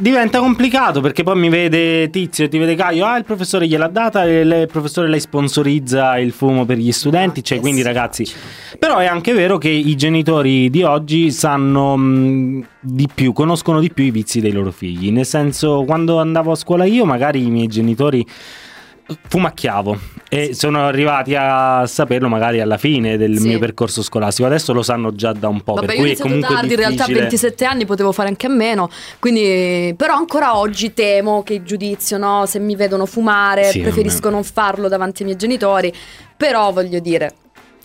Diventa 0.00 0.38
complicato 0.38 1.00
perché 1.00 1.24
poi 1.24 1.36
mi 1.36 1.48
vede 1.48 2.08
Tizio 2.10 2.48
ti 2.48 2.56
vede 2.56 2.76
Caio. 2.76 3.04
Ah, 3.04 3.16
il 3.18 3.24
professore 3.24 3.66
gliel'ha 3.66 3.88
data. 3.88 4.24
e 4.24 4.40
il 4.40 4.68
professore 4.70 5.08
lei 5.08 5.18
sponsorizza 5.18 6.18
il 6.18 6.30
fumo 6.30 6.64
per 6.64 6.76
gli 6.76 6.92
studenti. 6.92 7.42
Cioè, 7.42 7.58
quindi, 7.58 7.82
ragazzi. 7.82 8.24
Però 8.78 8.98
è 8.98 9.06
anche 9.06 9.32
vero 9.32 9.58
che 9.58 9.68
i 9.68 9.96
genitori 9.96 10.70
di 10.70 10.84
oggi 10.84 11.32
sanno 11.32 11.96
mh, 11.96 12.66
di 12.80 13.08
più, 13.12 13.32
conoscono 13.32 13.80
di 13.80 13.90
più 13.92 14.04
i 14.04 14.12
vizi 14.12 14.40
dei 14.40 14.52
loro 14.52 14.70
figli. 14.70 15.10
Nel 15.10 15.26
senso, 15.26 15.82
quando 15.84 16.20
andavo 16.20 16.52
a 16.52 16.54
scuola 16.54 16.84
io, 16.84 17.04
magari 17.04 17.44
i 17.44 17.50
miei 17.50 17.66
genitori 17.66 18.24
fumacchiavo 19.28 19.98
e 20.28 20.54
sono 20.54 20.84
arrivati 20.86 21.34
a 21.34 21.86
saperlo 21.86 22.28
magari 22.28 22.60
alla 22.60 22.76
fine 22.76 23.16
del 23.16 23.38
Sì. 23.38 23.48
mio 23.48 23.58
percorso 23.58 24.02
scolastico. 24.02 24.46
Adesso 24.46 24.72
lo 24.72 24.82
sanno 24.82 25.14
già 25.14 25.32
da 25.32 25.48
un 25.48 25.62
po', 25.62 25.74
Vabbè, 25.74 25.86
per 25.86 25.96
cui 25.96 26.10
è 26.10 26.16
comunque 26.16 26.54
tardi, 26.54 26.70
in 26.72 26.76
realtà 26.76 27.04
a 27.04 27.06
difficile. 27.06 27.20
27 27.20 27.64
anni 27.64 27.86
potevo 27.86 28.12
fare 28.12 28.28
anche 28.28 28.46
a 28.46 28.50
meno, 28.50 28.90
quindi 29.18 29.94
però 29.96 30.14
ancora 30.14 30.56
oggi 30.58 30.92
temo 30.92 31.42
che 31.42 31.54
il 31.54 31.62
giudizio, 31.62 32.18
no, 32.18 32.44
se 32.46 32.58
mi 32.58 32.76
vedono 32.76 33.06
fumare, 33.06 33.64
Sì, 33.64 33.80
preferisco 33.80 34.28
non 34.28 34.44
farlo 34.44 34.88
davanti 34.88 35.22
ai 35.22 35.28
miei 35.28 35.38
genitori, 35.38 35.92
però 36.36 36.70
voglio 36.72 36.98
dire 36.98 37.34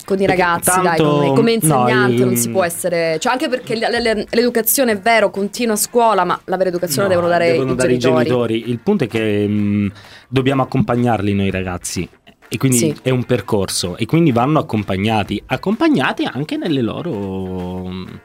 con 0.04 0.20
i 0.20 0.26
ragazzi, 0.26 0.68
dai, 0.82 0.98
tanto- 0.98 1.04
come, 1.16 1.32
come 1.34 1.52
insegnante 1.52 2.18
no, 2.18 2.26
non 2.26 2.36
si 2.36 2.50
può 2.50 2.62
essere, 2.62 3.16
cioè 3.18 3.32
anche 3.32 3.48
perché 3.48 3.74
le- 3.74 3.88
le- 4.02 4.26
l'educazione 4.28 4.92
è 4.92 4.98
vero, 4.98 5.30
continua 5.30 5.72
a 5.72 5.78
scuola, 5.78 6.24
ma 6.24 6.38
la 6.44 6.58
vera 6.58 6.68
educazione 6.68 7.04
No, 7.04 7.08
devono 7.08 7.28
dare, 7.28 7.52
devono 7.52 7.72
i, 7.72 7.74
dare 7.74 7.96
genitori. 7.96 8.68
Il 8.68 8.80
punto 8.80 9.04
è 9.04 9.06
che 9.06 9.46
mh, 9.48 9.92
dobbiamo 10.34 10.62
accompagnarli 10.62 11.32
noi 11.32 11.50
ragazzi. 11.52 12.08
E 12.48 12.56
quindi 12.58 12.76
Sì. 12.78 12.94
è 13.02 13.10
un 13.10 13.24
percorso 13.24 13.96
e 13.96 14.04
quindi 14.04 14.32
vanno 14.32 14.58
accompagnati, 14.58 15.40
accompagnati 15.46 16.28
anche 16.30 16.56
nelle 16.56 16.82
loro 16.82 17.86
mh, 17.86 18.20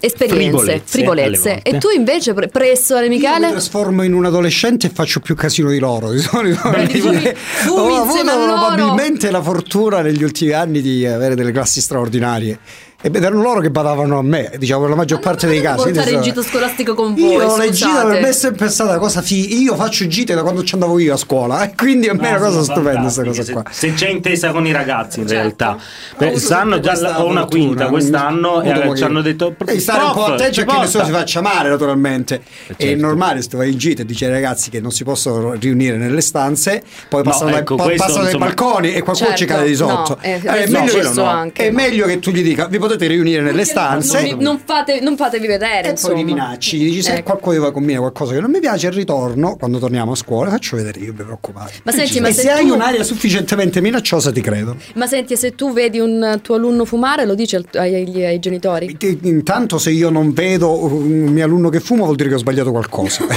Esperienze, 0.00 0.42
frivolezze, 0.50 0.82
frivolezze. 0.84 1.62
E 1.62 1.78
tu 1.78 1.88
invece 1.88 2.34
pre- 2.34 2.48
presso 2.48 2.94
Ale 2.94 3.06
Io 3.06 3.10
mi 3.12 3.16
Michele? 3.18 3.50
trasformo 3.50 4.02
in 4.02 4.12
un 4.12 4.26
adolescente 4.26 4.88
e 4.88 4.90
faccio 4.90 5.20
più 5.20 5.34
casino 5.34 5.70
di 5.70 5.78
loro 5.78 6.10
di 6.12 6.18
solito. 6.18 6.60
Beh, 6.68 6.76
Perché 6.76 6.98
fumi- 6.98 7.32
fumi 7.34 7.78
ho 7.78 8.02
avuto 8.02 8.22
loro. 8.24 8.46
probabilmente 8.74 9.30
la 9.30 9.40
fortuna 9.42 10.02
negli 10.02 10.22
ultimi 10.22 10.52
anni 10.52 10.82
di 10.82 11.06
avere 11.06 11.34
delle 11.34 11.52
classi 11.52 11.80
straordinarie. 11.80 12.58
E 13.06 13.10
beh, 13.10 13.18
erano 13.18 13.42
loro 13.42 13.60
che 13.60 13.70
badavano 13.70 14.16
a 14.16 14.22
me, 14.22 14.50
diciamo, 14.56 14.80
per 14.80 14.88
la 14.88 14.96
maggior 14.96 15.18
parte 15.18 15.46
dei 15.46 15.60
casi. 15.60 15.90
portare 15.92 16.10
il 16.12 16.20
gito 16.22 16.42
scolastico 16.42 16.94
con 16.94 17.14
voi, 17.14 17.32
Io 17.34 17.56
le 17.58 17.70
gite 17.70 17.86
scusate. 17.90 18.10
per 18.12 18.22
me 18.22 18.28
è 18.28 18.32
sempre 18.32 18.68
stata 18.70 18.90
una 18.92 18.98
cosa 18.98 19.20
fi- 19.20 19.60
Io 19.60 19.74
faccio 19.76 20.06
gite 20.06 20.32
da 20.34 20.40
quando 20.40 20.64
ci 20.64 20.72
andavo 20.72 20.98
io 20.98 21.12
a 21.12 21.16
scuola, 21.18 21.64
e 21.64 21.74
quindi 21.76 22.08
a 22.08 22.14
me 22.14 22.28
è 22.30 22.30
una 22.30 22.46
cosa 22.46 22.62
stupenda 22.62 23.00
questa 23.02 23.22
cosa 23.24 23.52
qua. 23.52 23.62
Se, 23.70 23.88
se 23.88 23.92
c'è 23.92 24.08
intesa 24.08 24.52
con 24.52 24.66
i 24.66 24.72
ragazzi, 24.72 25.20
in 25.20 25.26
Certo. 25.28 25.42
realtà. 25.42 25.76
Beh, 26.16 26.38
sempre 26.38 26.80
già 26.80 26.90
questa 26.92 27.22
ho 27.22 27.26
una 27.26 27.44
quinta 27.44 27.88
quest'anno 27.88 28.62
e 28.62 28.96
ci 28.96 29.02
hanno 29.04 29.20
detto 29.20 29.54
Devi 29.62 29.80
stare 29.80 30.02
un 30.02 30.12
po' 30.12 30.24
"Prof, 30.24 30.28
attento 30.40 30.52
ci 30.54 30.60
a 30.60 30.64
che 30.64 30.70
nessuno 30.78 31.02
porta?" 31.02 31.04
si 31.04 31.10
faccia 31.12 31.40
male, 31.42 31.68
naturalmente. 31.68 32.40
È 32.68 32.74
certo. 32.84 33.00
normale 33.02 33.42
se 33.42 33.48
tu 33.50 33.56
vai 33.58 33.70
in 33.70 33.76
gita 33.76 34.00
e 34.00 34.06
dici 34.06 34.24
ai 34.24 34.30
ragazzi 34.30 34.70
che 34.70 34.80
non 34.80 34.90
si 34.92 35.04
possono 35.04 35.52
riunire 35.60 35.98
nelle 35.98 36.22
stanze, 36.22 36.82
poi 37.10 37.22
No, 37.22 37.28
passano, 37.30 37.54
ecco, 37.54 37.74
dai, 37.74 37.96
passano 37.96 38.24
insomma- 38.24 38.46
balconi 38.46 38.94
e 38.94 39.02
qualcuno 39.02 39.28
ci 39.32 39.36
Certo, 39.44 39.54
cade 39.56 39.66
di 39.68 39.74
sotto. 39.76 40.16
eh, 40.22 40.40
Eh, 40.42 40.64
è, 40.64 40.66
no, 40.68 41.70
meglio 41.70 42.06
che 42.06 42.18
tu 42.18 42.30
gli 42.30 42.42
dica: 42.42 42.66
vi 42.66 42.78
potete 42.78 42.92
potete 42.94 43.06
riunire 43.12 43.42
nelle 43.42 43.64
stanze. 43.64 44.30
Non, 44.30 44.38
non 44.40 44.60
fate, 44.64 45.00
non 45.00 45.16
fatevi 45.16 45.46
vedere, 45.46 45.88
E 45.88 45.90
insomma. 45.90 46.14
poi 46.14 46.24
li 46.24 46.32
minacci, 46.32 46.78
gli 46.78 46.84
dici 46.84 47.02
se 47.02 47.12
Ecco. 47.14 47.36
qualcuno 47.38 47.70
combina 47.72 47.98
qualcosa 47.98 48.32
che 48.34 48.40
non 48.40 48.50
mi 48.50 48.60
piace, 48.60 48.86
al 48.86 48.92
ritorno, 48.92 49.56
quando 49.56 49.78
torniamo 49.78 50.12
a 50.12 50.16
scuola, 50.16 50.50
faccio 50.50 50.76
vedere 50.76 51.00
io, 51.00 51.12
mi 51.16 51.22
preoccupate. 51.24 51.72
Ma 51.84 51.92
senti, 51.92 52.20
ma 52.20 52.28
se 52.30 52.42
se, 52.42 52.50
hai 52.50 52.66
tu- 52.66 52.74
un'aria 52.74 53.02
sufficientemente 53.02 53.80
minacciosa 53.80 54.30
ti 54.32 54.40
credono. 54.40 54.78
Ma 54.94 55.06
senti, 55.06 55.36
se 55.36 55.54
tu 55.54 55.72
vedi 55.72 55.98
un 55.98 56.38
tuo 56.42 56.54
alunno 56.56 56.84
fumare, 56.84 57.24
lo 57.26 57.34
dici 57.34 57.56
ai, 57.56 57.94
ai- 57.94 58.24
ai 58.24 58.38
genitori? 58.38 58.96
Intanto 59.22 59.78
se 59.78 59.90
io 59.90 60.10
non 60.10 60.32
vedo 60.32 60.84
un 60.84 61.26
mio 61.32 61.44
alunno 61.44 61.68
che 61.68 61.80
fuma 61.80 62.04
vuol 62.04 62.16
dire 62.16 62.28
che 62.28 62.34
ho 62.36 62.38
sbagliato 62.38 62.70
qualcosa. 62.70 63.24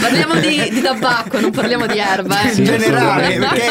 Parliamo 0.00 0.34
di, 0.40 0.68
di 0.70 0.80
tabacco, 0.80 1.40
non 1.40 1.50
parliamo 1.50 1.86
di 1.86 1.98
erba. 1.98 2.42
Eh. 2.42 2.54
in 2.56 2.64
generale, 2.64 3.38
perché, 3.38 3.70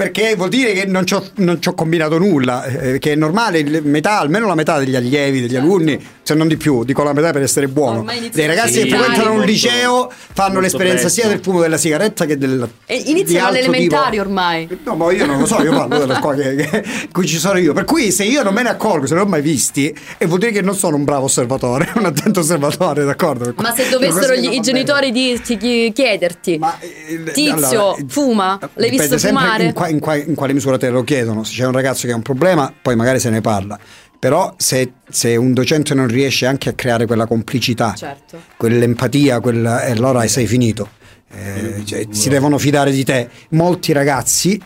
perché 0.00 0.34
vuol 0.34 0.48
dire 0.48 0.72
che 0.72 0.86
non 0.86 1.04
ci 1.04 1.12
ho, 1.12 1.74
combinato 1.74 2.16
nulla, 2.16 2.64
eh, 2.64 2.98
che 2.98 3.12
è 3.12 3.14
normale, 3.14 3.62
metà, 3.82 4.18
almeno 4.18 4.46
la 4.46 4.54
metà 4.54 4.78
degli 4.78 4.96
allievi, 4.96 5.42
degli 5.42 5.56
alunni, 5.56 6.02
se 6.30 6.34
non 6.36 6.46
di 6.48 6.56
più, 6.56 6.84
dico 6.84 7.02
la 7.02 7.12
metà 7.12 7.32
per 7.32 7.42
essere 7.42 7.66
buono, 7.66 8.04
dei 8.32 8.46
ragazzi 8.46 8.72
Sì, 8.74 8.82
che 8.84 8.88
frequentano 8.90 9.32
un 9.32 9.40
liceo 9.42 10.10
fanno 10.32 10.52
molto 10.54 10.60
l'esperienza 10.60 11.02
presto. 11.04 11.20
sia 11.20 11.28
del 11.28 11.40
fumo 11.42 11.60
della 11.60 11.76
sigaretta 11.76 12.24
che 12.24 12.38
del... 12.38 12.68
E 12.86 13.02
iniziano 13.06 13.48
alle 13.48 13.58
altro 13.58 13.72
elementari 13.72 14.10
tipo. 14.12 14.22
ormai. 14.22 14.78
No, 14.84 14.94
ma 14.94 15.12
io 15.12 15.26
non 15.26 15.38
lo 15.40 15.46
so, 15.46 15.60
io 15.62 15.70
parlo 15.72 15.98
della 15.98 16.16
scuola 16.16 16.36
che, 16.36 16.54
che- 16.54 16.84
cui 17.10 17.26
ci 17.26 17.38
sono 17.38 17.58
io. 17.58 17.72
Per 17.72 17.84
cui 17.84 18.12
se 18.12 18.24
io 18.24 18.42
non 18.44 18.54
me 18.54 18.62
ne 18.62 18.68
accorgo, 18.68 19.06
se 19.06 19.14
non 19.14 19.24
ho 19.24 19.28
mai 19.28 19.42
visti, 19.42 19.92
e 20.18 20.26
vuol 20.26 20.38
dire 20.38 20.52
che 20.52 20.62
non 20.62 20.74
sono 20.76 20.94
un 20.96 21.04
bravo 21.04 21.24
osservatore, 21.24 21.90
un 21.96 22.04
attento 22.04 22.40
osservatore, 22.40 23.04
d'accordo? 23.04 23.52
Ma 23.56 23.74
se 23.74 23.88
dovessero 23.88 24.34
gli- 24.34 24.52
i 24.54 24.60
genitori 24.60 25.10
dirti, 25.10 25.56
chi- 25.56 25.90
chiederti, 25.92 26.58
Ma, 26.58 26.78
eh, 26.78 27.22
Tizio, 27.32 27.54
allora, 27.88 27.96
eh, 27.96 28.04
fuma? 28.08 28.58
L'hai 28.74 28.90
visto 28.90 29.18
fumare? 29.18 29.64
In, 29.64 29.72
qua- 29.72 29.88
in 29.88 29.98
qua- 29.98 30.14
in 30.16 30.34
quale 30.34 30.52
misura 30.52 30.78
te 30.78 30.88
lo 30.90 31.02
chiedono. 31.02 31.42
Se 31.44 31.54
c'è 31.54 31.66
un 31.66 31.72
ragazzo 31.72 32.06
che 32.06 32.12
ha 32.12 32.16
un 32.16 32.22
problema, 32.22 32.72
poi 32.80 32.94
magari 32.94 33.18
se 33.18 33.30
ne 33.30 33.40
parla. 33.40 33.78
Però 34.20 34.54
se, 34.58 34.92
se 35.08 35.34
un 35.36 35.54
docente 35.54 35.94
non 35.94 36.06
riesce 36.06 36.44
anche 36.44 36.68
a 36.68 36.72
creare 36.74 37.06
quella 37.06 37.26
complicità, 37.26 37.94
Certo. 37.94 38.38
quell'empatia, 38.56 39.40
quella, 39.40 39.82
e 39.86 39.92
allora 39.92 40.26
sei 40.28 40.46
finito. 40.46 40.90
Eh, 41.32 41.82
cioè, 41.86 42.06
si 42.10 42.28
devono 42.28 42.58
fidare 42.58 42.90
di 42.90 43.02
te. 43.02 43.28
Molti 43.50 43.92
ragazzi, 43.92 44.60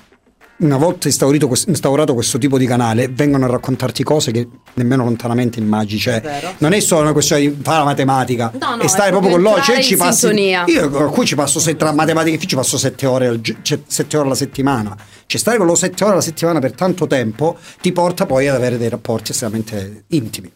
una 0.58 0.76
volta 0.76 1.08
instaurato 1.08 2.14
questo 2.14 2.38
tipo 2.38 2.58
di 2.58 2.66
canale, 2.66 3.08
vengono 3.08 3.44
a 3.46 3.48
raccontarti 3.48 4.02
cose 4.02 4.30
che 4.30 4.48
nemmeno 4.74 5.04
lontanamente 5.04 5.58
immagini. 5.58 6.00
Cioè, 6.00 6.20
È 6.20 6.54
non 6.58 6.72
è 6.72 6.80
solo 6.80 7.02
una 7.02 7.12
questione 7.12 7.42
di 7.42 7.56
fare 7.62 7.78
la 7.78 7.84
matematica 7.84 8.52
No, 8.58 8.76
no, 8.76 8.82
e 8.82 8.88
stare 8.88 9.10
proprio 9.10 9.32
con 9.32 9.42
loro. 9.42 9.60
Cioè, 9.60 9.82
ci 9.82 9.96
passi, 9.96 10.28
io 10.28 11.10
cui 11.10 11.26
ci 11.26 11.34
passo 11.34 11.58
se- 11.58 11.76
tra 11.76 11.92
matematica 11.92 12.36
e 12.36 12.46
ci 12.46 12.54
passo 12.54 12.78
sette 12.78 13.06
ore, 13.06 13.40
cioè, 13.62 13.78
sette 13.86 14.16
ore 14.16 14.26
alla 14.26 14.36
settimana. 14.36 14.96
Cioè, 15.26 15.40
stare 15.40 15.56
con 15.56 15.66
loro 15.66 15.78
sette 15.78 16.04
ore 16.04 16.12
alla 16.14 16.22
settimana 16.22 16.60
per 16.60 16.72
tanto 16.72 17.06
tempo 17.06 17.56
ti 17.80 17.92
porta 17.92 18.26
poi 18.26 18.48
ad 18.48 18.54
avere 18.54 18.78
dei 18.78 18.88
rapporti 18.88 19.32
estremamente 19.32 20.04
intimi. 20.08 20.52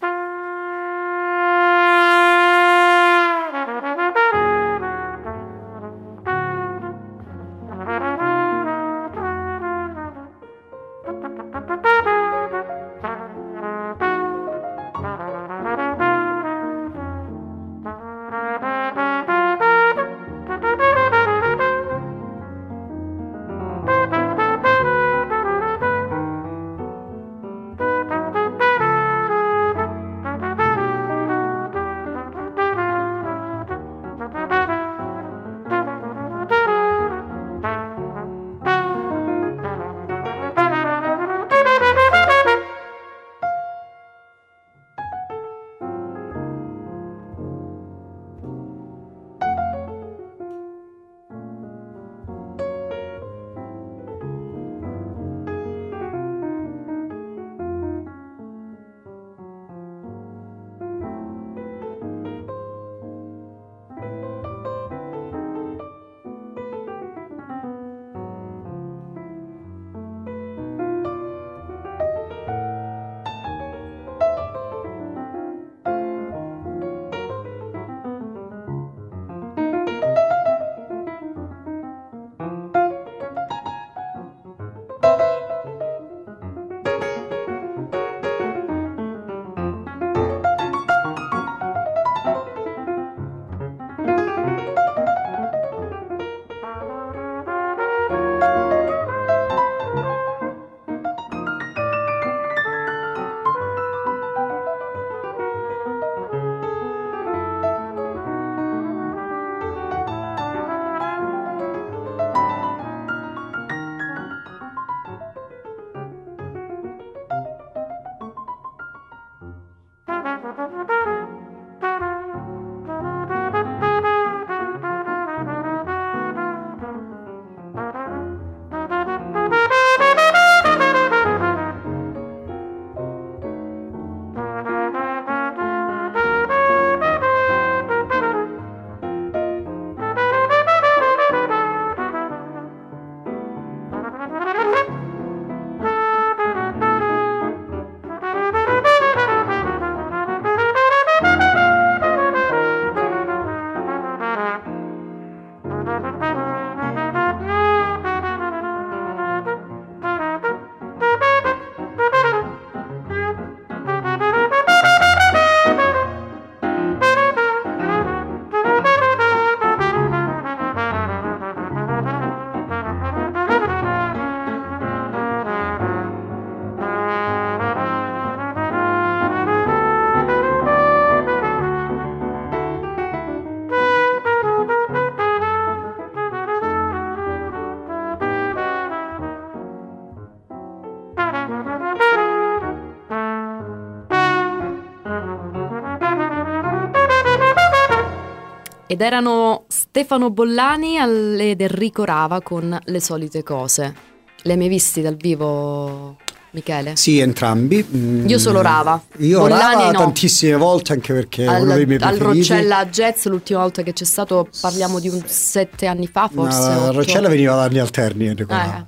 Ed 198.98 199.04
erano 199.04 199.66
Stefano 199.68 200.28
Bollani 200.30 200.96
ed 200.98 201.60
Enrico 201.60 202.02
Rava 202.02 202.40
con 202.40 202.76
le 202.82 203.00
solite 203.00 203.44
cose. 203.44 203.94
Le 204.42 204.52
hai 204.52 204.58
mai 204.58 204.66
visti 204.66 205.00
dal 205.00 205.14
vivo? 205.14 206.16
Michele? 206.50 206.96
Sì, 206.96 207.20
entrambi. 207.20 207.86
Mm, 207.94 208.26
Io 208.26 208.40
solo 208.40 208.60
Rava. 208.60 209.00
Io 209.18 209.38
Bollani 209.38 209.74
Rava 209.82 209.90
no. 209.92 209.98
tantissime 210.00 210.56
volte 210.56 210.94
anche 210.94 211.12
perché 211.12 211.46
Al, 211.46 211.62
uno 211.62 211.74
dei 211.76 211.86
miei 211.86 212.00
al 212.00 212.16
preferiti. 212.16 212.48
Roccella 212.48 212.86
Jazz 212.86 213.26
l'ultima 213.26 213.60
volta 213.60 213.82
che 213.82 213.92
c'è 213.92 214.04
stato 214.04 214.48
parliamo 214.60 214.98
di 214.98 215.08
un 215.08 215.22
sette 215.26 215.86
anni 215.86 216.08
fa 216.08 216.28
forse. 216.32 216.68
No. 216.74 216.90
Roccella 216.90 217.28
veniva 217.28 217.54
da 217.54 217.62
anni 217.62 217.78
alterni, 217.78 218.26
Enrico 218.26 218.52
Eh. 218.52 218.84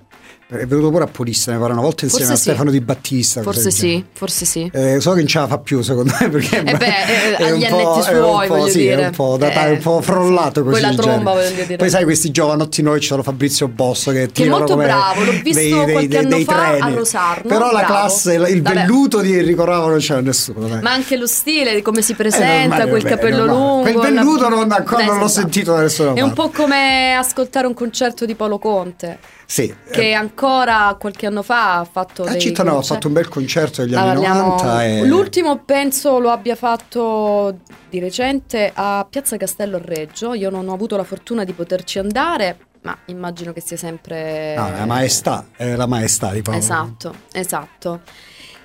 È 0.52 0.66
venuto 0.66 0.90
pure 0.90 1.04
a 1.04 1.06
Polista, 1.06 1.52
ne 1.52 1.58
parla 1.58 1.74
una 1.74 1.82
volta 1.82 2.04
insieme 2.04 2.26
Forse 2.26 2.40
a 2.40 2.42
sì. 2.42 2.50
Stefano 2.50 2.70
Di 2.72 2.80
Battista. 2.80 3.40
Forse 3.42 3.70
sì, 3.70 4.04
forse 4.12 4.44
sì. 4.44 4.68
Eh, 4.74 5.00
so 5.00 5.10
che 5.12 5.18
non 5.18 5.26
ce 5.28 5.38
la 5.38 5.46
fa 5.46 5.58
più 5.58 5.80
secondo 5.80 6.12
me 6.18 6.28
perché 6.28 6.58
Eh 6.58 6.74
beh, 6.76 6.86
eh, 6.86 7.36
è 7.36 7.44
agli 7.50 7.62
un 7.62 7.68
po', 7.68 7.92
annetti 7.92 8.02
suoi, 8.16 8.48
voglio 8.48 8.68
sì, 8.68 8.78
dire. 8.78 9.02
è 9.02 9.06
un 9.06 9.12
po', 9.12 9.36
da- 9.38 9.66
Eh, 9.66 9.70
un 9.70 9.78
po' 9.78 10.00
frullato 10.00 10.64
così 10.64 10.80
poi 10.82 10.90
la 10.90 11.00
tromba, 11.00 11.30
genere. 11.34 11.50
voglio 11.52 11.64
dire. 11.64 11.76
poi 11.76 11.88
sai 11.90 12.02
questi 12.04 12.30
giovanotti 12.32 12.82
noi 12.82 12.98
c'è 12.98 13.22
Fabrizio 13.22 13.68
Bosso 13.68 14.10
che, 14.10 14.28
Che 14.32 14.44
è 14.44 14.48
molto 14.48 14.74
bravo, 14.76 15.22
l'ho 15.22 15.32
visto 15.42 15.82
qualche 15.84 16.18
anno 16.18 16.38
fa 16.40 16.66
a 16.66 16.76
treni. 16.78 16.94
Rosarno, 16.96 17.48
però 17.48 17.66
la 17.70 17.78
bravo. 17.78 17.86
classe 17.92 18.34
il 18.34 18.62
Vabbè. 18.62 18.74
velluto 18.80 19.20
di 19.20 19.36
Enrico 19.38 19.64
Rava 19.64 19.86
non 19.88 19.98
c'era 19.98 20.20
nessuno 20.20 20.66
dai. 20.66 20.80
Ma 20.82 20.90
anche 20.92 21.16
lo 21.16 21.26
stile, 21.28 21.74
di 21.76 21.82
come 21.82 22.02
si 22.02 22.10
Eh, 22.12 22.16
presenta, 22.16 22.76
normale, 22.78 22.88
quel 22.90 23.02
capello 23.04 23.46
lungo. 23.46 23.80
Quel 23.82 23.98
velluto 23.98 24.48
non- 24.48 24.72
ancora 24.72 25.02
Eh, 25.02 25.06
non 25.06 25.18
l'ho 25.20 25.28
sentito 25.28 25.72
da 25.74 25.82
nessuna 25.82 26.12
È 26.14 26.20
un 26.22 26.32
po' 26.32 26.50
come 26.50 27.14
ascoltare 27.14 27.66
un 27.68 27.74
concerto 27.74 28.24
di 28.26 28.34
Paolo 28.34 28.58
Conte, 28.58 29.18
sì 29.50 29.74
che 29.90 30.10
eh, 30.10 30.12
ancora 30.12 30.94
qualche 30.96 31.26
anno 31.26 31.42
fa 31.42 31.78
ha 31.78 31.84
fatto 31.84 32.22
a 32.22 32.30
dei 32.30 32.40
Città 32.40 32.62
no, 32.62 32.78
ha 32.78 32.82
fatto 32.82 33.08
un 33.08 33.14
bel 33.14 33.26
concerto 33.26 33.82
degli 33.82 33.94
Ah, 33.96 34.02
anni 34.02 34.12
parliamo- 34.22 34.48
90 34.50 34.84
e... 34.84 35.04
L'ultimo 35.06 35.58
penso 35.64 36.20
lo 36.20 36.30
abbia 36.30 36.54
fatto 36.54 37.58
di 37.88 37.98
recente 37.98 38.70
a 38.72 39.04
Piazza 39.10 39.36
Castello 39.36 39.80
Reggio. 39.82 40.34
Io 40.34 40.50
non 40.50 40.68
ho 40.68 40.72
avuto 40.72 40.96
la 40.96 41.02
fortuna 41.02 41.42
di 41.42 41.52
poterci 41.52 41.98
andare, 41.98 42.58
ma 42.82 42.96
immagino 43.06 43.52
che 43.52 43.60
sia 43.60 43.76
sempre. 43.76 44.54
No, 44.54 44.68
è 44.68 44.78
la 44.78 44.86
maestà, 44.86 45.46
è 45.56 45.74
la 45.74 45.86
maestà 45.86 46.30
di 46.30 46.42
Paolo. 46.42 46.60
Esatto, 46.60 47.14
esatto. 47.32 48.00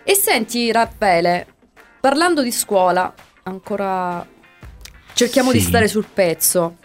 E 0.04 0.14
senti, 0.14 0.72
Raffaele, 0.72 1.48
parlando 2.00 2.44
di 2.44 2.52
scuola, 2.52 3.12
ancora 3.44 4.24
cerchiamo 5.14 5.52
di 5.52 5.60
Sì. 5.60 5.66
stare 5.66 5.88
sul 5.88 6.06
pezzo. 6.14 6.76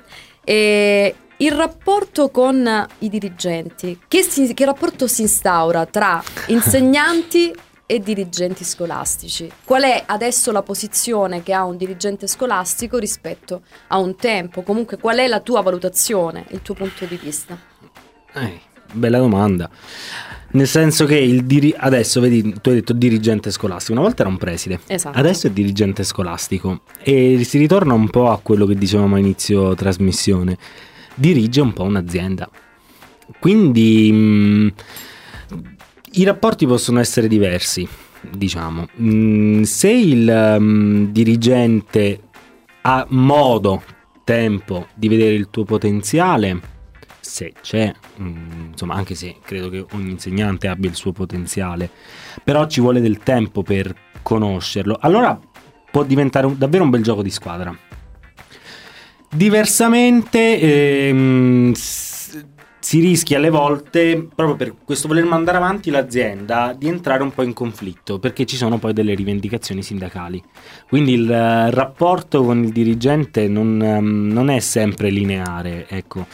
E 0.42 1.14
il 1.40 1.52
rapporto 1.52 2.30
con 2.30 2.86
i 3.00 3.08
dirigenti, 3.08 3.98
che, 4.08 4.22
si- 4.22 4.52
che 4.54 4.64
rapporto 4.64 5.06
si 5.06 5.22
instaura 5.22 5.86
tra 5.86 6.22
insegnanti 6.48 7.52
e 7.86 7.98
dirigenti 7.98 8.62
scolastici? 8.64 9.50
Qual 9.64 9.82
è 9.82 10.02
adesso 10.06 10.52
la 10.52 10.62
posizione 10.62 11.42
che 11.42 11.52
ha 11.52 11.64
un 11.64 11.76
dirigente 11.76 12.26
scolastico 12.26 12.98
rispetto 12.98 13.62
a 13.88 13.98
un 13.98 14.14
tempo? 14.16 14.62
Comunque, 14.62 14.96
qual 14.98 15.18
è 15.18 15.26
la 15.26 15.40
tua 15.40 15.60
valutazione, 15.62 16.44
il 16.50 16.62
tuo 16.62 16.74
punto 16.74 17.04
di 17.06 17.18
vista? 17.20 17.58
Eh, 18.34 18.60
bella 18.92 19.18
domanda. 19.18 19.68
Nel 20.52 20.66
senso 20.66 21.06
che 21.06 21.16
il 21.16 21.44
diri- 21.44 21.74
adesso 21.76 22.20
vedi, 22.20 22.54
tu 22.60 22.70
hai 22.70 22.76
detto 22.76 22.92
dirigente 22.92 23.50
scolastico, 23.52 23.92
una 23.92 24.02
volta 24.02 24.22
era 24.22 24.30
un 24.30 24.36
preside, 24.36 24.80
Esatto. 24.88 25.16
adesso 25.16 25.46
è 25.46 25.50
dirigente 25.50 26.02
scolastico 26.02 26.80
e 27.02 27.42
si 27.44 27.56
ritorna 27.58 27.94
un 27.94 28.08
po' 28.10 28.30
a 28.30 28.40
quello 28.42 28.66
che 28.66 28.74
dicevamo 28.74 29.14
a 29.14 29.18
inizio 29.20 29.74
trasmissione, 29.76 30.58
dirige 31.14 31.60
un 31.60 31.72
po' 31.72 31.84
un'azienda. 31.84 32.48
Quindi 33.38 34.10
mh, 34.12 34.72
i 36.12 36.24
rapporti 36.24 36.66
possono 36.66 37.00
essere 37.00 37.28
diversi, 37.28 37.86
diciamo. 38.30 38.86
Mm, 39.00 39.62
se 39.62 39.90
il 39.90 40.56
mm, 40.58 41.04
dirigente 41.06 42.20
ha 42.82 43.06
modo, 43.10 43.82
tempo 44.24 44.88
di 44.94 45.08
vedere 45.08 45.34
il 45.34 45.50
tuo 45.50 45.64
potenziale, 45.64 46.60
se 47.20 47.52
c'è, 47.60 47.92
mm, 48.20 48.70
insomma, 48.72 48.94
anche 48.94 49.14
se 49.14 49.36
credo 49.44 49.68
che 49.68 49.84
ogni 49.92 50.10
insegnante 50.10 50.68
abbia 50.68 50.88
il 50.90 50.96
suo 50.96 51.12
potenziale, 51.12 51.90
però 52.42 52.66
ci 52.66 52.80
vuole 52.80 53.00
del 53.00 53.18
tempo 53.18 53.62
per 53.62 53.94
conoscerlo, 54.22 54.98
allora 55.00 55.38
può 55.90 56.04
diventare 56.04 56.46
un- 56.46 56.58
davvero 56.58 56.84
un 56.84 56.90
bel 56.90 57.02
gioco 57.02 57.22
di 57.22 57.30
squadra. 57.30 57.76
Diversamente 59.32 60.58
ehm, 60.58 61.72
si 61.72 62.98
rischia 62.98 63.36
alle 63.36 63.50
volte, 63.50 64.26
proprio 64.34 64.56
per 64.56 64.74
questo 64.84 65.06
voler 65.06 65.24
mandare 65.24 65.58
avanti 65.58 65.90
l'azienda, 65.90 66.74
di 66.76 66.88
entrare 66.88 67.22
un 67.22 67.30
po' 67.30 67.42
in 67.42 67.52
conflitto, 67.52 68.18
perché 68.18 68.44
ci 68.44 68.56
sono 68.56 68.78
poi 68.78 68.92
delle 68.92 69.14
rivendicazioni 69.14 69.84
sindacali. 69.84 70.42
Quindi 70.88 71.12
il 71.12 71.30
eh, 71.30 71.70
rapporto 71.70 72.42
con 72.42 72.64
il 72.64 72.72
dirigente 72.72 73.46
non, 73.46 73.80
ehm, 73.80 74.32
non 74.32 74.50
è 74.50 74.58
sempre 74.58 75.10
lineare, 75.10 75.86
ecco. 75.88 76.26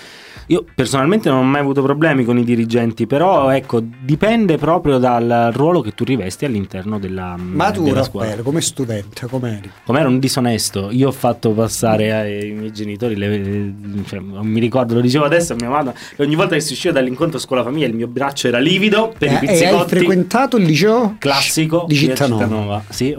Io 0.48 0.64
personalmente 0.74 1.28
non 1.28 1.38
ho 1.38 1.42
mai 1.42 1.60
avuto 1.60 1.82
problemi 1.82 2.24
con 2.24 2.38
i 2.38 2.44
dirigenti, 2.44 3.06
però 3.06 3.50
ecco, 3.50 3.82
dipende 3.82 4.56
proprio 4.58 4.98
dal 4.98 5.50
ruolo 5.52 5.80
che 5.80 5.92
tu 5.92 6.04
rivesti 6.04 6.44
all'interno 6.44 7.00
della, 7.00 7.34
Ma 7.36 7.72
tu 7.72 7.82
della 7.82 8.04
scuola. 8.04 8.26
Raffaele, 8.26 8.42
come 8.44 8.60
studente, 8.60 9.26
com'eri? 9.26 9.68
Come 9.84 9.98
ero 10.00 10.08
un 10.08 10.20
disonesto, 10.20 10.90
io 10.92 11.08
ho 11.08 11.12
fatto 11.12 11.50
passare 11.50 12.12
ai 12.12 12.52
miei 12.52 12.72
genitori, 12.72 13.16
le- 13.16 13.38
le- 13.38 13.74
cioè, 14.06 14.20
non 14.20 14.46
mi 14.46 14.60
ricordo, 14.60 14.94
lo 14.94 15.00
dicevo 15.00 15.24
adesso 15.24 15.54
a 15.54 15.56
mia 15.58 15.68
mamma, 15.68 15.92
ogni 16.18 16.36
volta 16.36 16.54
che 16.54 16.60
si 16.60 16.74
usciva 16.74 16.94
dall'incontro 16.94 17.40
scuola-famiglia 17.40 17.86
il 17.86 17.94
mio 17.94 18.06
braccio 18.06 18.46
era 18.46 18.58
livido 18.60 19.12
per 19.18 19.30
i 19.30 19.34
Eh, 19.34 19.34
e 19.34 19.40
hai 19.40 19.46
pizzicotti. 19.48 19.88
frequentato 19.96 20.56
il 20.58 20.64
liceo? 20.64 21.16
Classico 21.18 21.84
di 21.88 21.96
Cittanova. 21.96 22.42
Cittanova, 22.44 22.84
sì. 22.90 23.16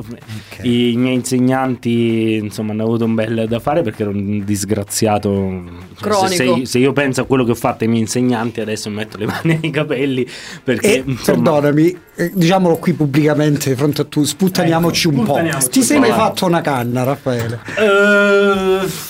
I 0.62 0.94
miei 0.96 1.16
insegnanti 1.16 2.36
insomma 2.36 2.72
hanno 2.72 2.84
avuto 2.84 3.04
un 3.06 3.16
bel 3.16 3.46
da 3.48 3.60
fare 3.60 3.82
perché 3.82 4.04
ero 4.04 4.12
un 4.12 4.44
disgraziato 4.46 5.30
Cioè, 5.30 6.28
se- 6.30 6.36
Cronico. 6.36 6.56
Se, 6.60 6.66
se 6.66 6.78
io 6.80 6.94
penso 6.94 7.17
a 7.22 7.24
quello 7.26 7.44
che 7.44 7.52
ho 7.52 7.56
fatto 7.56 7.84
ai 7.84 7.90
miei 7.90 8.02
insegnanti 8.02 8.62
adesso 8.62 8.90
mi 8.90 8.96
metto 8.96 9.18
le 9.18 9.26
mani 9.26 9.58
nei 9.62 9.72
capelli 9.72 10.28
perché 10.64 10.96
E 10.96 11.04
insomma 11.06 11.52
perdonami, 11.52 11.98
eh, 12.16 12.32
diciamolo 12.34 12.78
qui 12.78 12.94
pubblicamente 12.94 13.70
di 13.70 13.76
fronte 13.76 14.02
a 14.02 14.06
tu, 14.06 14.24
sputtaniamoci 14.24 15.08
Ecco, 15.08 15.18
un 15.20 15.26
po'. 15.26 15.32
sputtaniamoci 15.34 15.70
Ti 15.70 15.80
un 15.80 15.86
sei 15.86 16.00
po', 16.00 16.08
mai 16.08 16.12
fatto 16.18 16.46
una 16.46 16.62
canna, 16.62 17.04
Raffaele? 17.04 17.60
Eh, 17.78 19.06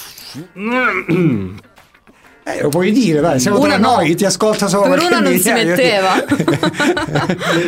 Eh, 2.49 2.61
lo 2.61 2.69
puoi 2.69 2.93
dire, 2.93 3.19
dai, 3.19 3.41
siamo 3.41 3.59
Una 3.59 3.75
tra 3.75 3.77
no. 3.77 3.95
noi, 3.97 4.15
ti 4.15 4.23
ascolta 4.23 4.67
solo 4.67 4.89
Per 4.93 5.03
una 5.03 5.19
non 5.19 5.37
si 5.37 5.51
metteva. 5.51 6.13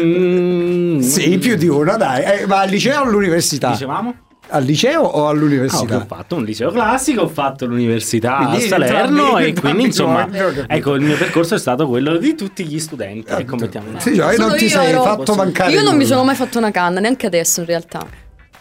mm, 0.06 1.00
sì, 1.04 1.38
più 1.38 1.56
di 1.56 1.68
una, 1.68 1.98
dai. 1.98 2.24
Eh, 2.24 2.46
ma 2.48 2.60
al 2.62 2.70
liceo 2.70 3.02
o 3.02 3.04
all'università? 3.04 3.72
dicevamo? 3.72 4.16
Al 4.52 4.64
liceo 4.64 5.02
o 5.04 5.28
Ah, 5.28 5.30
all'università? 5.30 5.98
ho 5.98 6.06
fatto 6.08 6.36
un 6.36 6.44
liceo 6.44 6.72
classico, 6.72 7.22
ho 7.22 7.28
fatto 7.28 7.66
l'università 7.66 8.38
Quindi 8.38 8.64
a 8.66 8.68
Salerno 8.68 8.98
entrambi- 9.38 9.44
e 9.44 9.48
entrambi 9.48 9.60
quindi 9.62 9.84
insomma 9.86 10.28
ecco 10.68 10.96
il 10.96 11.02
mio 11.02 11.16
percorso 11.18 11.56
è 11.56 11.60
stato 11.60 11.88
quello 11.88 12.18
di 12.18 12.36
tutti 12.36 12.66
gli 12.66 12.80
studenti 12.80 13.32
ecco 13.32 13.56
mettiamola 13.56 14.00
Sì, 14.00 14.16
cioè, 14.16 14.38
non 14.38 14.56
ti 14.56 14.64
io 14.64 14.70
sei 14.70 14.90
ero- 14.90 15.04
fatto 15.04 15.36
mancare 15.36 15.72
Io 15.72 15.82
non 15.84 15.92
mi 15.94 16.04
nulla. 16.04 16.08
sono 16.16 16.24
mai 16.24 16.36
fatto 16.36 16.58
una 16.58 16.72
canna, 16.72 17.00
neanche 17.00 17.26
adesso 17.28 17.60
in 17.62 17.66
realtà. 17.68 18.06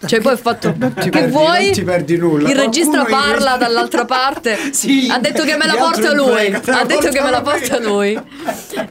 Cioè, 0.07 0.21
poi 0.21 0.33
ho 0.35 0.37
fatto. 0.37 0.73
ti 0.73 0.95
che 0.95 1.11
perdi- 1.11 1.31
vuoi? 1.33 1.65
non 1.65 1.73
ti 1.73 1.83
perdi 1.83 2.17
nulla. 2.17 2.49
Il 2.49 2.55
regista 2.57 3.01
Qualcuno 3.03 3.17
in 3.19 3.25
parla 3.33 3.51
reg- 3.51 3.61
dall'altra 3.61 4.05
parte. 4.07 4.57
Sì, 4.73 5.09
ha 5.11 5.19
detto 5.19 5.45
che 5.45 5.57
me 5.57 5.67
la 5.67 5.75
porta 5.75 6.13
non 6.13 6.27
lui. 6.29 6.47
Ha 6.55 6.85
detto 6.85 7.09
che 7.09 7.21
me 7.21 7.31
la 7.31 7.41
porta 7.43 7.81
lui. 7.81 8.17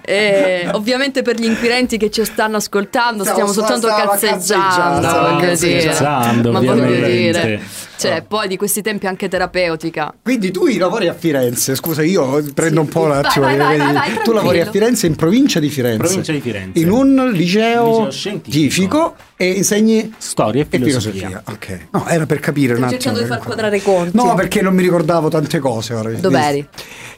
E, 0.04 0.70
ovviamente, 0.74 1.22
per 1.22 1.40
gli 1.40 1.46
inquirenti 1.46 1.98
che 1.98 2.10
ci 2.10 2.24
stanno 2.26 2.58
ascoltando, 2.58 3.24
Stiamo- 3.24 3.52
stiamo 3.52 3.54
soltanto 3.54 3.88
stiamo 3.88 4.12
cazzeggiando. 4.12 5.08
cazzeggiando, 5.08 5.32
voglio 5.32 5.56
dire. 5.56 5.86
cazzeggiando, 5.88 6.52
Ma 6.52 6.60
voglio 6.60 7.06
dire. 7.06 7.62
Cioè, 7.98 8.24
poi 8.28 8.48
di 8.48 8.58
questi 8.58 8.84
tempi 8.84 9.08
anche 9.08 9.28
terapeutica. 9.28 10.14
Quindi 10.22 10.52
tu 10.52 10.68
lavori 10.78 11.08
a 11.08 11.16
Firenze, 11.16 11.74
scusa 11.74 12.04
io 12.04 12.44
prendo 12.54 12.82
un 12.82 12.88
po' 12.88 13.02
un 13.02 13.08
Vai, 13.10 13.20
attimo. 13.24 13.46
vai, 13.46 13.58
vai, 13.58 13.78
vedi, 13.78 13.92
vai, 13.92 13.94
vai, 14.14 14.24
tu 14.24 14.32
lavori 14.34 14.60
a 14.62 14.70
Firenze 14.70 15.08
in 15.08 15.16
provincia 15.16 15.60
di 15.60 15.70
Firenze. 15.70 15.98
Provincia 15.98 16.32
di 16.32 16.40
Firenze. 16.40 16.80
In 16.80 16.92
un 16.92 17.32
liceo, 17.34 17.88
Liceo 18.06 18.12
scientifico. 18.12 19.16
e 19.36 19.50
insegni 19.50 20.14
storia 20.20 20.62
e 20.62 20.68
e 20.70 20.78
filosofia, 20.78 20.97
filosofia. 21.00 21.44
Ok. 21.46 21.88
No, 21.92 22.08
era 22.08 22.26
per 22.26 22.40
capire 22.40 22.74
un 22.74 22.78
Sto 22.80 22.86
attimo. 22.86 23.02
cercando 23.02 23.20
di 23.28 23.34
far 23.34 23.46
quadrare 23.46 23.78
i 23.78 23.82
conti. 23.82 24.16
No, 24.18 24.34
perché 24.36 24.62
non 24.62 24.74
mi 24.74 24.82
ricordavo 24.82 25.30
tante 25.30 25.60
cose 25.60 25.94
ora. 25.94 26.10
Dov'eri? 26.12 26.68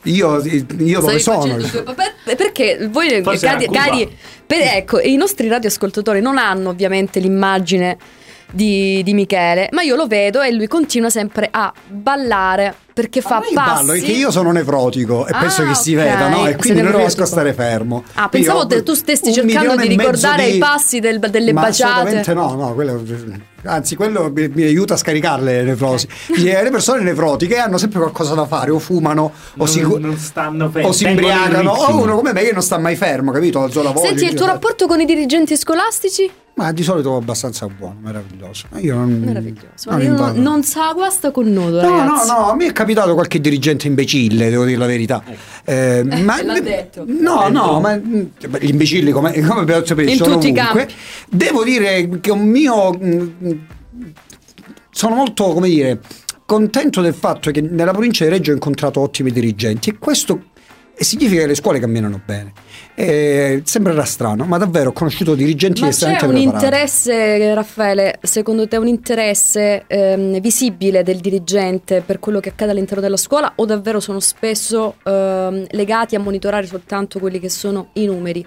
Io, 0.04 0.42
io 0.42 1.00
dove 1.02 1.20
sono? 1.20 1.58
papà- 1.84 2.14
Perché 2.36 2.88
voi, 2.90 3.22
Forse 3.22 3.46
cari, 3.48 3.68
cari- 3.70 4.18
per- 4.46 4.62
ecco, 4.62 5.00
i 5.00 5.16
nostri 5.16 5.48
radioascoltatori 5.48 6.22
non 6.22 6.38
hanno 6.38 6.70
ovviamente 6.70 7.20
l'immagine 7.20 7.98
di, 8.52 9.02
di 9.04 9.14
Michele, 9.14 9.68
ma 9.72 9.82
io 9.82 9.96
lo 9.96 10.08
vedo 10.08 10.42
e 10.42 10.52
lui 10.52 10.68
continua 10.68 11.10
sempre 11.10 11.48
a 11.52 11.72
ballare 11.88 12.74
perché 13.00 13.22
fa 13.22 13.36
io 13.48 13.54
passi. 13.54 13.86
ballo 13.86 13.92
perché 13.94 14.12
io 14.12 14.30
sono 14.32 14.52
nevrotico 14.52 15.26
e 15.26 15.32
Ah, 15.34 15.40
penso 15.40 15.64
che 15.64 15.74
si 15.76 15.96
ok. 15.96 16.02
veda, 16.04 16.28
no? 16.30 16.48
E 16.48 16.56
quindi 16.58 16.82
non 16.82 16.96
riesco 16.96 17.24
a 17.24 17.26
stare 17.26 17.54
fermo. 17.54 18.04
Ah, 18.16 18.28
pensavo 18.28 18.60
Io 18.62 18.68
che 18.68 18.84
tu 18.84 18.94
stessi 18.94 19.32
cercando 19.32 19.76
di 19.78 19.88
ricordare 19.88 20.46
di- 20.46 20.56
i 20.56 20.58
passi 20.58 21.00
del- 21.00 21.20
delle 21.20 21.54
Ma 21.54 21.62
baciate. 21.62 21.92
Assolutamente 22.18 22.34
no, 22.34 22.56
no, 22.56 22.74
quello, 22.74 23.02
anzi 23.64 23.96
quello 23.96 24.32
mi, 24.34 24.50
mi 24.50 24.64
aiuta 24.64 24.96
a 24.96 24.98
scaricare 24.98 25.42
le 25.44 25.64
nevrosi. 25.64 26.08
Le 26.38 26.62
le 26.64 26.70
persone 26.72 27.02
nevrotiche 27.04 27.58
hanno 27.58 27.78
sempre 27.78 28.00
qualcosa 28.00 28.34
da 28.34 28.46
fare, 28.46 28.72
o 28.72 28.80
fumano, 28.80 29.24
o, 29.24 29.32
Non- 29.56 29.68
si, 29.68 29.82
non 29.82 30.18
stanno 30.18 30.70
fermi, 30.70 30.90
o 30.90 30.92
si 30.92 31.06
imbriacano, 31.08 31.72
o 31.72 32.02
uno 32.02 32.16
come 32.16 32.34
me 32.34 32.42
che 32.42 32.52
non 32.52 32.62
sta 32.62 32.78
mai 32.78 32.96
fermo, 32.96 33.32
capito? 33.32 33.62
Alzo 33.62 33.82
la 33.82 33.92
voce. 33.92 34.08
Senti, 34.08 34.26
il 34.26 34.34
tuo 34.34 34.46
rapporto 34.46 34.88
con 34.88 35.00
i 35.00 35.06
dirigenti 35.06 35.56
scolastici? 35.56 36.30
Ma 36.56 36.74
di 36.74 36.84
solito 36.84 37.14
è 37.14 37.18
abbastanza 37.18 37.68
buono, 37.68 37.96
meraviglioso. 38.02 38.66
Io 38.80 38.94
non, 38.96 39.10
Meraviglioso. 39.24 39.90
non 39.92 40.02
Io 40.02 40.12
non, 40.14 40.36
non 40.42 40.64
sa 40.64 40.92
guasta 40.94 41.32
con 41.32 41.46
nudo, 41.46 41.82
No, 41.82 41.90
no, 41.90 41.98
ragazzi. 42.00 42.28
no, 42.30 42.50
a 42.50 42.56
me 42.56 42.66
è 42.66 42.72
capitato 42.74 42.89
qualche 42.94 43.40
dirigente 43.40 43.88
imbecille, 43.88 44.50
devo 44.50 44.66
dire 44.66 44.78
la 44.78 44.86
verità. 44.86 45.24
Eh, 45.66 46.04
ma, 46.04 46.42
L'ha 46.44 46.60
detto. 46.60 47.04
No, 47.08 47.48
no, 47.50 47.80
ma 47.80 47.96
mm, 47.96 48.22
gli 48.60 48.70
imbecilli 48.70 49.12
come, 49.12 49.34
come 49.42 49.62
abbiamo 49.62 49.86
sapere 49.86 50.12
In 50.12 50.18
sono 50.18 50.34
tutti 50.34 50.48
i 50.48 50.52
ovunque. 50.52 50.86
campi. 50.86 50.94
Devo 51.30 51.64
dire 51.64 52.10
che 52.20 52.32
un 52.32 52.48
mio 52.48 52.94
mm, 52.94 53.28
sono 54.92 55.16
molto, 55.16 55.54
come 55.54 55.70
dire, 55.70 56.00
contento 56.46 57.02
del 57.02 57.14
fatto 57.14 57.52
che 57.52 57.62
nella 57.62 57.92
provincia 57.92 58.24
di 58.24 58.32
Reggio 58.32 58.52
ho 58.52 58.56
incontrato 58.56 59.00
ottimi 59.00 59.32
dirigenti 59.32 59.92
e 59.92 59.98
questo 60.00 60.46
significa 61.04 61.42
che 61.42 61.48
le 61.48 61.56
scuole 61.56 61.80
camminano 61.80 62.20
bene. 62.24 62.54
Eh, 62.96 63.62
sembrerà 63.64 64.04
strano, 64.04 64.44
ma 64.46 64.58
davvero 64.58 64.90
ho 64.90 64.94
conosciuto 64.94 65.34
dirigenti 65.34 65.82
Ma 65.82 65.88
c'è 65.88 65.94
estremamente 65.94 66.26
un 66.26 66.42
preparati. 66.42 66.66
interesse, 66.66 67.54
Raffaele, 67.54 68.20
secondo 68.22 68.68
te 68.68 68.78
un 68.78 68.88
interesse 68.88 69.86
ehm, 69.88 70.40
visibile 70.42 71.04
del 71.04 71.20
dirigente 71.20 72.02
per 72.06 72.20
quello 72.20 72.40
che 72.40 72.50
accade 72.50 72.72
all'interno 72.72 73.02
della 73.02 73.18
scuola 73.18 73.54
o 73.56 73.66
davvero 73.66 74.00
sono 74.00 74.20
spesso 74.20 74.96
ehm, 75.04 75.68
legati 75.72 76.16
a 76.16 76.20
monitorare 76.20 76.66
soltanto 76.66 77.20
quelli 77.20 77.40
che 77.40 77.50
sono 77.50 77.90
i 77.94 78.06
numeri? 78.06 78.46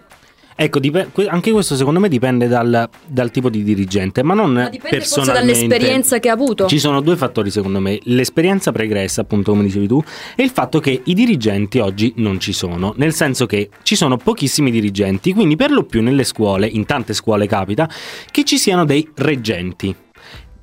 Ecco, 0.54 0.78
dip- 0.78 1.26
anche 1.28 1.50
questo 1.50 1.76
secondo 1.76 1.98
me 2.00 2.08
dipende 2.08 2.48
dal, 2.48 2.88
dal 3.06 3.30
tipo 3.30 3.48
di 3.48 3.62
dirigente, 3.62 4.22
ma 4.22 4.34
non 4.34 4.52
Ma 4.52 4.68
dipende 4.68 5.00
forse 5.00 5.14
personalmente. 5.16 5.54
dall'esperienza 5.66 6.18
che 6.18 6.28
ha 6.28 6.32
avuto. 6.32 6.66
Ci 6.66 6.78
sono 6.78 7.00
due 7.00 7.16
fattori 7.16 7.50
secondo 7.50 7.80
me, 7.80 7.98
l'esperienza 8.04 8.72
pregressa, 8.72 9.22
appunto 9.22 9.52
come 9.52 9.64
dicevi 9.64 9.86
tu, 9.86 10.02
e 10.36 10.42
il 10.42 10.50
fatto 10.50 10.78
che 10.78 11.00
i 11.04 11.14
dirigenti 11.14 11.78
oggi 11.78 12.12
non 12.16 12.38
ci 12.38 12.52
sono, 12.52 12.92
nel 12.96 13.14
senso 13.14 13.46
che 13.46 13.70
ci 13.82 13.96
sono 13.96 14.16
pochissimi 14.16 14.70
dirigenti, 14.70 15.32
quindi 15.32 15.56
per 15.56 15.70
lo 15.70 15.84
più 15.84 16.02
nelle 16.02 16.24
scuole, 16.24 16.66
in 16.66 16.84
tante 16.86 17.14
scuole 17.14 17.46
capita, 17.46 17.88
che 18.30 18.44
ci 18.44 18.58
siano 18.58 18.84
dei 18.84 19.08
reggenti. 19.14 19.94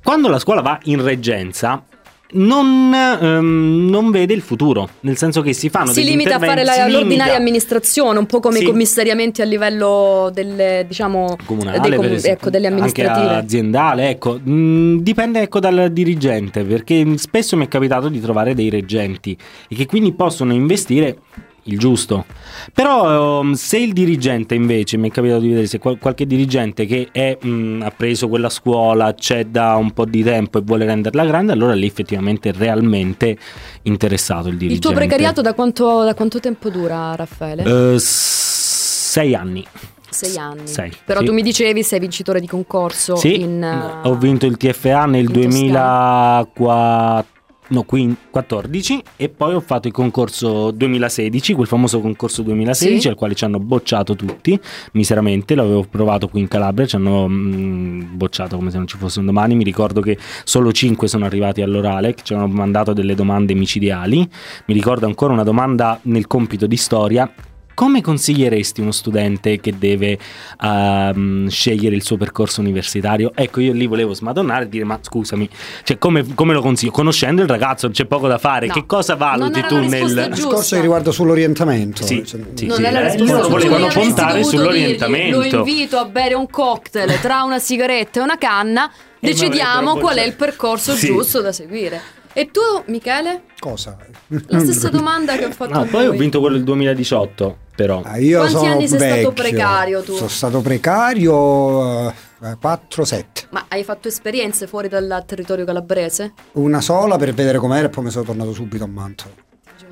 Quando 0.02 0.28
la 0.28 0.38
scuola 0.38 0.60
va 0.60 0.78
in 0.84 1.02
reggenza... 1.02 1.84
Non, 2.32 2.92
ehm, 2.94 3.88
non 3.90 4.10
vede 4.10 4.34
il 4.34 4.40
futuro, 4.40 4.88
nel 5.00 5.16
senso 5.16 5.40
che 5.42 5.52
si 5.52 5.68
fanno 5.68 5.92
si 5.92 6.04
limita 6.04 6.36
a 6.36 6.38
fare 6.38 6.64
la- 6.64 6.86
l'ordinaria 6.88 7.36
amministrazione, 7.36 8.18
un 8.18 8.26
po' 8.26 8.40
come 8.40 8.58
Sì. 8.58 8.62
i 8.62 8.66
commissariamenti 8.66 9.42
a 9.42 9.44
livello 9.44 10.30
delle, 10.32 10.84
diciamo, 10.86 11.36
comunale, 11.44 11.78
com- 11.96 12.04
esempio, 12.04 12.30
ecco, 12.30 12.50
delle 12.50 12.66
anche 12.68 12.78
amministrative. 12.80 13.34
aziendale, 13.34 14.08
ecco, 14.10 14.38
Mm, 14.48 14.98
dipende 15.00 15.40
ecco 15.40 15.58
dal 15.60 15.88
dirigente, 15.92 16.62
perché 16.64 17.04
spesso 17.16 17.56
mi 17.56 17.64
è 17.64 17.68
capitato 17.68 18.08
di 18.08 18.20
trovare 18.20 18.54
dei 18.54 18.70
reggenti 18.70 19.36
e 19.68 19.74
che 19.74 19.86
quindi 19.86 20.12
possono 20.12 20.52
investire 20.52 21.18
il 21.64 21.78
giusto. 21.78 22.24
Però 22.72 23.40
ehm, 23.40 23.52
se 23.52 23.78
il 23.78 23.92
dirigente 23.92 24.54
invece 24.54 24.96
mi 24.96 25.08
è 25.08 25.12
capitato 25.12 25.40
di 25.40 25.48
vedere 25.48 25.66
se 25.66 25.78
qual- 25.78 25.98
qualche 25.98 26.26
dirigente 26.26 26.86
che 26.86 27.08
è, 27.12 27.36
mm, 27.44 27.82
ha 27.82 27.90
preso 27.90 28.28
quella 28.28 28.48
scuola, 28.48 29.14
c'è 29.14 29.44
da 29.44 29.74
un 29.76 29.90
po' 29.92 30.04
di 30.04 30.22
tempo 30.22 30.58
e 30.58 30.62
vuole 30.62 30.84
renderla 30.84 31.24
grande, 31.24 31.52
allora 31.52 31.74
lì 31.74 31.86
effettivamente 31.86 32.50
è 32.50 32.52
realmente 32.52 33.36
interessato 33.82 34.48
il 34.48 34.56
dirigente. 34.56 34.74
Il 34.74 34.80
tuo 34.80 34.92
precariato 34.92 35.40
da 35.42 35.54
quanto, 35.54 36.02
da 36.04 36.14
quanto 36.14 36.40
tempo 36.40 36.68
dura, 36.70 37.14
Raffaele? 37.14 37.98
S- 37.98 39.08
sei 39.10 39.34
anni. 39.34 39.66
Sei 40.12 40.36
anni. 40.36 40.66
sei, 40.66 40.90
Però 41.04 41.20
sì. 41.20 41.26
tu 41.26 41.32
mi 41.32 41.40
dicevi 41.40 41.84
sei 41.84 42.00
vincitore 42.00 42.40
di 42.40 42.48
concorso 42.48 43.14
Sì, 43.14 43.40
in... 43.42 43.62
eh, 43.62 44.08
ho 44.08 44.16
vinto 44.16 44.44
il 44.44 44.56
TFA 44.56 45.06
nel 45.06 45.20
in 45.26 45.32
Toscana. 45.32 46.44
2014 46.50 47.38
no, 47.70 47.82
quin- 47.82 48.16
14 48.30 49.02
e 49.16 49.28
poi 49.28 49.54
ho 49.54 49.60
fatto 49.60 49.88
il 49.88 49.92
concorso 49.92 50.70
2016, 50.70 51.54
quel 51.54 51.66
famoso 51.66 52.00
concorso 52.00 52.42
2016 52.42 53.00
Sì. 53.00 53.08
al 53.08 53.14
quale 53.14 53.34
ci 53.34 53.44
hanno 53.44 53.58
bocciato 53.58 54.14
tutti 54.14 54.58
miseramente, 54.92 55.54
l'avevo 55.54 55.84
provato 55.88 56.28
qui 56.28 56.40
in 56.40 56.48
Calabria, 56.48 56.86
ci 56.86 56.96
hanno 56.96 57.26
mm, 57.28 58.16
bocciato 58.16 58.56
come 58.56 58.70
se 58.70 58.76
non 58.78 58.86
ci 58.86 58.96
fosse 58.96 59.18
un 59.18 59.26
domani, 59.26 59.54
mi 59.54 59.64
ricordo 59.64 60.00
che 60.00 60.16
solo 60.44 60.72
5 60.72 61.08
sono 61.08 61.24
arrivati 61.24 61.62
all'orale, 61.62 62.14
che 62.14 62.22
ci 62.24 62.34
hanno 62.34 62.46
mandato 62.46 62.92
delle 62.92 63.14
domande 63.14 63.54
micidiali, 63.54 64.18
mi 64.66 64.74
ricordo 64.74 65.06
ancora 65.06 65.32
una 65.32 65.44
domanda 65.44 65.98
nel 66.02 66.26
compito 66.26 66.66
di 66.66 66.76
storia. 66.76 67.32
Come 67.80 68.02
consiglieresti 68.02 68.82
uno 68.82 68.90
studente 68.92 69.58
che 69.58 69.72
deve 69.78 70.18
ehm, 70.62 71.48
scegliere 71.48 71.94
il 71.96 72.02
suo 72.02 72.18
percorso 72.18 72.60
universitario? 72.60 73.32
Ecco, 73.34 73.60
io 73.60 73.72
lì 73.72 73.86
volevo 73.86 74.12
smadonnare 74.12 74.64
e 74.64 74.68
dire: 74.68 74.84
Ma 74.84 74.98
scusami, 75.00 75.48
cioè, 75.82 75.96
come, 75.96 76.34
come 76.34 76.52
lo 76.52 76.60
consiglio? 76.60 76.90
Conoscendo 76.90 77.40
il 77.40 77.48
ragazzo, 77.48 77.88
c'è 77.88 78.04
poco 78.04 78.28
da 78.28 78.36
fare. 78.36 78.66
No. 78.66 78.74
Che 78.74 78.84
cosa 78.84 79.14
valuti 79.14 79.62
tu 79.62 79.78
nel. 79.78 80.28
Discorso 80.34 80.74
che 80.76 80.82
riguarda 80.82 81.10
sull'orientamento. 81.10 82.04
Sì, 82.04 82.22
Cioè, 82.26 82.40
sì, 82.52 82.66
non 82.66 82.76
sì. 82.76 82.82
è 82.82 82.90
la 82.90 83.00
Eh, 83.00 83.02
risposta 83.16 83.32
loro 83.32 83.48
giusta. 83.48 83.68
volevano 83.68 83.86
puntare 83.90 84.44
sull'orientamento. 84.44 85.40
dirgli, 85.40 85.50
Lo 85.52 85.58
invito 85.60 85.96
a 85.96 86.04
bere 86.04 86.34
un 86.34 86.50
cocktail 86.50 87.18
tra 87.18 87.44
una 87.44 87.58
sigaretta 87.58 88.20
e 88.20 88.22
una 88.22 88.36
canna. 88.36 88.90
E 89.22 89.26
Decidiamo 89.28 89.96
qual 89.96 90.16
è 90.16 90.20
bocciato. 90.20 90.28
il 90.28 90.34
percorso 90.34 90.92
Sì. 90.94 91.06
giusto 91.06 91.40
da 91.40 91.52
seguire. 91.52 92.00
E 92.32 92.50
tu, 92.50 92.60
Michele? 92.86 93.42
Cosa? 93.58 93.96
La 94.28 94.58
stessa 94.60 94.88
domanda 94.88 95.36
che 95.36 95.46
ho 95.46 95.50
fatto 95.50 95.72
No, 95.74 95.80
a 95.80 95.84
poi 95.84 96.06
ho 96.06 96.12
vinto 96.12 96.40
quello 96.40 96.54
del 96.56 96.64
2018, 96.64 97.56
però. 97.80 98.02
Ah, 98.04 98.18
io 98.18 98.38
Quanti 98.40 98.54
sono 98.56 98.70
anni 98.72 98.88
sei 98.88 98.98
stato 98.98 99.32
precario 99.32 100.02
tu? 100.02 100.14
Sono 100.14 100.28
stato 100.28 100.60
precario 100.60 102.10
eh, 102.10 102.14
4-7. 102.62 103.24
Ma 103.50 103.64
hai 103.68 103.84
fatto 103.84 104.08
esperienze 104.08 104.66
fuori 104.66 104.88
dal 104.88 105.24
territorio 105.26 105.64
calabrese? 105.64 106.34
Una 106.52 106.82
sola 106.82 107.16
per 107.16 107.32
vedere 107.32 107.56
com'era 107.56 107.86
e 107.86 107.88
poi 107.88 108.04
mi 108.04 108.10
sono 108.10 108.24
tornato 108.24 108.52
subito 108.52 108.84
a 108.84 108.86
Mantova. 108.86 109.32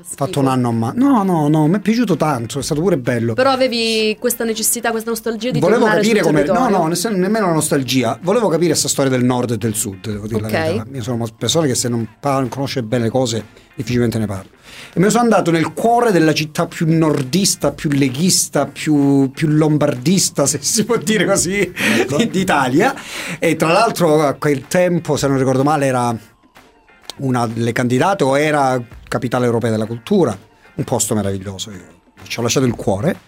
Ho 0.01 0.15
fatto 0.15 0.39
un 0.39 0.47
anno 0.47 0.69
a 0.69 0.71
Mantova. 0.71 1.07
No, 1.07 1.23
no, 1.23 1.47
no, 1.47 1.67
mi 1.67 1.77
è 1.77 1.79
piaciuto 1.79 2.15
tanto, 2.15 2.59
è 2.59 2.61
stato 2.63 2.79
pure 2.81 2.97
bello. 2.97 3.33
Però 3.33 3.49
avevi 3.49 4.15
questa 4.19 4.43
necessità, 4.43 4.91
questa 4.91 5.09
nostalgia 5.09 5.49
di 5.49 5.59
Volevo 5.59 5.79
tornare 5.81 6.01
capire 6.01 6.21
come. 6.21 6.43
No, 6.43 6.53
territorio. 6.53 7.09
no, 7.09 7.17
nemmeno 7.17 7.47
la 7.47 7.53
nostalgia. 7.53 8.19
Volevo 8.21 8.49
capire 8.49 8.69
questa 8.69 8.87
storia 8.87 9.09
del 9.09 9.23
nord 9.23 9.51
e 9.51 9.57
del 9.57 9.73
sud, 9.73 10.07
devo 10.11 10.27
dire 10.27 10.43
Ok. 10.43 10.51
la 10.51 10.59
verità. 10.59 10.85
Io 10.93 11.01
sono 11.01 11.15
una 11.15 11.27
persona 11.35 11.65
che 11.65 11.73
se 11.75 11.89
non, 11.89 12.07
parla, 12.19 12.41
non 12.41 12.49
conosce 12.49 12.83
bene 12.83 13.05
le 13.05 13.09
cose, 13.09 13.43
difficilmente 13.73 14.19
ne 14.19 14.27
parlo. 14.27 14.57
E 14.91 14.99
me 14.99 15.05
ne 15.05 15.11
sono 15.11 15.23
andato 15.23 15.51
nel 15.51 15.71
cuore 15.73 16.11
della 16.11 16.33
città 16.33 16.65
più 16.65 16.85
nordista, 16.89 17.71
più 17.71 17.91
leghista, 17.91 18.65
più, 18.65 19.29
più 19.31 19.47
lombardista, 19.47 20.47
se 20.47 20.59
si 20.61 20.83
può 20.83 20.97
dire 20.97 21.25
così, 21.25 21.71
di- 22.17 22.29
d'Italia. 22.29 22.95
E 23.37 23.55
tra 23.55 23.71
l'altro 23.71 24.21
a 24.23 24.33
quel 24.33 24.67
tempo, 24.67 25.15
se 25.15 25.27
non 25.27 25.37
ricordo 25.37 25.63
male, 25.63 25.85
era 25.85 26.17
una 27.17 27.45
delle 27.47 27.71
candidate 27.71 28.23
o 28.23 28.37
era 28.37 28.81
capitale 29.07 29.45
europea 29.45 29.69
della 29.69 29.85
cultura, 29.85 30.35
un 30.75 30.83
posto 30.83 31.13
meraviglioso. 31.13 31.69
Io 31.71 31.97
ci 32.27 32.39
ho 32.39 32.41
lasciato 32.41 32.65
il 32.65 32.73
cuore. 32.73 33.27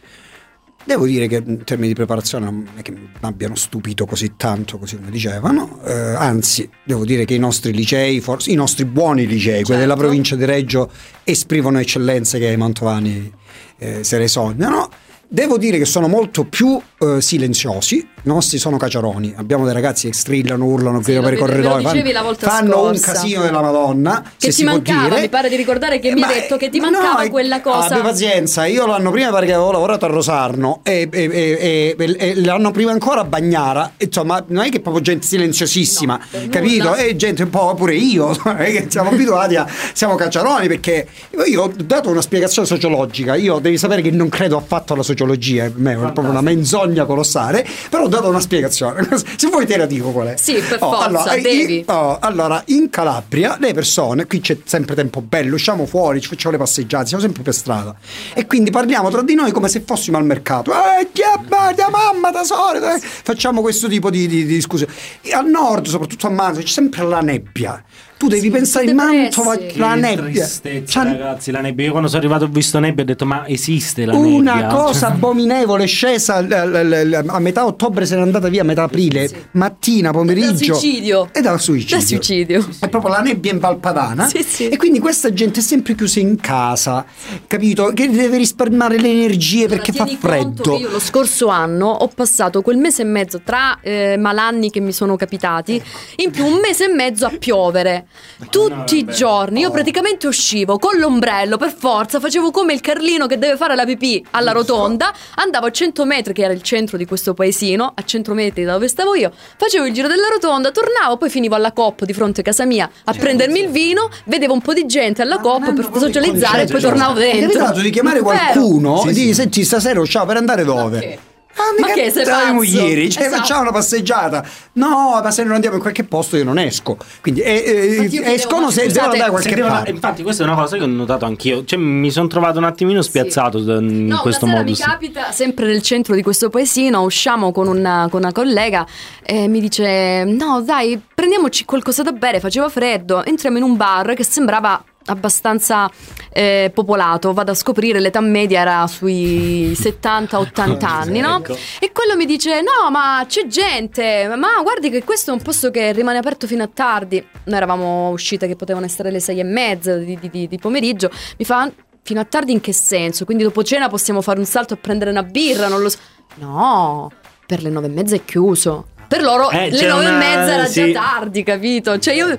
Devo 0.84 1.06
dire 1.06 1.28
che 1.28 1.44
in 1.46 1.64
termini 1.64 1.90
di 1.90 1.94
preparazione 1.94 2.46
non 2.46 2.68
è 2.76 2.82
che 2.82 2.92
mi 2.92 3.08
abbiano 3.22 3.56
stupito 3.56 4.06
così 4.06 4.34
tanto, 4.36 4.78
così 4.78 4.98
come 4.98 5.12
dicevano, 5.12 5.80
Eh, 5.86 5.92
anzi 5.94 6.68
devo 6.84 7.06
dire 7.06 7.24
che 7.26 7.36
i 7.36 7.40
nostri 7.40 7.72
licei, 7.72 8.20
forse 8.20 8.52
i 8.52 8.56
nostri 8.56 8.86
buoni 8.86 9.28
licei, 9.28 9.64
quelli 9.64 9.82
della 9.82 9.94
Certo. 9.94 10.08
provincia 10.08 10.36
di 10.36 10.46
Reggio, 10.46 10.92
esprimono 11.24 11.80
eccellenze 11.80 12.40
che 12.40 12.48
ai 12.48 12.58
mantovani 12.58 13.32
eh, 13.78 14.04
se 14.04 14.18
le 14.18 14.28
sognano. 14.28 14.90
Devo 15.34 15.58
dire 15.58 15.78
che 15.78 15.86
sono 15.86 16.10
molto 16.10 16.44
più 16.44 16.78
eh, 16.98 17.22
silenziosi, 17.22 17.96
i 17.96 18.06
nostri 18.24 18.58
sono 18.58 18.76
caciaroni, 18.76 19.34
abbiamo 19.38 19.64
dei 19.64 19.74
ragazzi 19.74 20.10
che 20.10 20.14
strillano, 20.14 20.66
urlano, 20.66 21.02
Sì, 21.02 21.14
per 21.14 21.32
i 21.32 21.38
corridoi, 21.38 21.84
fanno, 21.84 22.12
la 22.12 22.22
volta 22.22 22.50
fanno 22.50 22.88
un 22.90 23.00
casino 23.00 23.44
della 23.44 23.62
Madonna, 23.62 24.24
Che 24.38 24.52
ti 24.52 24.66
mancava, 24.66 25.22
mi 25.22 25.30
pare 25.30 25.48
di 25.48 25.56
ricordare 25.56 26.00
che 26.00 26.12
mi 26.12 26.22
hai 26.22 26.34
detto 26.34 26.58
che 26.58 26.70
ti 26.70 26.82
ma 26.82 26.90
mancava 26.90 27.24
no, 27.24 27.30
quella 27.30 27.62
cosa. 27.62 27.96
Abbi 27.96 28.02
pazienza, 28.02 28.66
io 28.66 28.86
l'anno 28.86 29.10
prima 29.10 29.32
perché 29.32 29.54
avevo 29.54 29.72
lavorato 29.72 30.04
a 30.04 30.10
Rosarno 30.10 30.82
e, 30.84 31.08
e- 31.10 31.96
e- 31.98 32.16
e- 32.18 32.42
l'anno 32.44 32.72
prima 32.72 32.92
ancora 32.92 33.22
a 33.22 33.24
Bagnara, 33.24 33.94
insomma 34.00 34.44
non 34.48 34.66
è 34.66 34.70
che 34.70 34.82
proprio 34.82 35.02
gente 35.02 35.26
silenziosissima, 35.26 36.20
No, 36.30 36.40
capito? 36.50 36.94
E 36.96 37.16
gente 37.16 37.44
un 37.44 37.50
po' 37.50 37.74
pure 37.76 37.96
io, 37.96 38.34
siamo 38.90 39.12
abituati 39.12 39.56
a, 39.56 39.66
siamo 39.94 40.16
cacciaroni 40.16 40.68
perché 40.68 41.08
io 41.48 41.62
ho 41.64 41.72
dato 41.74 42.10
una 42.10 42.22
spiegazione 42.22 42.68
sociologica, 42.68 43.36
io 43.36 43.60
devi 43.60 43.78
sapere 43.78 44.02
che 44.02 44.12
non 44.12 44.28
credo 44.28 44.58
affatto 44.58 44.92
alla 44.92 45.04
sociologia, 45.04 45.20
per 45.26 45.72
me 45.76 45.93
è 45.93 45.97
proprio 45.97 46.30
una 46.30 46.41
menzogna 46.41 47.05
colossale, 47.05 47.65
però 47.89 48.03
ho 48.03 48.07
dato 48.07 48.28
una 48.30 48.39
spiegazione, 48.39 49.07
se 49.38 49.47
vuoi 49.47 49.65
te 49.65 49.78
la 49.78 49.86
dico 49.86 50.11
qual 50.11 50.28
è. 50.28 50.38
Sì, 50.38 50.53
per 50.53 50.78
Oh, 50.82 50.91
forza, 50.91 51.05
allora, 51.05 51.36
i- 51.36 51.41
devi. 51.41 51.84
Oh, 51.88 52.17
allora, 52.19 52.61
in 52.67 52.89
Calabria 52.89 53.57
le 53.59 53.74
persone, 53.74 54.26
qui 54.26 54.39
c'è 54.39 54.57
sempre 54.63 54.95
tempo 54.95 55.22
bello, 55.22 55.55
usciamo 55.55 55.86
fuori, 55.86 56.22
ci 56.22 56.28
facciamo 56.28 56.53
le 56.53 56.59
passeggiate, 56.59 57.07
siamo 57.07 57.22
sempre 57.24 57.43
per 57.43 57.53
strada. 57.53 57.95
E 58.34 58.45
quindi 58.47 58.72
parliamo 58.72 59.09
tra 59.09 59.22
di 59.22 59.36
noi 59.36 59.51
come 59.51 59.67
se 59.67 59.84
fossimo 59.86 60.17
al 60.17 60.26
mercato. 60.26 60.72
Eh, 60.72 61.09
chi 61.11 61.22
è 61.22 61.39
da 61.74 61.89
mamma, 61.89 62.32
tesoro, 62.32 62.78
eh. 62.78 62.99
Facciamo 62.99 63.61
questo 63.61 63.88
tipo 63.88 64.09
di, 64.09 64.28
di- 64.28 64.45
di 64.45 64.53
discussioni. 64.55 64.91
E 65.22 65.34
al 65.34 65.47
nord, 65.47 65.88
soprattutto 65.88 66.28
a 66.28 66.30
Mantova, 66.30 66.61
c'è 66.63 66.67
sempre 66.67 67.03
la 67.03 67.19
nebbia. 67.22 67.84
Tu 68.22 68.28
devi 68.28 68.41
Sì, 68.43 68.49
pensare 68.51 68.86
in. 68.86 68.95
Mantova 68.95 69.55
Che 69.57 69.74
la 69.78 69.95
nebbia. 69.95 70.43
tristezza, 70.43 71.01
C'ha- 71.01 71.09
ragazzi, 71.11 71.49
la 71.49 71.59
nebbia. 71.61 71.86
Io 71.86 71.89
quando 71.91 72.07
sono 72.07 72.19
arrivato 72.22 72.43
ho 72.43 72.49
visto 72.49 72.78
nebbia 72.78 72.99
e 72.99 73.01
ho 73.01 73.05
detto: 73.07 73.26
Ma 73.26 73.47
esiste 73.47 74.05
la 74.05 74.15
una 74.15 74.53
nebbia? 74.53 74.67
cosa 74.67 75.07
Cioè, 75.07 75.09
abominevole, 75.15 75.86
è 75.86 75.88
scesa 75.88 76.39
l- 76.39 76.45
l- 76.47 77.09
l- 77.09 77.24
a 77.28 77.39
metà 77.39 77.65
ottobre 77.65 78.05
se 78.05 78.15
n'è 78.15 78.22
andata 78.22 78.47
via, 78.47 78.61
a 78.61 78.63
metà 78.63 78.84
aprile, 78.84 79.47
mattina, 79.53 80.11
pomeriggio. 80.11 80.74
Da 80.74 80.74
suicidio. 80.80 81.30
E 81.32 81.41
da 81.41 81.57
suicidio. 81.57 81.97
Da 81.97 82.03
suicidio. 82.03 82.67
È 82.80 82.89
proprio 82.89 83.11
la 83.11 83.22
nebbia 83.22 83.51
in 83.53 83.57
Valpadana. 83.57 84.28
Sì, 84.28 84.43
sì. 84.43 84.69
E 84.69 84.78
quindi 84.78 84.99
questa 84.99 85.34
gente 85.34 85.59
è 85.59 85.63
sempre 85.63 85.95
chiusa 85.95 86.19
in 86.19 86.39
casa, 86.39 87.03
capito? 87.47 87.91
Che 87.91 88.07
deve 88.07 88.38
risparmiare 88.38 88.99
le 88.99 89.09
energie 89.09 89.67
perché 89.67 89.91
fa 89.93 90.05
freddo. 90.05 90.78
Io 90.78 90.91
lo 90.91 90.99
scorso 90.99 91.47
anno 91.47 91.88
ho 91.88 92.07
passato 92.07 92.61
quel 92.61 92.78
mese 92.78 93.01
e 93.01 93.05
mezzo 93.05 93.41
tra 93.43 93.80
eh, 93.82 94.15
malanni 94.19 94.69
che 94.69 94.80
mi 94.80 94.91
sono 94.91 95.15
capitati, 95.15 95.82
in 96.17 96.30
più 96.30 96.45
un 96.45 96.59
mese 96.61 96.86
e 96.86 96.93
mezzo 96.93 97.26
a 97.26 97.32
piovere. 97.36 98.05
Tutti 98.49 98.97
i 98.97 99.05
giorni 99.05 99.62
io 99.62 99.70
praticamente 99.72 100.26
uscivo 100.28 100.80
con 100.80 100.97
l'ombrello 100.97 101.57
per 101.57 101.74
forza, 101.74 102.20
facevo 102.20 102.49
come 102.49 102.74
il 102.74 102.82
Carlino 102.82 103.28
che 103.28 103.38
deve 103.38 103.55
fare 103.55 103.76
la 103.76 103.86
pipì 103.86 104.26
alla 104.32 104.51
rotonda, 104.51 105.14
andavo 105.36 105.68
a 105.68 105.72
100 105.72 106.05
metri, 106.05 106.34
che 106.34 106.43
era 106.43 106.53
il 106.53 106.62
centro 106.62 106.97
di 106.97 107.05
questo 107.05 107.34
paesino, 107.34 107.91
a 107.93 108.03
100 108.03 108.34
metri 108.34 108.64
da 108.64 108.74
dove 108.74 108.88
stavo 108.88 109.16
io, 109.16 109.32
facevo 109.57 109.86
il 109.86 109.93
giro 109.93 110.07
della 110.07 110.28
rotonda, 110.32 110.72
tornavo, 110.72 111.18
poi 111.18 111.30
finivo 111.30 111.55
alla 111.55 111.72
COP 111.72 112.03
di 112.05 112.14
fronte 112.14 112.41
a 112.41 112.43
casa 112.43 112.66
mia 112.66 112.89
a 113.03 113.14
prendermi 113.14 113.59
il 113.59 113.70
vino, 113.70 114.09
vedevo 114.26 114.53
un 114.53 114.62
po' 114.62 114.74
di 114.74 114.86
gente 114.86 115.22
alla 115.22 115.39
COP 115.39 115.74
per 115.74 115.89
socializzare 115.93 116.64
e 116.64 116.66
poi 116.66 116.82
tornavo 116.82 117.20
Mi 117.20 117.26
è 117.26 117.32
dentro. 117.34 117.59
capitato 117.59 117.80
di 117.82 117.89
chiamare 117.91 118.22
qualcuno 118.22 119.05
e 119.05 119.14
di 119.14 119.34
senti 119.34 119.64
stasera 119.64 120.03
ciao 120.05 120.26
per 120.26 120.38
andare 120.38 120.64
dove? 120.64 121.30
Ah, 121.56 121.80
Ma 121.80 121.88
che, 121.88 122.10
sei 122.12 122.26
pazzo? 122.26 122.64
ieri, 122.64 123.10
cioè 123.10 123.24
Esatto. 123.26 123.41
facciamo 123.41 123.62
una 123.62 123.72
passeggiata. 123.72 124.43
No, 124.74 125.20
ma 125.22 125.32
se 125.32 125.43
non 125.43 125.54
andiamo 125.54 125.76
in 125.76 125.82
qualche 125.82 126.04
posto 126.06 126.38
io 126.38 126.43
non 126.43 126.58
esco. 126.58 126.97
Quindi 127.22 127.41
eh, 127.41 128.10
eh, 128.12 128.34
escono 128.34 128.72
se 128.72 128.88
devono 128.88 129.12
andare 129.12 129.24
Se 129.26 129.30
qualche 129.30 129.56
devono- 129.56 129.74
parte. 129.74 129.89
infatti, 129.91 130.24
questa 130.24 130.43
è 130.43 130.47
una 130.47 130.56
cosa 130.56 130.78
che 130.78 130.84
ho 130.84 130.88
notato 130.88 131.26
anch'io. 131.26 131.64
Cioè, 131.66 131.78
mi 131.78 132.10
sono 132.10 132.28
trovato 132.28 132.58
un 132.58 132.64
attimino 132.64 133.02
spiazzato 133.02 133.58
in 133.60 134.06
No, 134.08 134.20
questo 134.22 134.45
modus. 134.45 134.80
mi 134.80 134.86
capita, 134.86 135.32
sempre 135.32 135.66
nel 135.66 135.82
centro 135.82 136.16
di 136.16 136.22
questo 136.24 136.49
paesino, 136.49 137.02
usciamo 137.02 137.52
con 137.52 137.68
una, 137.68 138.08
con 138.10 138.22
una 138.22 138.32
collega 138.32 138.86
e 139.24 139.47
mi 139.47 139.60
dice 139.60 140.24
no 140.26 140.62
dai 140.62 140.99
prendiamoci 141.14 141.66
qualcosa 141.66 142.02
da 142.04 142.12
bere, 142.12 142.39
faceva 142.39 142.70
freddo, 142.70 143.24
entriamo 143.26 143.58
in 143.58 143.64
un 143.64 143.76
bar 143.78 144.14
che 144.14 144.24
sembrava 144.24 144.84
abbastanza 145.06 145.89
eh, 146.32 146.72
popolato, 146.74 147.34
vado 147.34 147.52
a 147.52 147.56
scoprire 147.56 147.99
l'età 147.99 148.22
media 148.22 148.62
era 148.62 148.88
sui 148.88 149.72
70-80 149.74 150.86
anni, 150.86 151.20
no? 151.20 151.38
Ecco. 151.38 151.58
E 151.80 151.91
quello 151.91 152.16
mi 152.16 152.26
dice 152.26 152.62
no 152.62 152.89
ma 152.91 153.24
c'è 153.28 153.47
gente, 153.47 154.28
ma 154.38 154.62
guardi 154.62 154.89
che 154.89 155.04
questo 155.04 155.32
è 155.32 155.34
un 155.34 155.41
posto 155.41 155.72
che 155.72 155.91
rimane 155.91 156.18
aperto 156.20 156.47
fino 156.47 156.64
a 156.64 156.70
tardi. 156.72 157.24
Noi 157.45 157.56
eravamo 157.58 158.10
uscite 158.10 158.47
che 158.47 158.56
potevano 158.56 158.86
essere 158.86 159.12
le 159.12 159.20
sei 159.20 159.39
e 159.39 159.43
mezza 159.43 159.95
di, 159.97 160.18
di- 160.22 160.47
di- 160.47 160.58
pomeriggio, 160.60 161.10
mi 161.38 161.45
fa 161.45 161.70
fino 162.04 162.20
a 162.20 162.26
tardi 162.26 162.52
in 162.52 162.62
che 162.62 162.74
senso? 162.74 163.26
Quindi 163.26 163.43
dopo 163.43 163.64
cena 163.64 163.89
possiamo 163.89 164.22
fare 164.22 164.39
un 164.39 164.45
salto 164.45 164.74
a 164.76 164.78
prendere 164.78 165.12
una 165.12 165.24
birra, 165.24 165.68
non 165.68 165.82
lo 165.82 165.89
so. 165.89 165.97
No, 166.36 167.12
per 167.45 167.62
le 167.62 167.70
nove 167.70 167.88
e 167.88 167.89
mezza 167.89 168.16
è 168.16 168.24
chiuso. 168.24 168.88
Per 169.08 169.22
loro 169.22 169.49
Eh, 169.49 169.70
le 169.72 169.86
nove 169.88 170.06
una- 170.06 170.16
e 170.16 170.18
mezza 170.18 170.54
era 170.54 170.66
sì. 170.66 170.91
già 170.93 170.99
tardi, 171.02 171.43
capito? 171.43 171.99
Cioè 171.99 172.14
io 172.14 172.38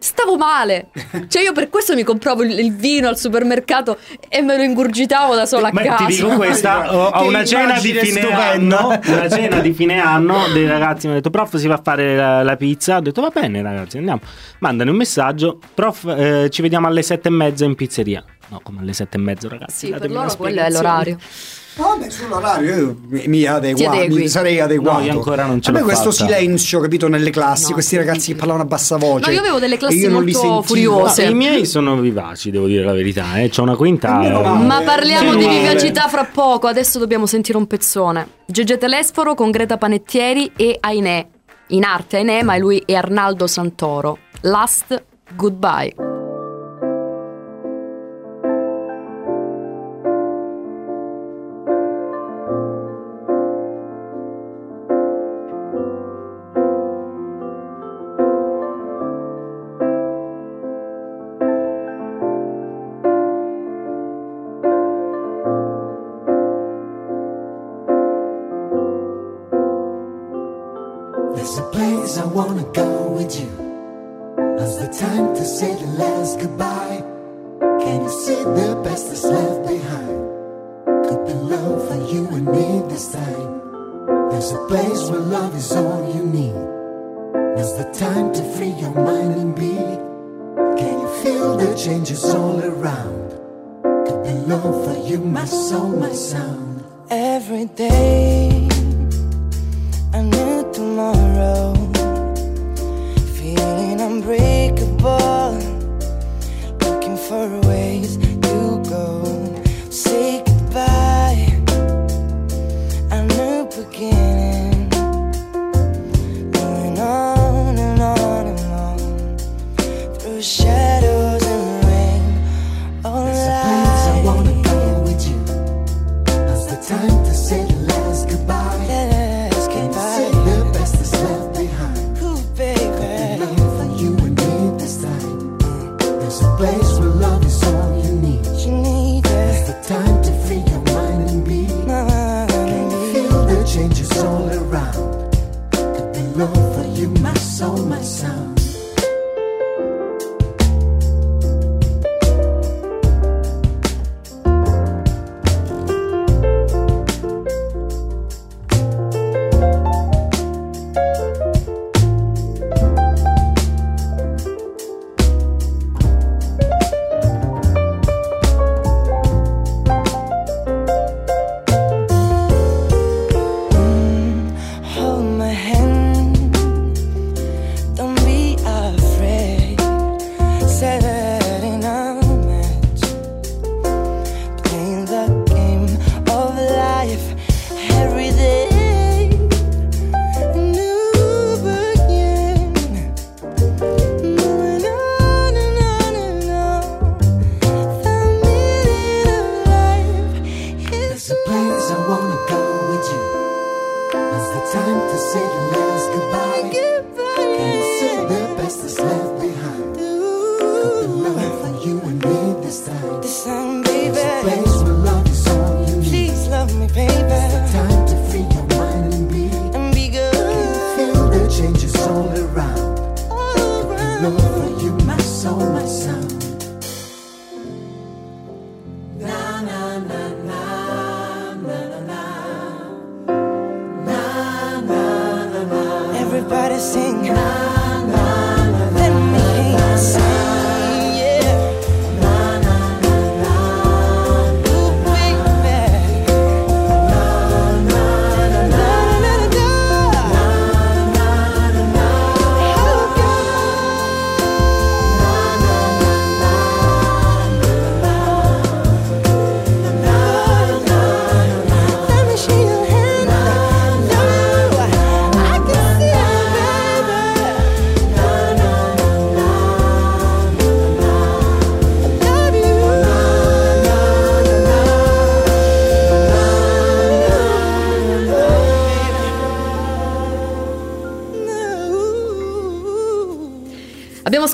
stavo 0.00 0.36
male. 0.36 0.88
Cioè 1.28 1.42
io 1.42 1.52
per 1.52 1.68
questo 1.68 1.94
mi 1.94 2.02
compravo 2.02 2.42
il, 2.42 2.58
il 2.58 2.74
vino 2.74 3.06
al 3.08 3.18
supermercato 3.18 3.98
e 4.28 4.40
me 4.40 4.56
lo 4.56 4.62
ingurgitavo 4.62 5.34
da 5.34 5.46
sola 5.46 5.68
a 5.68 5.72
Ma 5.72 5.82
casa. 5.82 6.06
ti 6.06 6.14
dico 6.14 6.28
questa, 6.36 6.92
ho, 6.96 7.08
ho 7.08 7.26
una 7.26 7.44
cena 7.44 7.78
di 7.78 7.92
fine 7.92 8.20
anno, 8.32 8.98
una 9.04 9.28
cena 9.28 9.60
di 9.60 9.72
fine 9.72 10.00
anno 10.00 10.48
dei 10.48 10.66
ragazzi 10.66 11.06
mi 11.06 11.12
hanno 11.12 11.20
detto 11.20 11.30
prof 11.30 11.56
si 11.56 11.66
va 11.66 11.74
a 11.74 11.80
fare 11.82 12.16
la, 12.16 12.42
la 12.42 12.56
pizza, 12.56 12.96
ho 12.96 13.00
detto 13.00 13.20
va 13.20 13.28
bene 13.28 13.62
ragazzi 13.62 13.98
andiamo, 13.98 14.20
mandano 14.60 14.90
un 14.90 14.96
messaggio, 14.96 15.60
prof 15.74 16.04
eh, 16.06 16.48
ci 16.50 16.62
vediamo 16.62 16.86
alle 16.86 17.02
sette 17.02 17.28
e 17.28 17.32
mezza 17.32 17.64
in 17.64 17.74
pizzeria. 17.74 18.24
No, 18.48 18.60
come 18.64 18.80
alle 18.80 18.92
sette 18.94 19.16
e 19.16 19.20
mezzo 19.20 19.48
ragazzi. 19.48 19.86
Sì, 19.86 19.92
per 19.92 20.10
loro 20.10 20.34
quello 20.34 20.60
è 20.62 20.70
spiegazione. 20.70 21.18
L'orario. 21.80 21.98
Vabbè, 21.98 22.10
sull'orario 22.10 22.76
io 22.76 22.96
mi, 23.08 23.24
mi 23.26 23.46
adegua- 23.46 24.06
mi 24.06 24.28
sarei 24.28 24.60
adeguato. 24.60 24.98
No, 24.98 25.04
io 25.04 25.12
ancora 25.12 25.46
non 25.46 25.60
ce 25.60 25.70
A 25.70 25.72
me 25.72 25.80
l'ho 25.80 25.84
questo 25.86 26.10
fatta. 26.12 26.24
silenzio, 26.26 26.80
capito, 26.80 27.08
nelle 27.08 27.30
classi, 27.30 27.68
No, 27.68 27.72
questi 27.74 27.96
ragazzi 27.96 28.32
che 28.32 28.36
parlavano 28.38 28.64
a 28.64 28.66
bassa 28.66 28.96
voce. 28.96 29.26
No, 29.26 29.32
io 29.32 29.40
avevo 29.40 29.58
delle 29.58 29.76
classi 29.76 30.06
molto 30.08 30.62
furiose. 30.62 31.24
No, 31.24 31.30
I 31.30 31.34
miei 31.34 31.66
sono 31.66 31.96
vivaci, 31.98 32.50
devo 32.50 32.66
dire 32.66 32.84
la 32.84 32.92
verità, 32.92 33.38
eh. 33.40 33.48
c'ho 33.48 33.62
una 33.62 33.76
quinta. 33.76 34.18
Meno 34.18 34.40
eh. 34.40 34.48
male. 34.48 34.64
Ma 34.66 34.82
parliamo 34.82 35.34
di 35.34 35.46
vivacità 35.46 36.08
fra 36.08 36.24
poco, 36.24 36.66
adesso 36.66 36.98
dobbiamo 36.98 37.26
sentire 37.26 37.58
un 37.58 37.66
pezzone. 37.66 38.28
Gege 38.46 38.78
Telesforo 38.78 39.34
con 39.34 39.50
Greta 39.50 39.76
Panettieri 39.76 40.52
e 40.56 40.76
Ainè. 40.80 41.26
In 41.68 41.84
arte 41.84 42.16
Ainè, 42.16 42.42
ma 42.42 42.56
lui 42.56 42.82
è 42.84 42.94
Arnaldo 42.94 43.46
Santoro. 43.46 44.18
Last 44.42 45.02
Goodbye. 45.36 46.09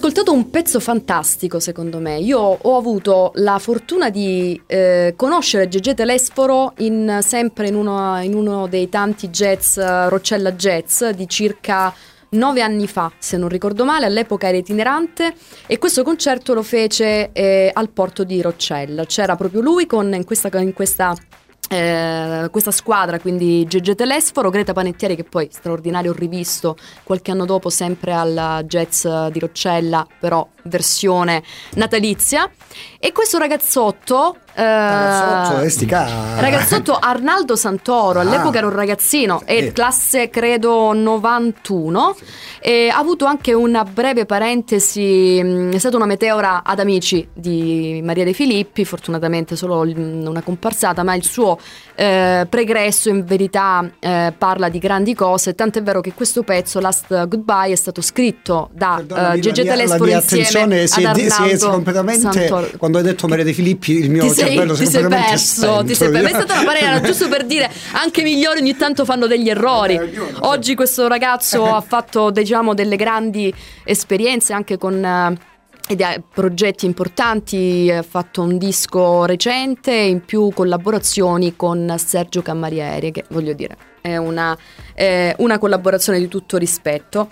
Ascoltato 0.06 0.32
un 0.32 0.50
pezzo 0.50 0.78
fantastico, 0.78 1.58
secondo 1.58 1.98
me. 1.98 2.20
Io 2.20 2.38
ho 2.38 2.76
avuto 2.76 3.32
la 3.36 3.58
fortuna 3.58 4.08
di 4.08 4.60
eh, 4.66 5.14
conoscere 5.16 5.66
Gegè 5.66 5.94
Telesforo 5.94 6.74
in- 6.78 7.18
sempre 7.22 7.66
in 7.66 7.74
uno, 7.74 8.22
in 8.22 8.34
uno 8.34 8.68
dei 8.68 8.88
tanti 8.88 9.30
jazz, 9.30 9.76
eh, 9.76 10.08
Roccella 10.08 10.52
Jazz, 10.52 11.02
di 11.06 11.28
circa 11.28 11.92
nove 12.28 12.62
anni 12.62 12.86
fa, 12.86 13.10
se 13.18 13.36
non 13.36 13.48
ricordo 13.48 13.84
male. 13.84 14.06
All'epoca 14.06 14.46
era 14.46 14.56
itinerante 14.56 15.34
e 15.66 15.76
questo 15.78 16.04
concerto 16.04 16.54
lo 16.54 16.62
fece 16.62 17.30
eh, 17.32 17.72
al 17.74 17.90
porto 17.90 18.22
di 18.22 18.40
Roccella. 18.40 19.06
C'era 19.06 19.34
proprio 19.34 19.60
lui 19.60 19.86
con, 19.86 20.14
in 20.14 20.24
questa... 20.24 20.48
In 20.60 20.72
questa 20.72 21.16
eh, 21.68 22.48
questa 22.50 22.70
squadra, 22.70 23.18
quindi 23.18 23.66
Gegè 23.66 23.94
Telesforo, 23.94 24.50
Greta 24.50 24.72
Panettieri 24.72 25.16
che 25.16 25.24
poi 25.24 25.48
straordinario 25.50 26.12
rivisto 26.12 26.76
qualche 27.02 27.30
anno 27.30 27.44
dopo 27.44 27.70
sempre 27.70 28.12
al 28.12 28.64
jazz 28.66 29.06
di 29.30 29.38
Roccella, 29.38 30.06
però 30.18 30.46
versione 30.64 31.42
natalizia. 31.74 32.50
E 32.98 33.12
questo 33.12 33.38
ragazzotto 33.38 34.38
Ragazzotto, 34.62 35.60
eh, 35.60 36.40
ragazzotto 36.40 36.98
Arnaldo 36.98 37.56
Santoro, 37.56 38.18
Ah. 38.20 38.22
all'epoca 38.22 38.58
era 38.58 38.66
un 38.66 38.72
ragazzino, 38.74 39.42
Sì. 39.66 39.72
classe 39.72 40.30
credo 40.30 40.92
91, 40.94 42.16
e 42.60 42.88
ha 42.88 42.96
avuto 42.98 43.26
anche 43.26 43.52
una 43.52 43.84
breve 43.84 44.24
parentesi, 44.24 45.40
mh, 45.42 45.72
è 45.74 45.78
stata 45.78 45.96
una 45.96 46.06
meteora 46.06 46.62
ad 46.64 46.78
amici 46.80 47.26
di 47.32 48.00
Maria 48.02 48.24
De 48.24 48.32
Filippi, 48.32 48.84
fortunatamente 48.84 49.56
solo 49.56 49.80
una 49.80 50.42
comparsata, 50.42 51.02
ma 51.02 51.14
il 51.14 51.22
suo 51.24 51.58
eh, 51.98 52.46
pregresso 52.48 53.08
in 53.08 53.24
verità 53.24 53.88
eh, 53.98 54.32
parla 54.36 54.68
di 54.68 54.78
grandi 54.78 55.14
cose, 55.14 55.54
tant'è 55.54 55.82
vero 55.82 56.00
che 56.00 56.12
questo 56.14 56.42
pezzo, 56.42 56.78
Last 56.80 57.06
Goodbye, 57.26 57.72
è 57.72 57.76
stato 57.76 58.00
scritto 58.02 58.68
da 58.72 58.98
eh, 59.34 59.38
Gegè 59.40 59.64
la 59.64 59.74
mia- 59.74 59.86
Telesforo 59.86 60.10
insieme 60.10 60.86
ad 60.86 60.98
è, 61.00 61.12
di- 61.12 61.20
si 61.20 61.26
è 61.26 61.42
Arnaldo 61.44 61.70
completamente 61.70 62.30
Santoro. 62.46 62.68
quando 62.76 62.98
hai 62.98 63.04
detto 63.04 63.26
Maria 63.28 63.44
De 63.44 63.52
Filippi 63.54 63.92
il 63.92 64.10
mio 64.10 64.22
Ti 64.22 64.28
sei, 64.30 64.45
si 64.74 64.84
ti 64.84 64.90
sei 64.90 65.06
perso, 65.06 65.82
ti 65.84 65.94
sei 65.94 66.10
perso. 66.10 66.26
È 66.26 66.30
stata 66.30 66.54
una 66.54 66.64
parera 66.64 67.00
giusto 67.00 67.28
per 67.28 67.44
dire 67.44 67.70
anche 67.92 68.20
i 68.20 68.24
migliori 68.24 68.60
ogni 68.60 68.76
tanto 68.76 69.04
fanno 69.04 69.26
degli 69.26 69.48
errori. 69.48 69.94
Eh. 69.94 70.12
Oggi 70.40 70.74
questo 70.74 71.08
ragazzo 71.08 71.74
ha 71.74 71.80
fatto 71.80 72.30
diciamo 72.30 72.74
delle 72.74 72.96
grandi 72.96 73.52
esperienze 73.84 74.52
anche 74.52 74.78
con 74.78 75.04
eh, 75.04 75.54
ed 75.88 76.00
ha 76.00 76.20
progetti 76.32 76.84
importanti, 76.84 77.92
ha 77.92 78.02
fatto 78.02 78.42
un 78.42 78.58
disco 78.58 79.24
recente 79.24 79.92
in 79.92 80.24
più 80.24 80.50
collaborazioni 80.52 81.54
con 81.54 81.94
Sergio 81.98 82.42
Cammarieri, 82.42 83.12
che 83.12 83.24
voglio 83.28 83.52
dire 83.52 83.94
è 84.06 84.16
una, 84.16 84.56
è 84.94 85.34
una 85.38 85.58
collaborazione 85.58 86.18
di 86.18 86.28
tutto 86.28 86.56
rispetto. 86.56 87.30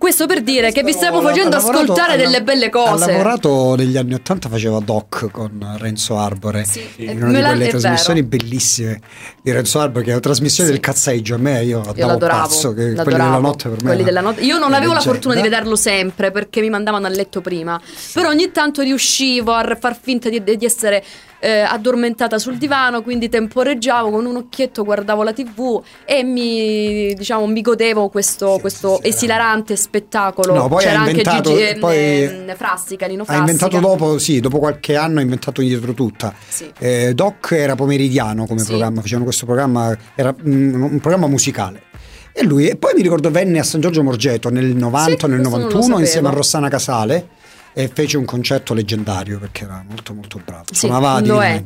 Questo 0.00 0.24
per 0.24 0.40
dire 0.40 0.72
che 0.72 0.82
vi 0.82 0.92
stiamo 0.92 1.20
facendo 1.20 1.56
ascoltare 1.56 2.16
delle 2.16 2.42
belle 2.42 2.66
Ha 2.66 2.70
cose. 2.70 3.04
lavorato 3.12 3.74
negli 3.76 3.98
anni 3.98 4.14
80, 4.14 4.48
faceva 4.48 4.78
Doc 4.80 5.28
con 5.30 5.76
Renzo 5.78 6.16
Arbore. 6.16 6.64
Sì, 6.64 6.82
in 6.96 7.08
eh, 7.10 7.12
una 7.22 7.26
di 7.26 7.40
la- 7.42 7.48
quelle 7.48 7.68
trasmissioni 7.68 8.22
vero. 8.22 8.36
bellissime 8.38 9.00
di 9.42 9.52
Renzo 9.52 9.78
Arbore, 9.78 10.02
che 10.04 10.08
è 10.08 10.12
una 10.12 10.22
trasmissione 10.22 10.70
Sì. 10.70 10.74
del 10.74 10.82
cazzeggio. 10.84 11.34
A 11.34 11.38
me 11.38 11.62
io 11.64 11.82
Io 11.94 12.06
l'adoravo, 12.06 12.40
pazzo. 12.48 12.72
Che 12.72 12.94
quelli 12.94 13.10
della 13.10 13.38
notte 13.38 13.68
per 13.68 13.82
me. 13.82 13.88
Quelli 13.90 14.02
della 14.04 14.20
notte- 14.22 14.40
Io 14.40 14.58
non 14.58 14.72
avevo 14.72 14.92
la 14.92 14.98
leggenda. 15.00 15.12
fortuna 15.12 15.34
di 15.34 15.42
vederlo 15.42 15.76
sempre 15.76 16.30
perché 16.30 16.62
mi 16.62 16.70
mandavano 16.70 17.04
a 17.06 17.10
letto 17.10 17.42
prima. 17.42 17.78
Però 18.14 18.30
ogni 18.30 18.50
tanto 18.52 18.80
riuscivo 18.80 19.52
a 19.52 19.76
far 19.78 19.98
finta 20.00 20.30
di, 20.30 20.42
di 20.42 20.64
essere 20.64 21.04
eh, 21.40 21.60
addormentata 21.60 22.38
sul 22.38 22.56
divano, 22.58 23.02
quindi 23.02 23.28
temporeggiavo 23.28 24.10
con 24.10 24.26
un 24.26 24.36
occhietto, 24.36 24.84
guardavo 24.84 25.22
la 25.22 25.32
TV 25.32 25.82
e 26.04 26.22
mi, 26.22 27.14
diciamo, 27.14 27.46
mi 27.46 27.60
godevo 27.62 28.08
questo, 28.08 28.54
Sì, 28.54 28.60
questo 28.60 28.94
sì, 28.96 29.02
sì, 29.02 29.08
esilarante 29.08 29.74
spettacolo. 29.76 30.54
No, 30.54 30.68
poi 30.68 30.82
C'era 30.84 31.00
ha 31.00 31.02
anche 31.02 31.22
Gigi, 31.22 31.78
poi- 31.80 31.96
eh, 31.96 32.54
Frassica, 32.56 33.06
Nino 33.06 33.22
Ha 33.22 33.24
Frassica. 33.24 33.50
inventato 33.52 33.80
dopo, 33.80 34.18
sì, 34.18 34.40
dopo 34.40 34.58
qualche 34.58 34.96
anno 34.96 35.18
ha 35.18 35.22
inventato 35.22 35.60
dietro 35.62 35.94
tutta. 35.94 36.32
Eh, 36.78 37.12
Doc 37.14 37.52
era 37.52 37.74
pomeridiano 37.74 38.46
come 38.46 38.62
programma, 38.62 39.00
facevano 39.00 39.24
questo 39.24 39.46
programma, 39.46 39.96
era 40.14 40.32
mm, 40.32 40.82
un 40.82 41.00
programma 41.00 41.26
musicale. 41.26 41.82
E 42.32 42.44
lui, 42.44 42.68
e 42.68 42.76
poi 42.76 42.92
mi 42.94 43.02
ricordo 43.02 43.28
venne 43.30 43.58
a 43.58 43.64
San 43.64 43.80
Giorgio 43.80 44.02
Morgeto 44.04 44.50
nel 44.50 44.76
90 44.76 45.26
Sì, 45.26 45.26
nel 45.32 45.40
questo 45.40 45.58
non 45.58 45.68
lo 45.68 45.74
91 45.74 45.98
insieme 45.98 46.28
a. 46.28 46.30
Rossana 46.30 46.68
Casale 46.68 47.28
e 47.72 47.88
fece 47.92 48.16
un 48.16 48.24
concerto 48.24 48.74
leggendario 48.74 49.38
perché 49.38 49.64
era 49.64 49.84
molto 49.88 50.12
molto 50.14 50.40
bravo. 50.44 50.64
Sì, 50.70 50.86
Suonava 50.86 51.20
lo 51.20 51.42
è. 51.42 51.62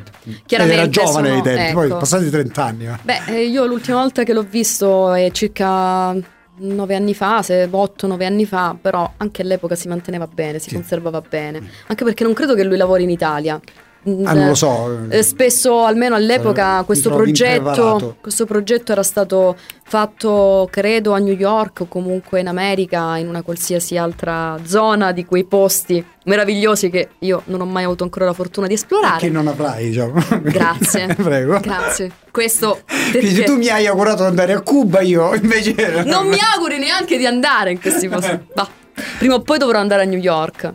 era 0.47 0.89
giovane 0.89 1.27
sono- 1.27 1.35
ai 1.35 1.41
tempi, 1.41 1.73
poi 1.73 1.87
ecco. 1.87 1.97
passati 1.97 2.29
30 2.29 2.63
anni. 2.63 2.85
eh. 2.87 2.97
Beh, 3.01 3.21
eh, 3.27 3.45
io 3.47 3.65
l'ultima 3.65 3.97
volta 3.99 4.23
che 4.23 4.33
l'ho 4.33 4.43
visto 4.43 5.11
è 5.13 5.29
circa 5.31 6.15
nove 6.57 6.95
anni 6.95 7.13
fa, 7.13 7.41
se 7.41 7.67
8-9 7.69 8.25
anni 8.25 8.45
fa, 8.45 8.75
però 8.79 9.11
anche 9.17 9.41
all'epoca 9.41 9.75
si 9.75 9.87
manteneva 9.89 10.25
bene, 10.27 10.59
si 10.59 10.69
Sì. 10.69 10.75
conservava 10.75 11.21
bene. 11.21 11.61
Anche 11.87 12.03
perché 12.05 12.23
non 12.23 12.33
credo 12.33 12.55
che 12.55 12.63
lui 12.63 12.77
lavori 12.77 13.03
in 13.03 13.09
Italia. 13.09 13.59
Ah, 14.23 14.33
non 14.33 14.47
lo 14.49 14.55
so. 14.55 15.07
Eh, 15.09 15.23
spesso, 15.23 15.83
almeno 15.83 16.13
all'epoca, 16.13 16.79
Mi 16.79 16.85
questo 16.85 17.09
progetto, 17.09 18.17
questo 18.21 18.45
progetto 18.45 18.91
era 18.91 19.01
stato 19.01 19.55
fatto, 19.83 20.67
credo, 20.69 21.13
a 21.13 21.17
New 21.17 21.33
York 21.33 21.81
o 21.81 21.85
comunque 21.87 22.39
in 22.39 22.47
America, 22.47 23.17
in 23.17 23.27
una 23.27 23.41
qualsiasi 23.41 23.97
altra 23.97 24.57
zona 24.63 25.11
di 25.11 25.25
quei 25.25 25.45
posti 25.45 26.05
meravigliosi 26.25 26.89
che 26.89 27.09
io 27.19 27.41
non 27.45 27.61
ho 27.61 27.65
mai 27.65 27.83
avuto 27.83 28.03
ancora 28.03 28.25
la 28.25 28.33
fortuna 28.33 28.67
di 28.67 28.73
esplorare. 28.73 29.19
Che 29.19 29.29
non 29.29 29.47
avrai, 29.47 29.87
diciamo. 29.87 30.13
Grazie. 30.41 31.07
Prego. 31.17 31.59
Grazie. 31.59 32.11
Questo 32.29 32.81
perché 33.11 33.43
tu 33.43 33.55
mi 33.55 33.69
hai 33.69 33.87
augurato 33.87 34.21
di 34.21 34.29
andare 34.29 34.53
a 34.53 34.61
Cuba, 34.61 35.01
io 35.01 35.33
invece. 35.33 35.73
non 36.05 36.27
mi 36.27 36.37
auguri 36.53 36.77
neanche 36.77 37.17
di 37.17 37.25
andare 37.25 37.71
in 37.71 37.81
questi 37.81 38.07
posti. 38.07 38.39
Va. 38.53 38.67
Prima 39.17 39.33
o 39.33 39.41
poi 39.41 39.57
dovrò 39.57 39.79
andare 39.79 40.03
a 40.03 40.05
New 40.05 40.19
York. 40.19 40.73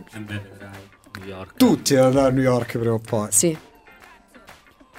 New 1.25 1.35
York. 1.35 1.51
Tutti 1.57 1.95
andare 1.95 2.27
a 2.27 2.31
New 2.31 2.43
York 2.43 2.77
prima 2.77 2.93
o 2.93 2.99
poi. 2.99 3.27
Sì. 3.31 3.57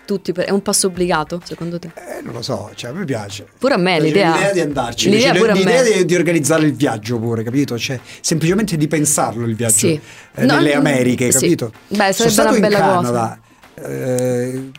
Tutti 0.04 0.32
per- 0.32 0.46
è 0.46 0.50
un 0.50 0.62
passo 0.62 0.88
obbligato, 0.88 1.40
secondo 1.44 1.78
te? 1.78 1.90
Eh, 1.94 2.22
non 2.22 2.34
lo 2.34 2.42
so, 2.42 2.70
cioè 2.74 2.90
a 2.90 2.92
me 2.92 3.04
piace. 3.04 3.46
Pure 3.56 3.74
a 3.74 3.76
me 3.76 3.92
Piace 4.00 4.06
l'idea. 4.06 4.50
di 4.52 4.60
andarci, 4.60 5.08
L'idea 5.10 5.30
a 5.30 5.52
l'idea 5.52 5.82
me. 5.82 5.92
di, 5.92 6.04
di 6.04 6.14
organizzare 6.16 6.66
il 6.66 6.74
viaggio 6.74 7.18
pure, 7.18 7.42
capito? 7.44 7.78
Cioè, 7.78 8.00
semplicemente 8.20 8.76
di 8.76 8.88
pensarlo 8.88 9.46
il 9.46 9.54
viaggio 9.54 9.86
Sì. 9.86 10.00
eh, 10.34 10.44
No, 10.44 10.56
nelle 10.56 10.74
Americhe, 10.74 11.30
sì. 11.30 11.38
capito? 11.40 11.72
Beh, 11.88 12.12
Sono 12.12 12.28
sarebbe 12.28 12.30
stato 12.30 12.48
una 12.48 12.56
in 12.56 12.62
bella 12.62 12.78
Canada. 12.78 13.40
eh, 13.74 14.70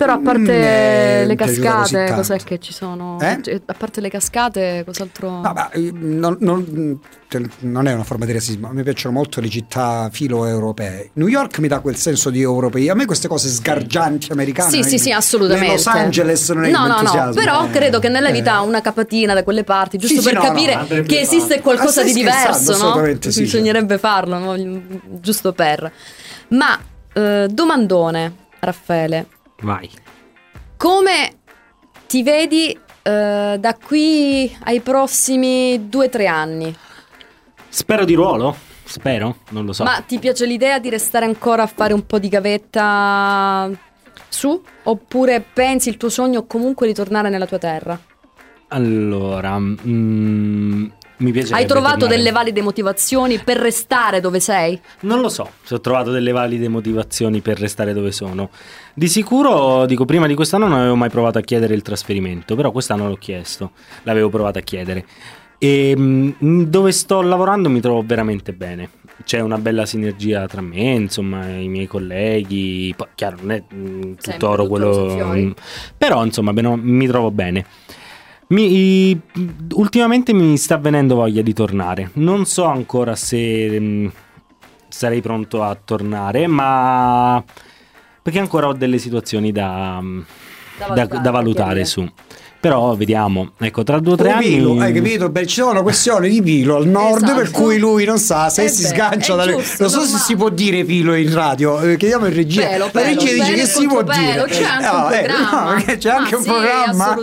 Però 0.00 0.14
a 0.14 0.18
parte 0.18 0.38
non 0.40 0.50
mi 0.50 0.62
è 0.64 1.24
le 1.26 1.34
cascate, 1.36 2.12
cos'è 2.14 2.38
che 2.38 2.58
ci 2.58 2.72
sono? 2.72 3.18
Eh? 3.20 3.38
Cioè, 3.42 3.60
A 3.66 3.74
parte 3.74 4.00
le 4.00 4.08
cascate, 4.08 4.82
cos'altro? 4.86 5.28
No, 5.42 5.52
ma, 5.54 5.70
eh, 5.72 5.90
non, 5.92 6.38
non- 6.40 6.98
cioè, 7.28 7.42
non 7.58 7.86
è 7.86 7.92
una 7.92 8.02
forma 8.04 8.24
di 8.24 8.32
razzismo, 8.32 8.68
a 8.68 8.72
me 8.72 8.82
piacciono 8.82 9.14
molto 9.14 9.42
le 9.42 9.50
città 9.50 10.08
filo-europee. 10.10 11.10
New 11.12 11.26
York 11.26 11.58
mi 11.58 11.68
dà 11.68 11.80
quel 11.80 11.96
senso 11.96 12.30
di 12.30 12.40
europei. 12.40 12.88
A 12.88 12.94
me 12.94 13.04
queste 13.04 13.28
cose 13.28 13.50
sgargianti 13.50 14.32
americane. 14.32 14.70
Sì, 14.70 14.80
non 14.80 14.88
sì, 14.88 14.98
sì, 14.98 15.12
assolutamente. 15.12 15.72
Los 15.74 15.86
Angeles 15.86 16.48
non 16.48 16.64
è 16.64 16.70
no, 16.70 16.86
no, 16.86 17.02
no, 17.02 17.32
però 17.34 17.66
Eh, 17.66 17.70
credo 17.70 17.98
che 17.98 18.08
nella 18.08 18.30
eh. 18.30 18.32
vita 18.32 18.58
una 18.62 18.80
capatina 18.80 19.34
da 19.34 19.44
quelle 19.44 19.64
parti, 19.64 19.98
giusto 19.98 20.22
Sì, 20.22 20.28
sì, 20.28 20.32
per 20.32 20.42
no, 20.42 20.48
no, 20.48 20.54
capire 20.54 21.02
che 21.02 21.20
esiste 21.20 21.60
qualcosa 21.60 22.00
Ah, 22.00 22.04
di 22.04 22.14
diverso, 22.14 22.70
no? 22.70 22.76
Assolutamente 22.78 23.30
sì. 23.32 23.42
Bisognerebbe 23.42 23.98
farlo, 23.98 24.38
no? 24.38 24.82
giusto 25.20 25.52
per. 25.52 25.92
Ma 26.48 26.78
eh, 27.12 27.48
domandone, 27.50 28.32
Raffaele, 28.60 29.26
Vai. 29.60 29.90
come 30.76 31.32
ti 32.06 32.22
vedi 32.22 32.76
eh, 33.02 33.56
da 33.58 33.76
qui 33.82 34.54
ai 34.64 34.80
prossimi 34.80 35.88
due 35.88 36.06
o 36.06 36.08
tre 36.08 36.26
anni? 36.26 36.74
Spero 37.68 38.04
di 38.04 38.14
ruolo? 38.14 38.56
Spero, 38.84 39.36
non 39.50 39.64
lo 39.64 39.72
so. 39.72 39.84
Ma 39.84 40.00
ti 40.00 40.18
piace 40.18 40.44
l'idea 40.46 40.80
di 40.80 40.88
restare 40.88 41.24
ancora 41.24 41.62
a 41.62 41.66
fare 41.66 41.92
un 41.92 42.04
po' 42.06 42.18
di 42.18 42.28
gavetta 42.28 43.70
su? 44.28 44.60
Oppure 44.82 45.40
pensi 45.40 45.88
il 45.88 45.96
tuo 45.96 46.08
sogno 46.08 46.44
comunque 46.46 46.88
di 46.88 46.94
tornare 46.94 47.28
nella 47.28 47.46
tua 47.46 47.58
terra? 47.58 47.98
Allora, 48.68 49.58
mm, 49.58 50.86
mi 51.20 51.32
piace. 51.32 51.54
Hai 51.54 51.66
trovato 51.66 52.00
tornare. 52.00 52.16
delle 52.16 52.30
valide 52.30 52.62
motivazioni 52.62 53.38
per 53.38 53.58
restare 53.58 54.20
dove 54.20 54.40
sei? 54.40 54.80
Non 55.00 55.20
lo 55.20 55.28
so 55.28 55.50
se 55.62 55.74
ho 55.74 55.80
trovato 55.80 56.10
delle 56.10 56.32
valide 56.32 56.68
motivazioni 56.68 57.40
per 57.40 57.58
restare 57.58 57.92
dove 57.92 58.10
sono. 58.10 58.50
Di 58.94 59.08
sicuro, 59.08 59.84
dico, 59.86 60.04
prima 60.04 60.26
di 60.26 60.34
quest'anno 60.34 60.66
non 60.66 60.78
avevo 60.78 60.96
mai 60.96 61.10
provato 61.10 61.38
a 61.38 61.42
chiedere 61.42 61.74
il 61.74 61.82
trasferimento, 61.82 62.54
però 62.54 62.70
quest'anno 62.70 63.08
l'ho 63.08 63.16
chiesto, 63.16 63.72
l'avevo 64.04 64.30
provato 64.30 64.58
a 64.58 64.62
chiedere. 64.62 65.04
E 65.58 65.94
dove 66.38 66.92
sto 66.92 67.20
lavorando 67.20 67.68
mi 67.68 67.80
trovo 67.80 68.02
veramente 68.02 68.54
bene. 68.54 68.88
C'è 69.22 69.40
una 69.40 69.58
bella 69.58 69.84
sinergia 69.84 70.46
tra 70.46 70.62
me, 70.62 70.92
insomma, 70.94 71.46
i 71.46 71.68
miei 71.68 71.86
colleghi. 71.86 72.94
Poi, 72.96 73.08
chiaro, 73.14 73.36
non 73.42 73.50
è 73.50 73.62
mm, 73.74 74.14
tutto 74.14 74.48
oro 74.48 74.66
quello. 74.66 75.34
Mm, 75.34 75.50
però, 75.98 76.24
insomma, 76.24 76.52
mi 76.52 77.06
trovo 77.06 77.30
bene. 77.30 77.66
Mi, 78.50 79.20
ultimamente 79.74 80.32
mi 80.32 80.56
sta 80.56 80.76
venendo 80.76 81.14
voglia 81.14 81.42
di 81.42 81.52
tornare. 81.52 82.10
Non 82.14 82.46
so 82.46 82.64
ancora 82.64 83.14
se 83.14 83.78
mh, 83.78 84.12
sarei 84.88 85.20
pronto 85.20 85.62
a 85.62 85.76
tornare, 85.76 86.48
ma 86.48 87.42
perché 88.22 88.40
ancora 88.40 88.66
ho 88.66 88.72
delle 88.72 88.98
situazioni 88.98 89.52
da, 89.52 90.00
mm, 90.00 90.20
da, 90.78 90.86
valutare, 90.88 91.20
da 91.22 91.30
valutare 91.30 91.84
su. 91.84 92.08
Però 92.60 92.94
vediamo, 92.94 93.52
ecco, 93.58 93.82
tra 93.84 93.98
due 94.00 94.12
o 94.12 94.16
tre 94.16 94.36
Vilo, 94.38 94.72
anni... 94.72 94.82
hai 94.82 94.92
capito? 94.92 95.30
Beh, 95.30 95.46
ci 95.46 95.54
sono 95.54 95.70
una 95.70 95.80
questione 95.80 96.28
di 96.28 96.42
Pilo 96.42 96.76
al 96.76 96.86
nord 96.86 97.22
esatto. 97.22 97.40
per 97.40 97.50
cui 97.50 97.78
lui 97.78 98.04
non 98.04 98.18
sa 98.18 98.50
se 98.50 98.64
eh 98.64 98.68
si 98.68 98.82
beh, 98.82 98.88
sgancia 98.88 99.34
dalle... 99.34 99.52
Giusto, 99.52 99.82
non 99.84 99.90
so 99.90 100.00
se 100.02 100.12
ma... 100.12 100.18
si 100.18 100.36
può 100.36 100.50
dire 100.50 100.84
Pilo 100.84 101.14
in 101.14 101.32
radio, 101.32 101.80
eh, 101.80 101.96
chiediamo 101.96 102.26
in 102.26 102.34
regia. 102.34 102.66
Pelo, 102.66 102.90
la 102.92 103.00
regia 103.00 103.24
pelo, 103.24 103.32
dice 103.32 103.44
pelo 103.44 103.56
che 103.56 103.66
si 103.66 103.86
può 103.86 104.02
dire. 104.02 104.44
C'è 104.44 104.64
anche 104.64 104.84
eh, 104.84 104.90
un 104.90 105.08
programma. 105.08 105.74
No, 105.74 105.84
c'è 105.96 106.10
anche 106.10 106.34
ah, 106.34 106.36
un 106.36 106.42
sì, 106.42 106.48
programma. 106.50 107.14
No, 107.14 107.22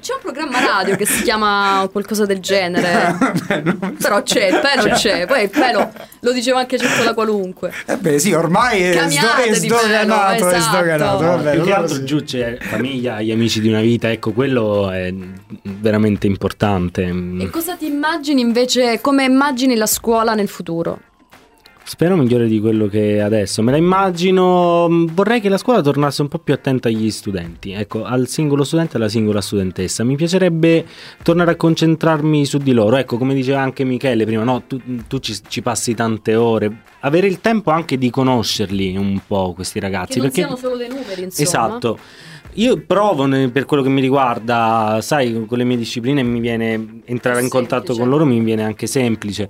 c'è 0.00 0.12
un 0.12 0.20
programma 0.22 0.60
radio 0.60 0.96
che 0.96 1.06
si 1.06 1.22
chiama 1.22 1.88
qualcosa 1.90 2.24
del 2.24 2.38
genere. 2.38 3.16
beh. 3.48 3.62
Però 4.00 4.22
c'è, 4.22 4.46
il 4.46 4.60
pelo 4.60 4.82
cioè, 4.82 4.92
c'è. 4.92 5.26
Poi 5.26 5.42
il 5.42 5.50
pelo 5.50 5.90
lo 6.20 6.32
diceva 6.32 6.60
anche 6.60 6.78
Circola 6.78 7.14
qualunque. 7.14 7.72
Eh 7.84 7.96
beh 7.96 8.20
sì, 8.20 8.32
ormai 8.32 8.80
è, 8.80 9.08
sdoganato, 9.54 10.48
è 10.50 10.60
sdoganato. 10.60 11.40
Esatto. 11.40 11.50
Più 11.50 11.64
che 11.64 11.72
altro 11.72 12.04
giù 12.04 12.22
c'è 12.22 12.58
famiglia, 12.60 13.20
gli 13.20 13.32
amici 13.32 13.60
di 13.60 13.68
una 13.68 13.80
vita 13.80 14.03
vita, 14.04 14.10
ecco, 14.10 14.32
quello 14.32 14.90
è 14.90 15.12
veramente 15.62 16.26
importante. 16.26 17.02
E 17.02 17.50
cosa 17.50 17.76
ti 17.76 17.86
immagini 17.86 18.40
invece, 18.40 19.00
come 19.00 19.24
immagini 19.24 19.74
la 19.76 19.86
scuola 19.86 20.34
nel 20.34 20.48
futuro? 20.48 21.00
Spero 21.86 22.16
migliore 22.16 22.46
di 22.46 22.60
quello 22.60 22.86
che 22.86 23.20
adesso. 23.20 23.62
Me 23.62 23.70
la 23.70 23.76
immagino. 23.76 24.88
Mm, 24.88 25.08
vorrei 25.12 25.42
che 25.42 25.50
la 25.50 25.58
scuola 25.58 25.82
tornasse 25.82 26.22
un 26.22 26.28
po' 26.28 26.38
più 26.38 26.54
attenta 26.54 26.88
agli 26.88 27.10
studenti, 27.10 27.72
ecco, 27.72 28.04
al 28.04 28.26
singolo 28.26 28.64
studente 28.64 28.94
e 28.94 28.96
alla 28.96 29.10
singola 29.10 29.42
studentessa. 29.42 30.02
Mi 30.02 30.16
piacerebbe 30.16 30.86
tornare 31.22 31.50
a 31.50 31.56
concentrarmi 31.56 32.46
su 32.46 32.56
di 32.56 32.72
loro. 32.72 32.96
Ecco, 32.96 33.18
come 33.18 33.34
diceva 33.34 33.60
anche 33.60 33.84
Michele 33.84 34.24
prima, 34.24 34.44
no, 34.44 34.62
tu, 34.66 34.80
mm, 34.82 35.00
tu 35.08 35.18
ci, 35.18 35.36
ci, 35.46 35.60
passi 35.60 35.94
tante 35.94 36.34
ore. 36.34 36.74
Avere 37.00 37.26
il 37.26 37.42
tempo 37.42 37.70
anche 37.70 37.98
di 37.98 38.08
conoscerli 38.08 38.96
un 38.96 39.20
po', 39.26 39.52
questi 39.52 39.78
ragazzi. 39.78 40.14
Che 40.14 40.20
non 40.20 40.28
perché... 40.28 40.40
siano 40.40 40.56
solo 40.56 40.76
dei 40.76 40.88
numeri, 40.88 41.24
insomma. 41.24 41.46
Esatto. 41.46 41.98
Io 42.54 42.80
provo 42.86 43.28
per 43.50 43.64
quello 43.64 43.82
che 43.82 43.88
mi 43.88 44.00
riguarda, 44.00 44.98
sai, 45.00 45.44
con 45.46 45.58
le 45.58 45.64
mie 45.64 45.76
discipline 45.76 46.22
mi 46.22 46.38
viene 46.38 47.00
entrare 47.04 47.40
in 47.40 47.48
contatto 47.48 47.94
con 47.94 48.08
loro 48.08 48.24
mi 48.24 48.38
viene 48.40 48.62
anche 48.62 48.86
semplice. 48.86 49.48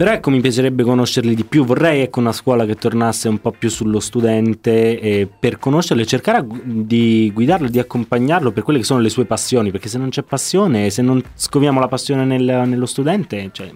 Però 0.00 0.10
ecco, 0.10 0.30
mi 0.30 0.40
piacerebbe 0.40 0.82
conoscerli 0.82 1.34
di 1.34 1.44
più. 1.44 1.64
Vorrei 1.64 2.00
ecco 2.00 2.20
una 2.20 2.32
scuola 2.32 2.64
che 2.64 2.74
tornasse 2.74 3.28
un 3.28 3.38
po' 3.38 3.50
più 3.50 3.68
sullo 3.68 4.00
studente 4.00 4.98
eh, 4.98 5.28
per 5.38 5.58
conoscerlo 5.58 6.02
e 6.02 6.06
cercare 6.06 6.44
di 6.64 7.30
guidarlo, 7.34 7.68
di 7.68 7.78
accompagnarlo 7.78 8.50
per 8.50 8.62
quelle 8.62 8.78
che 8.78 8.84
sono 8.84 9.00
le 9.00 9.10
sue 9.10 9.26
passioni. 9.26 9.70
Perché 9.70 9.88
se 9.88 9.98
non 9.98 10.08
c'è 10.08 10.22
passione, 10.22 10.88
se 10.90 11.02
non 11.02 11.22
scoviamo 11.34 11.78
la 11.78 11.88
passione 11.88 12.24
nel, 12.24 12.62
nello 12.66 12.86
studente, 12.86 13.50
cioè, 13.52 13.70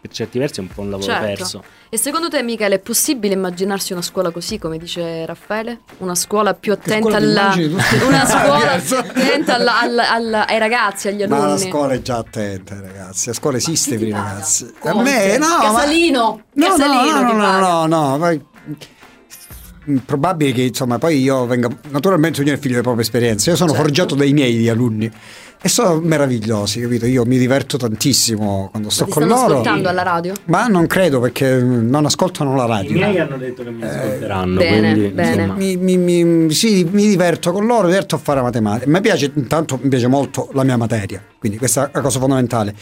per 0.00 0.10
certi 0.10 0.38
versi 0.38 0.60
è 0.60 0.62
un 0.62 0.68
po' 0.68 0.80
un 0.80 0.90
lavoro 0.90 1.12
certo. 1.12 1.26
perso. 1.26 1.64
E 1.90 1.98
secondo 1.98 2.28
te, 2.28 2.42
Michele, 2.42 2.76
è 2.76 2.78
possibile 2.78 3.34
immaginarsi 3.34 3.92
una 3.92 4.00
scuola 4.00 4.30
così, 4.30 4.58
come 4.58 4.78
dice 4.78 5.26
Raffaele? 5.26 5.80
Una 5.98 6.14
scuola 6.14 6.54
più 6.54 6.72
attenta, 6.72 7.00
scuola 7.00 7.16
alla... 7.16 7.54
una 8.06 8.24
scuola 8.26 8.72
attenta 8.72 9.54
alla, 9.56 9.80
alla, 9.80 10.10
alla... 10.10 10.46
ai 10.46 10.58
ragazzi, 10.58 11.08
agli 11.08 11.22
alunni? 11.22 11.40
Ma 11.40 11.46
la 11.48 11.58
scuola 11.58 11.92
è 11.92 12.00
già 12.00 12.16
attenta 12.16 12.74
ai 12.74 12.80
ragazzi, 12.80 13.26
la 13.28 13.34
scuola 13.34 13.56
esiste 13.58 13.98
per 13.98 14.08
i 14.08 14.12
ragazzi. 14.12 14.72
Conte. 14.78 14.98
A 14.98 15.02
me, 15.02 15.36
no, 15.36 15.58
Casalino, 15.60 16.42
ma... 16.54 16.66
no, 16.66 16.76
Casalino 16.76 17.20
no, 17.20 17.32
no, 17.32 17.58
no, 17.58 17.86
no, 17.86 18.16
no 18.16 18.40
mm, 19.90 19.96
probabile 19.98 20.52
che 20.52 20.62
insomma 20.62 20.98
poi 20.98 21.20
io 21.20 21.44
venga 21.44 21.68
naturalmente 21.90 22.40
ognuno 22.40 22.54
è 22.54 22.58
figlio 22.58 22.72
delle 22.72 22.82
proprie 22.82 23.02
esperienze 23.04 23.50
io 23.50 23.56
sono 23.56 23.70
certo. 23.70 23.84
forgiato 23.84 24.14
dai 24.14 24.32
miei 24.32 24.68
alunni 24.68 25.10
e 25.62 25.68
sono 25.68 26.00
meravigliosi, 26.00 26.80
capito? 26.80 27.04
Io 27.04 27.26
mi 27.26 27.36
diverto 27.36 27.76
tantissimo 27.76 28.68
quando 28.70 28.88
sto 28.88 29.06
con 29.06 29.26
loro. 29.26 29.34
Ma 29.34 29.44
ascoltando 29.44 29.88
alla 29.90 30.02
radio? 30.02 30.32
Ma 30.44 30.66
non 30.68 30.86
credo 30.86 31.20
perché 31.20 31.62
non 31.62 32.06
ascoltano 32.06 32.56
la 32.56 32.64
radio. 32.64 32.90
I 32.90 32.94
miei 32.94 33.18
hanno 33.18 33.36
detto 33.36 33.62
che 33.62 33.70
mi 33.70 33.82
eh, 33.82 33.86
ascolteranno. 33.86 34.58
Eh, 34.58 34.64
bene, 34.64 34.92
quindi, 34.92 35.08
bene. 35.10 35.46
Mi, 35.48 35.76
mi, 35.76 35.96
mi, 36.24 36.50
sì, 36.52 36.88
mi 36.90 37.06
diverto 37.06 37.52
con 37.52 37.66
loro, 37.66 37.88
diverto 37.88 38.14
a 38.14 38.18
fare 38.18 38.40
matematica. 38.40 38.88
Mi 38.90 39.00
piace, 39.02 39.30
intanto 39.34 39.78
mi 39.82 39.90
piace 39.90 40.06
molto 40.06 40.48
la 40.54 40.64
mia 40.64 40.78
materia, 40.78 41.22
quindi 41.38 41.58
questa 41.58 41.88
è 41.88 41.90
la 41.92 42.00
cosa 42.00 42.18
fondamentale. 42.18 42.74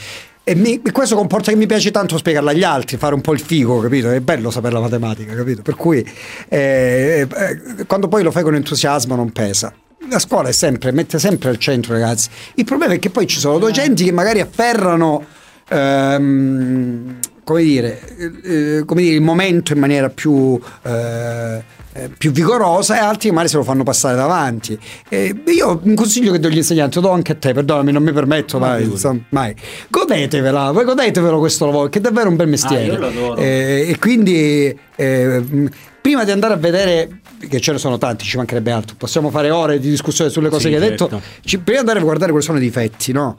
E 0.44 0.54
mi, 0.54 0.80
questo 0.92 1.16
comporta 1.16 1.50
che 1.50 1.56
mi 1.58 1.66
piace 1.66 1.90
tanto 1.90 2.16
spiegarla 2.16 2.52
agli 2.52 2.62
altri, 2.62 2.96
fare 2.96 3.14
un 3.14 3.20
po' 3.20 3.32
il 3.32 3.40
figo, 3.40 3.80
capito? 3.80 4.10
È 4.10 4.20
bello 4.20 4.50
sapere 4.52 4.74
la 4.74 4.80
matematica, 4.80 5.34
capito? 5.34 5.62
Per 5.62 5.74
cui 5.74 6.08
eh, 6.48 7.26
eh, 7.28 7.84
quando 7.86 8.06
poi 8.06 8.22
lo 8.22 8.30
fai 8.30 8.44
con 8.44 8.54
entusiasmo 8.54 9.16
non 9.16 9.32
pesa 9.32 9.74
la 10.08 10.18
scuola 10.18 10.48
è 10.48 10.52
sempre, 10.52 10.92
mette 10.92 11.18
sempre 11.18 11.48
al 11.50 11.58
centro, 11.58 11.92
ragazzi. 11.92 12.28
Il 12.54 12.64
problema 12.64 12.94
è 12.94 12.98
che 12.98 13.10
poi 13.10 13.26
ci 13.26 13.38
sono 13.38 13.58
docenti 13.58 14.04
che 14.04 14.12
magari 14.12 14.40
afferrano. 14.40 15.24
Ehm, 15.68 17.18
come 17.44 17.62
dire, 17.62 18.00
eh, 18.18 18.76
eh, 18.76 18.84
come 18.84 19.00
dire, 19.00 19.14
il 19.14 19.22
momento 19.22 19.72
in 19.72 19.78
maniera 19.78 20.10
più, 20.10 20.60
eh, 20.82 21.62
eh 21.94 22.08
più 22.10 22.30
vigorosa 22.30 22.96
e 22.96 22.98
altri 22.98 23.30
magari 23.30 23.48
se 23.48 23.56
lo 23.56 23.62
fanno 23.62 23.84
passare 23.84 24.16
davanti. 24.16 24.78
E 25.08 25.34
io 25.46 25.80
un 25.82 25.94
consiglio 25.94 26.32
che 26.32 26.40
do 26.40 26.48
agli 26.48 26.58
insegnanti, 26.58 26.96
lo 26.96 27.00
do 27.02 27.10
anche 27.10 27.32
a 27.32 27.36
te, 27.36 27.54
perdonami, 27.54 27.90
non 27.90 28.02
mi 28.02 28.12
permetto 28.12 28.58
mai. 28.58 28.84
Insomma, 28.84 29.22
mai. 29.30 29.54
Godetevela, 29.88 30.72
voi 30.72 30.84
godetevelo 30.84 31.38
questo 31.38 31.64
lavoro, 31.64 31.88
che 31.88 31.98
è 31.98 32.02
davvero 32.02 32.28
un 32.28 32.36
bel 32.36 32.48
mestiere. 32.48 32.96
Ah, 32.96 33.40
e 33.40 33.96
quindi 33.98 34.78
prima 34.94 36.24
di 36.24 36.30
andare 36.30 36.52
a 36.52 36.56
vedere 36.58 37.20
perché 37.38 37.60
ce 37.60 37.72
ne 37.72 37.78
sono 37.78 37.98
tanti, 37.98 38.24
ci 38.24 38.36
mancherebbe 38.36 38.70
altro. 38.70 38.96
Possiamo 38.96 39.30
fare 39.30 39.50
ore 39.50 39.78
di 39.78 39.88
discussione 39.88 40.30
sulle 40.30 40.48
cose 40.48 40.64
sì, 40.64 40.68
che 40.70 40.74
hai 40.74 40.90
detto. 40.90 41.08
Certo. 41.08 41.26
Ci, 41.44 41.58
prima 41.58 41.72
di 41.72 41.78
andare 41.78 41.98
a 42.00 42.02
guardare 42.02 42.30
quali 42.30 42.44
sono 42.44 42.58
i 42.58 42.60
difetti, 42.60 43.12
no? 43.12 43.38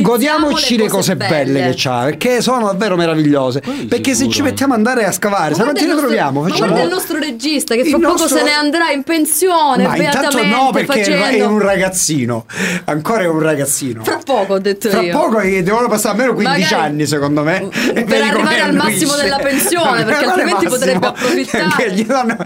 godiamoci 0.00 0.76
le 0.76 0.88
cose, 0.88 1.16
belle. 1.16 1.44
belle 1.44 1.70
che 1.70 1.74
c'ha, 1.76 2.04
perché 2.04 2.40
sono 2.40 2.66
davvero 2.66 2.96
meravigliose. 2.96 3.60
Quello 3.60 3.86
perché 3.88 4.14
sicuro, 4.14 4.30
se 4.30 4.34
ci 4.34 4.40
eh. 4.40 4.44
mettiamo 4.44 4.72
ad 4.74 4.78
andare 4.78 5.04
a 5.04 5.12
scavare, 5.12 5.54
se 5.54 5.64
non 5.64 5.74
ti 5.74 5.84
ritroviamo, 5.84 6.42
facciamo. 6.42 6.66
Guarda 6.66 6.82
il 6.82 6.90
nostro 6.90 7.18
regista 7.18 7.74
che 7.74 7.84
fra 7.84 7.98
poco 7.98 8.28
se 8.28 8.42
ne 8.42 8.52
andrà 8.52 8.90
in 8.90 9.02
pensione. 9.02 9.86
Ma 9.86 9.96
intanto 9.96 10.44
no, 10.44 10.70
perché 10.72 11.04
facendo... 11.04 11.24
è 11.24 11.44
un 11.44 11.58
ragazzino. 11.58 12.46
Ancora 12.84 13.22
è 13.22 13.28
un 13.28 13.40
ragazzino. 13.40 14.04
Fra 14.04 14.18
poco 14.24 14.54
ho 14.54 14.58
detto 14.58 14.88
fra 14.88 15.00
io. 15.00 15.12
Fra 15.12 15.20
poco 15.20 15.40
devono 15.40 15.88
passare 15.88 16.16
almeno 16.16 16.34
15 16.34 16.60
Magari... 16.60 16.90
anni, 16.90 17.06
secondo 17.06 17.42
me. 17.42 17.68
Per 17.72 18.22
arrivare 18.22 18.60
al 18.60 18.74
massimo 18.74 19.14
della 19.14 19.38
pensione, 19.38 20.04
perché 20.04 20.24
altrimenti 20.24 20.66
potrebbe 20.66 21.06
approfittare. 21.06 21.92
Gli 21.92 22.04
danno, 22.04 22.36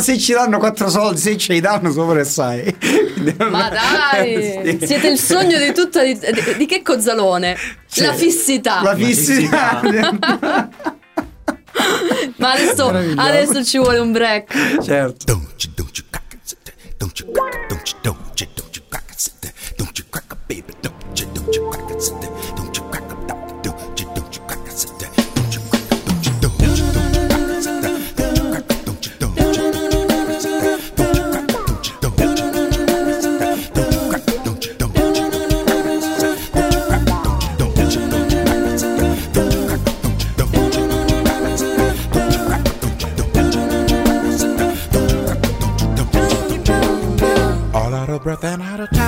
se 0.00 0.18
ci 0.18 0.32
danno 0.32 0.58
4 0.58 0.88
soldi, 0.88 1.20
se 1.20 1.36
ce 1.36 1.52
li 1.52 1.60
danno 1.60 1.90
sopra 1.90 2.24
sai. 2.24 2.74
Ma 3.50 3.68
dai! 4.12 4.78
Siete 4.80 5.08
il 5.08 5.18
sogno 5.18 5.58
di 5.58 5.72
tutta 5.72 6.02
di, 6.02 6.18
di 6.60 6.66
che 6.66 6.82
cozzalone? 6.82 7.56
C'è. 7.90 8.04
La 8.04 8.12
fissità. 8.12 8.82
La 8.82 8.94
fissità. 8.94 9.80
Ma 12.36 12.52
adesso, 12.52 12.86
adesso, 13.16 13.64
ci 13.64 13.78
vuole 13.78 13.98
un 13.98 14.12
break. 14.12 14.82
Certo. 14.82 15.24
Don't 15.24 15.64
you, 15.64 15.72
don't 15.74 15.96
you 15.96 16.06
crack 16.10 16.34
it, 16.34 16.56
don't 16.98 17.18
don't 17.68 17.88
you, 17.88 17.96
don't 18.02 18.76
you, 18.76 18.82
crack 18.90 19.10
it, 19.10 19.32
don't 22.12 22.49
breath 48.22 48.44
and 48.44 48.60
out 48.60 48.80
of 48.80 48.99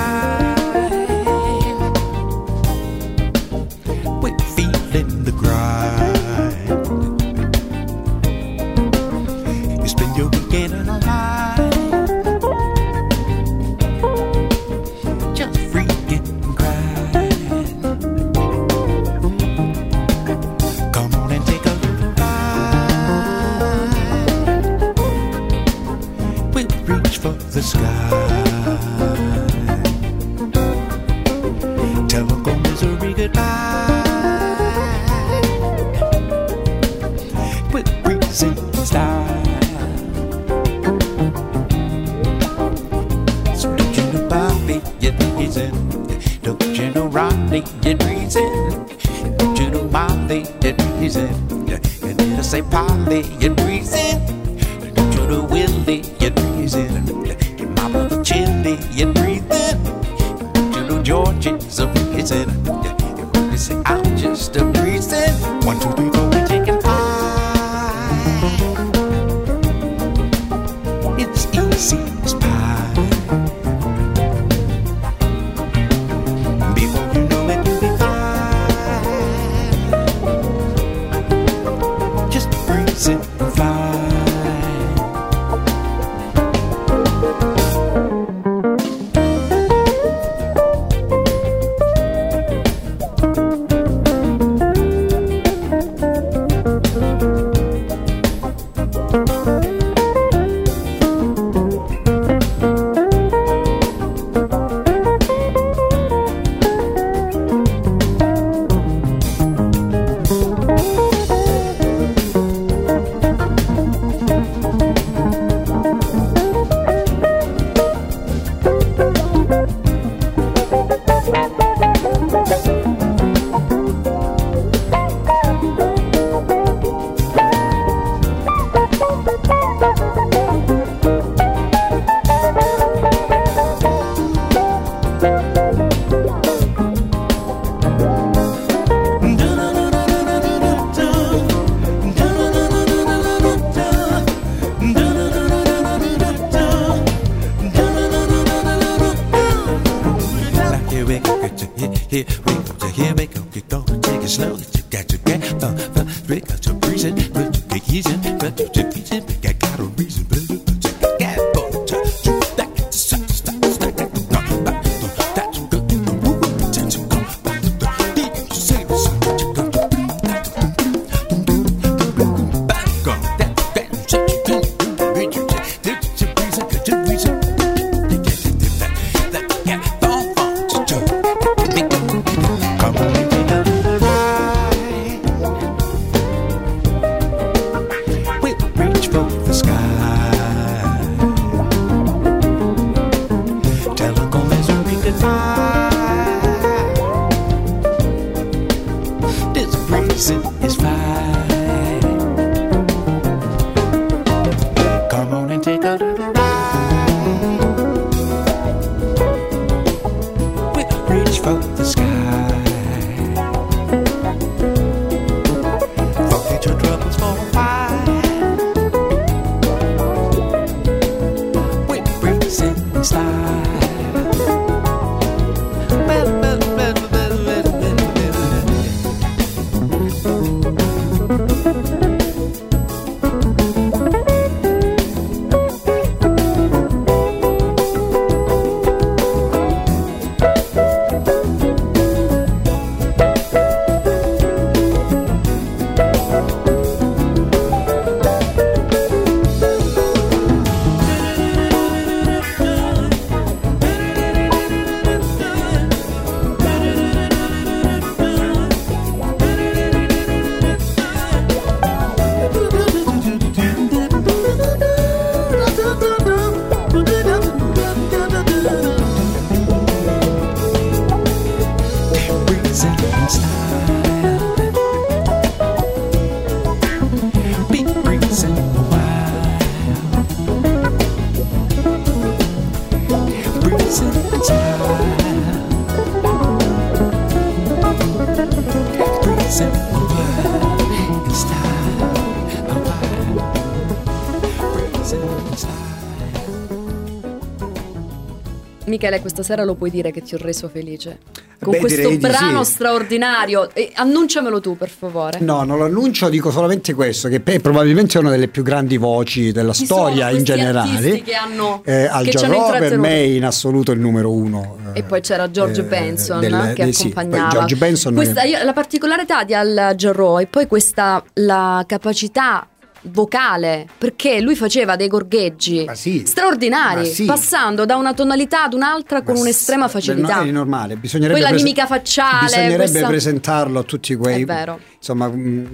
Michele, 299.03 299.19
questa 299.19 299.43
sera 299.43 299.65
lo 299.65 299.75
puoi 299.75 299.89
dire 299.89 300.11
che 300.11 300.21
ti 300.21 300.33
ho 300.33 300.37
reso 300.37 300.69
felice. 300.69 301.19
Con 301.61 301.73
Beh, 301.73 301.79
questo 301.79 302.17
brano 302.17 302.63
sì. 302.63 302.71
straordinario. 302.73 303.69
E 303.73 303.91
annunciamelo 303.93 304.61
tu, 304.61 304.77
per 304.77 304.89
favore. 304.89 305.39
No, 305.41 305.63
non 305.63 305.77
lo 305.77 305.83
annuncio, 305.85 306.29
dico 306.29 306.51
solamente 306.51 306.93
questo, 306.93 307.27
che 307.27 307.41
è 307.43 307.59
probabilmente 307.59 308.17
una 308.17 308.29
delle 308.29 308.47
più 308.47 308.63
grandi 308.63 308.95
voci 308.97 309.51
della 309.51 309.73
Chi 309.73 309.83
storia 309.85 310.29
in 310.29 310.43
generale. 310.45 311.21
che 311.21 311.33
hanno- 311.33 311.81
Eh, 311.83 312.05
Al 312.05 312.29
ci 312.29 312.37
hanno 312.45 312.69
per 312.71 312.97
me 312.97 313.09
è 313.09 313.19
in 313.19 313.43
assoluto 313.43 313.91
il 313.91 313.99
numero 313.99 314.31
uno. 314.31 314.77
eh, 314.93 314.99
E 314.99 315.03
poi 315.03 315.19
c'era 315.21 315.49
George 315.51 315.81
eh, 315.81 315.85
Benson 315.85 316.39
del- 316.39 316.71
che 316.73 316.85
del- 316.85 316.93
sì, 316.93 317.01
accompagnava. 317.07 317.49
George 317.49 317.75
Benson 317.75 318.13
Questa- 318.13 318.43
io- 318.43 318.63
la 318.63 318.73
particolarità 318.73 319.43
di 319.43 319.53
Al 319.53 319.93
Jarreau 319.97 320.39
e 320.39 320.45
poi 320.47 320.67
questa 320.67 321.21
la 321.35 321.83
capacità 321.85 322.67
vocale 323.03 323.87
perché 323.97 324.39
lui 324.41 324.55
faceva 324.55 324.95
dei 324.95 325.07
gorgheggi 325.07 325.85
sì, 325.93 326.23
straordinari 326.25 327.05
sì. 327.05 327.25
passando 327.25 327.85
da 327.85 327.95
una 327.95 328.13
tonalità 328.13 328.63
ad 328.63 328.73
un'altra 328.73 329.21
con 329.23 329.35
Ma 329.35 329.41
un'estrema 329.41 329.87
sì, 329.87 329.91
facilità 329.93 330.41
È 330.41 330.45
normale, 330.51 330.95
bisognerebbe, 330.95 331.39
Poi 331.39 331.49
la 331.49 331.55
mimica 331.55 331.85
facciale, 331.85 332.45
bisognerebbe 332.45 332.75
questa- 332.77 333.07
presentarlo 333.07 333.79
a 333.79 333.83
tutti 333.83 334.15
quei. 334.15 334.41
È 334.43 334.45
vero. 334.45 334.79
Insomma, 334.97 335.27
mm, 335.27 335.65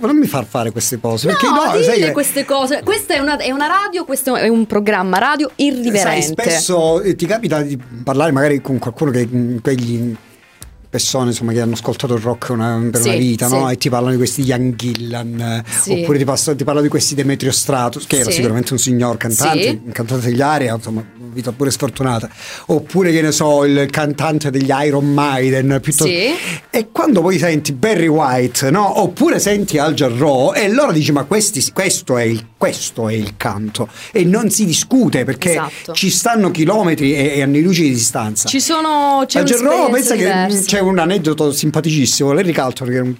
non 0.00 0.16
mi 0.16 0.26
far 0.26 0.44
fare 0.46 0.70
queste 0.72 0.98
cose. 0.98 1.28
perché 1.28 1.46
No, 1.46 1.54
no, 1.72 1.82
sai 1.82 2.00
che- 2.00 2.12
queste 2.12 2.44
cose. 2.44 2.80
Questa 2.82 3.14
è 3.14 3.18
una, 3.20 3.36
è 3.36 3.50
una 3.50 3.66
radio, 3.66 4.04
questo 4.04 4.34
è 4.34 4.48
un 4.48 4.66
programma 4.66 5.18
radio 5.18 5.50
Sai, 5.54 5.66
irriverente. 5.66 6.42
spesso 6.42 7.00
eh, 7.00 7.14
ti 7.14 7.26
capita 7.26 7.62
di 7.62 7.78
parlare 8.02 8.32
magari 8.32 8.60
con 8.60 8.78
qualcuno 8.78 9.10
che 9.12 9.28
quegli 9.62 10.14
persone 10.94 11.30
insomma, 11.30 11.50
che 11.52 11.60
hanno 11.60 11.72
ascoltato 11.72 12.14
il 12.14 12.20
rock 12.20 12.50
una- 12.50 12.80
per 12.88 13.00
Sì, 13.00 13.08
una 13.08 13.16
vita, 13.16 13.48
no? 13.48 13.66
sì. 13.66 13.72
E 13.72 13.76
ti 13.78 13.88
parlano 13.88 14.12
di 14.12 14.16
questi 14.18 14.42
Ian 14.44 14.74
Gillan, 14.76 15.64
Sì. 15.82 15.90
oppure 15.90 16.18
ti, 16.18 16.24
passo- 16.24 16.54
ti 16.54 16.62
parlano 16.62 16.84
di 16.86 16.90
questi 16.90 17.16
Demetrio 17.16 17.50
Stratus, 17.50 18.06
che 18.06 18.20
era 18.20 18.30
sicuramente 18.30 18.72
un 18.74 18.78
signor 18.78 19.16
cantante, 19.16 19.80
un 19.84 19.90
cantante 19.90 20.26
degli 20.28 20.40
Aria, 20.40 20.74
insomma, 20.74 21.04
vita 21.32 21.50
pure 21.50 21.72
sfortunata. 21.72 22.28
Oppure, 22.66 23.10
che 23.10 23.22
ne 23.22 23.32
so, 23.32 23.64
il 23.64 23.88
cantante 23.90 24.50
degli 24.50 24.70
Iron 24.84 25.12
Maiden, 25.12 25.78
piuttosto. 25.82 26.12
E 26.70 26.88
quando 26.92 27.22
poi 27.22 27.38
senti 27.38 27.72
Barry 27.72 28.06
White, 28.06 28.70
no? 28.70 29.00
Oppure 29.00 29.40
senti 29.40 29.78
Al 29.78 29.94
Jarreau, 29.94 30.52
e 30.54 30.66
allora 30.66 30.92
dici: 30.92 31.10
Ma 31.10 31.24
questi- 31.24 31.72
questo, 31.72 32.16
è 32.18 32.22
il, 32.22 32.46
questo 32.56 33.08
è 33.08 33.14
il 33.14 33.34
canto. 33.36 33.88
E 34.12 34.22
non 34.24 34.48
si 34.50 34.64
discute 34.64 35.24
perché 35.24 35.50
Esatto. 35.50 35.92
ci 35.92 36.08
stanno 36.10 36.52
chilometri 36.52 37.14
e, 37.16 37.32
e 37.36 37.42
anni 37.42 37.62
luce 37.62 37.82
di 37.82 37.90
distanza. 37.90 38.48
Ci 38.48 38.60
sono. 38.60 39.24
C'è 39.26 39.40
Al 39.40 39.44
Jarreau 39.44 39.90
pensa 39.90 40.14
che 40.14 40.62
c'è 40.64 40.78
un 40.88 40.98
aneddoto 40.98 41.52
simpaticissimo. 41.52 42.32
Larry 42.32 42.52
Calton, 42.52 42.88
che 42.88 42.96
è 42.96 43.00
un, 43.00 43.14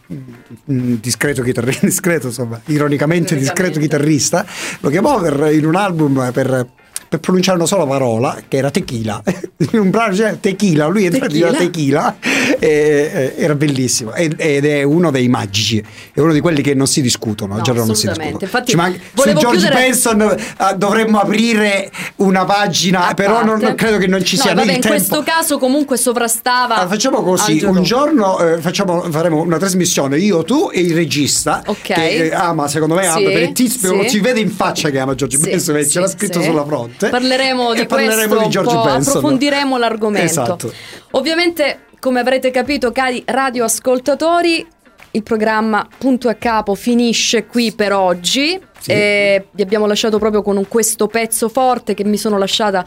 un 0.66 0.98
discreto 1.00 1.42
chitarrista, 1.42 1.86
discreto, 1.86 2.28
insomma, 2.28 2.60
ironicamente 2.66 3.36
discreto 3.36 3.80
chitarrista, 3.80 4.46
lo 4.80 4.90
chiamò 4.90 5.20
per- 5.20 5.52
in 5.52 5.66
un 5.66 5.76
album 5.76 6.30
per. 6.32 6.66
Per 7.14 7.20
pronunciare 7.20 7.56
una 7.58 7.66
sola 7.66 7.86
parola 7.86 8.36
che 8.48 8.56
era 8.56 8.70
tequila 8.70 9.22
un 9.72 9.90
brano 9.90 10.14
c'era 10.14 10.34
tequila 10.34 10.86
lui 10.86 11.04
entra 11.04 11.26
Tequila? 11.26 11.50
diceva 11.50 11.64
tequila 11.64 12.16
e, 12.58 12.68
e- 12.68 13.34
era 13.36 13.54
bellissimo 13.54 14.12
ed, 14.14 14.34
ed 14.36 14.64
è 14.64 14.82
uno 14.82 15.10
dei 15.12 15.28
magici 15.28 15.82
è 16.12 16.18
uno 16.20 16.32
di 16.32 16.40
quelli 16.40 16.60
che 16.62 16.74
non 16.74 16.86
si 16.88 17.00
discutono 17.00 17.54
No, 17.56 17.62
Già 17.62 17.72
non 17.72 17.94
si 17.94 18.08
discutono 18.08 18.38
Infatti, 18.40 18.70
Ci 18.70 18.76
manca- 18.76 18.98
su 19.14 19.22
George 19.32 19.48
chiudere- 19.48 19.74
Benson 19.74 20.20
eh, 20.22 20.38
dovremmo 20.76 21.20
aprire 21.20 21.90
una 22.16 22.44
pagina 22.44 23.08
A 23.08 23.14
però 23.14 23.44
non, 23.44 23.60
non 23.60 23.74
credo 23.76 23.98
che 23.98 24.06
non 24.08 24.24
ci 24.24 24.36
No, 24.36 24.42
sia 24.42 24.54
vabbè, 24.54 24.66
in 24.66 24.80
tempo 24.80 24.88
questo 24.88 25.22
caso 25.22 25.58
comunque 25.58 25.96
sovrastava. 25.96 26.76
Ah, 26.76 26.88
facciamo 26.88 27.22
così, 27.22 27.62
un 27.64 27.82
giorno 27.82 28.38
eh, 28.40 28.60
facciamo- 28.60 29.02
faremo 29.10 29.40
una 29.42 29.58
trasmissione 29.58 30.18
io, 30.18 30.42
tu 30.42 30.70
e 30.72 30.80
il 30.80 30.94
regista 30.94 31.62
Ok. 31.66 31.78
che 31.80 32.26
eh, 32.26 32.34
ama, 32.34 32.66
secondo 32.68 32.94
me 32.94 33.02
Sì, 33.02 33.08
ama, 33.08 33.30
per 33.30 33.42
il 33.42 33.52
tizio 33.52 34.02
sì. 34.02 34.08
si 34.08 34.20
vede 34.20 34.40
in 34.40 34.50
faccia 34.50 34.90
che 34.90 34.98
ama 34.98 35.14
George 35.14 35.36
Sì, 35.38 35.42
Benson, 35.44 35.82
sì, 35.82 35.90
ce 35.90 36.00
l'ha 36.00 36.08
scritto 36.08 36.42
sulla 36.42 36.64
fronte. 36.64 37.03
Parleremo 37.10 37.72
E 37.72 37.80
di 37.80 37.86
parleremo 37.86 38.26
questo, 38.26 38.44
di 38.44 38.50
George 38.50 38.74
Benson. 38.74 39.16
approfondiremo 39.16 39.76
l'argomento. 39.78 40.24
Esatto. 40.24 40.72
Ovviamente, 41.12 41.86
come 42.00 42.20
avrete 42.20 42.50
capito, 42.50 42.92
cari 42.92 43.22
radioascoltatori, 43.24 44.66
il 45.12 45.22
programma 45.22 45.86
Punto 45.96 46.28
a 46.28 46.34
Capo 46.34 46.74
finisce 46.74 47.46
qui 47.46 47.72
per 47.72 47.92
oggi. 47.92 48.60
Sì. 48.84 48.90
E 48.90 49.46
vi 49.52 49.62
abbiamo 49.62 49.86
lasciato 49.86 50.18
proprio 50.18 50.42
con 50.42 50.62
questo 50.68 51.06
pezzo 51.06 51.48
forte 51.48 51.94
che 51.94 52.04
mi 52.04 52.18
sono 52.18 52.36
lasciata 52.36 52.84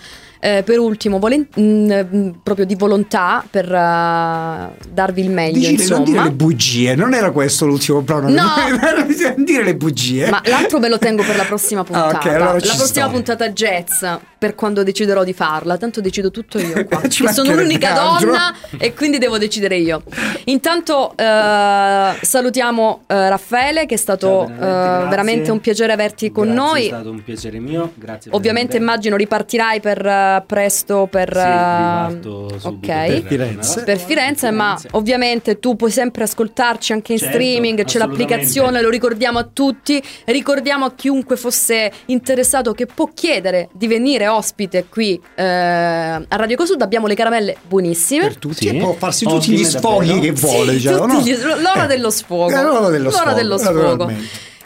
eh, 0.48 0.64
per 0.64 0.80
ultimo, 0.80 1.20
volen- 1.20 1.48
mm, 1.60 1.92
mm, 1.92 2.30
proprio 2.42 2.66
di 2.66 2.76
volontà 2.76 3.44
per 3.50 3.66
eh, 3.66 4.86
darvi 4.90 5.22
il 5.22 5.30
meglio. 5.30 5.58
Dici, 5.58 5.90
non 5.90 6.04
dire 6.04 6.12
insomma. 6.12 6.24
le 6.24 6.32
bugie, 6.32 6.96
non 6.96 7.14
era 7.14 7.32
questo 7.32 7.66
l'ultimo 7.66 8.02
brano. 8.02 8.30
No. 8.30 8.46
non 9.36 9.44
dire 9.44 9.64
le 9.64 9.76
bugie. 9.76 10.30
Ma 10.30 10.42
l'altro 10.46 10.80
ve 10.80 10.88
lo 10.88 10.98
tengo 10.98 11.24
per 11.24 11.36
la 11.36 11.44
prossima 11.44 11.84
puntata. 11.84 11.96
Ah, 12.08 12.20
ok, 12.20 12.26
allora 12.28 12.60
ci 12.60 12.68
la 12.68 12.76
prossima 12.76 13.06
sto. 13.06 13.14
puntata 13.14 13.50
jazz, 13.50 14.06
per 14.38 14.56
quando 14.56 14.84
deciderò 14.84 15.24
di 15.24 15.34
farla. 15.34 15.78
Tanto 15.78 16.00
decido 16.00 16.32
tutto 16.32 16.58
io 16.58 16.86
qua. 16.88 17.02
Sono 17.10 17.54
l'unica 17.54 18.00
altro. 18.00 18.32
donna 18.32 18.56
e 18.78 18.94
quindi 18.94 19.18
devo 19.18 19.38
decidere 19.38 19.78
io. 19.78 20.04
Intanto 20.46 21.14
eh, 21.18 22.16
salutiamo 22.22 23.04
eh, 23.08 23.30
Raffaele 23.30 23.86
che 23.86 23.96
è 23.96 23.98
stato 23.98 24.46
Ciao, 24.48 25.04
eh, 25.04 25.08
veramente 25.10 25.52
un 25.52 25.60
piacere 25.60 25.92
averti 25.92 26.32
con 26.32 26.46
Grazie, 26.46 26.62
noi. 26.64 26.84
È 26.84 26.88
stato 26.88 27.10
un 27.10 27.24
piacere 27.24 27.60
mio, 27.60 27.92
grazie. 27.96 28.32
Ovviamente 28.34 28.78
immagino 28.78 29.16
ripartirai 29.16 29.80
per 29.82 30.37
eh, 30.38 30.44
presto 30.46 31.08
per 31.10 31.32
Sì, 31.34 31.40
eh, 31.40 31.44
riparto 31.44 32.60
subito 32.60 32.92
ok. 32.92 33.08
per 33.08 33.24
Firenze. 33.28 33.84
per 33.84 33.98
Firenze, 34.00 34.52
ma 34.52 34.80
ovviamente 34.92 35.60
tu 35.60 35.76
puoi 35.76 35.92
sempre 35.92 36.24
ascoltarci 36.24 36.94
anche 36.94 37.14
in 37.14 37.18
Certo, 37.20 37.34
streaming, 37.34 37.84
c'è 37.84 37.98
l'applicazione, 38.00 38.82
lo 38.82 38.90
ricordiamo 38.90 39.40
a 39.40 39.48
tutti, 39.52 40.02
ricordiamo 40.26 40.86
a 40.86 40.94
chiunque 40.94 41.36
fosse 41.38 41.92
interessato 42.06 42.74
che 42.74 42.86
può 42.86 43.10
chiedere 43.14 43.70
di 43.74 43.88
venire 43.88 44.28
ospite 44.28 44.86
qui 44.90 45.20
eh, 45.36 45.44
a 45.44 46.26
Radio 46.28 46.56
Cosud, 46.58 46.82
abbiamo 46.82 47.08
le 47.08 47.16
caramelle 47.16 47.56
buonissime. 47.68 48.24
per 48.24 48.38
tutti 48.38 48.68
Sì. 48.68 48.74
può 48.78 48.94
farsi 48.94 49.26
Ottime 49.26 49.40
tutti 49.40 49.52
gli 49.54 49.64
sfoghi 49.64 50.08
davvero. 50.08 50.22
che 50.22 50.32
vuole. 50.40 50.80
Sì, 50.80 50.88
tutti 50.88 51.14
no? 51.14 51.20
gli- 51.22 51.38
l'ora 51.62 51.86
dello 51.86 52.10
sfogo. 52.10 52.50
Eh, 52.50 52.62
l'ora 52.62 52.90
dello 52.90 53.10
L'ora 53.10 53.18
sfogo, 53.18 53.36
dello 53.36 53.58
sfogo. 53.58 54.12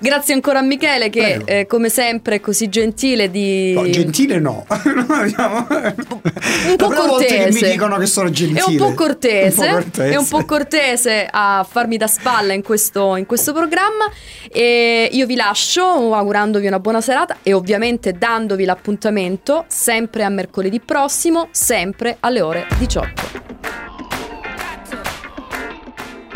Grazie 0.02 0.34
ancora 0.34 0.60
a 0.60 0.62
Michele 0.64 1.12
che 1.12 1.42
eh, 1.46 1.68
come 1.68 1.90
sempre 1.90 2.38
è 2.38 2.40
così 2.40 2.70
gentile 2.70 3.30
di... 3.30 3.74
No, 3.74 3.88
gentile 3.88 4.40
no. 4.40 4.66
Un 4.68 6.76
po' 6.76 6.88
cortese. 6.90 7.64
mi 7.64 7.72
dicono 7.72 7.98
che 7.98 8.08
sono 8.08 8.32
gentile. 8.32 8.62
È 8.62 8.64
un 8.64 8.78
po' 8.78 8.94
cortese, 8.96 9.62
Un 9.62 9.68
po' 9.68 9.74
cortese. 9.74 10.10
è 10.10 10.16
un 10.16 10.28
po' 10.28 10.46
cortese 10.46 11.28
a 11.30 11.68
farmi 11.70 11.98
da 11.98 12.08
spalla 12.08 12.54
in 12.54 12.64
questo, 12.64 13.16
in 13.16 13.28
questo 13.28 13.54
programma. 13.54 14.10
E 14.52 15.08
io 15.12 15.28
vi 15.28 15.36
lascio 15.36 16.16
augurandovi 16.16 16.66
una 16.66 16.80
buona 16.80 17.00
serata 17.00 17.38
e 17.44 17.54
ovviamente 17.54 18.14
dandovi 18.14 18.66
l'appuntamento 18.66 19.66
sempre 19.68 20.24
a 20.24 20.30
mercoledì 20.30 20.80
prossimo, 20.80 21.50
sempre 21.52 22.18
alle 22.22 22.42
ore 22.42 22.66
18. 22.80 23.50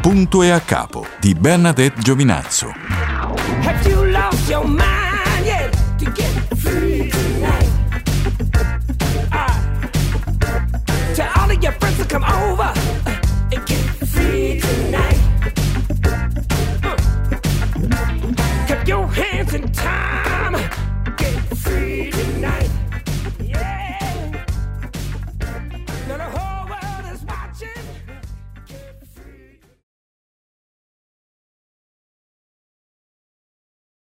Punto 0.02 0.44
e 0.44 0.52
a 0.52 0.60
capo 0.60 1.08
di 1.20 1.34
Bernadette 1.34 2.00
Giovinazzo. 2.00 3.35
Have 3.64 3.88
you 3.88 4.06
lost 4.12 4.50
your 4.50 4.64
mind 4.66 5.46
yet 5.46 5.72
to 6.00 6.06
get 6.12 6.32
free 6.58 7.10
tonight? 7.12 7.70
Ah. 9.32 9.90
tell 11.16 11.32
all 11.38 11.52
of 11.52 11.64
your 11.64 11.72
friends 11.74 11.98
to 11.98 12.06
come 12.06 12.24
over 12.24 12.64
uh, 12.64 13.52
and 13.54 13.66
get 13.66 13.84
free 14.12 14.60
tonight. 14.62 15.20
Uh. 16.04 16.96
Keep 18.68 18.88
your 18.88 19.08
hands 19.08 19.54
in 19.54 19.72
time. 19.72 20.15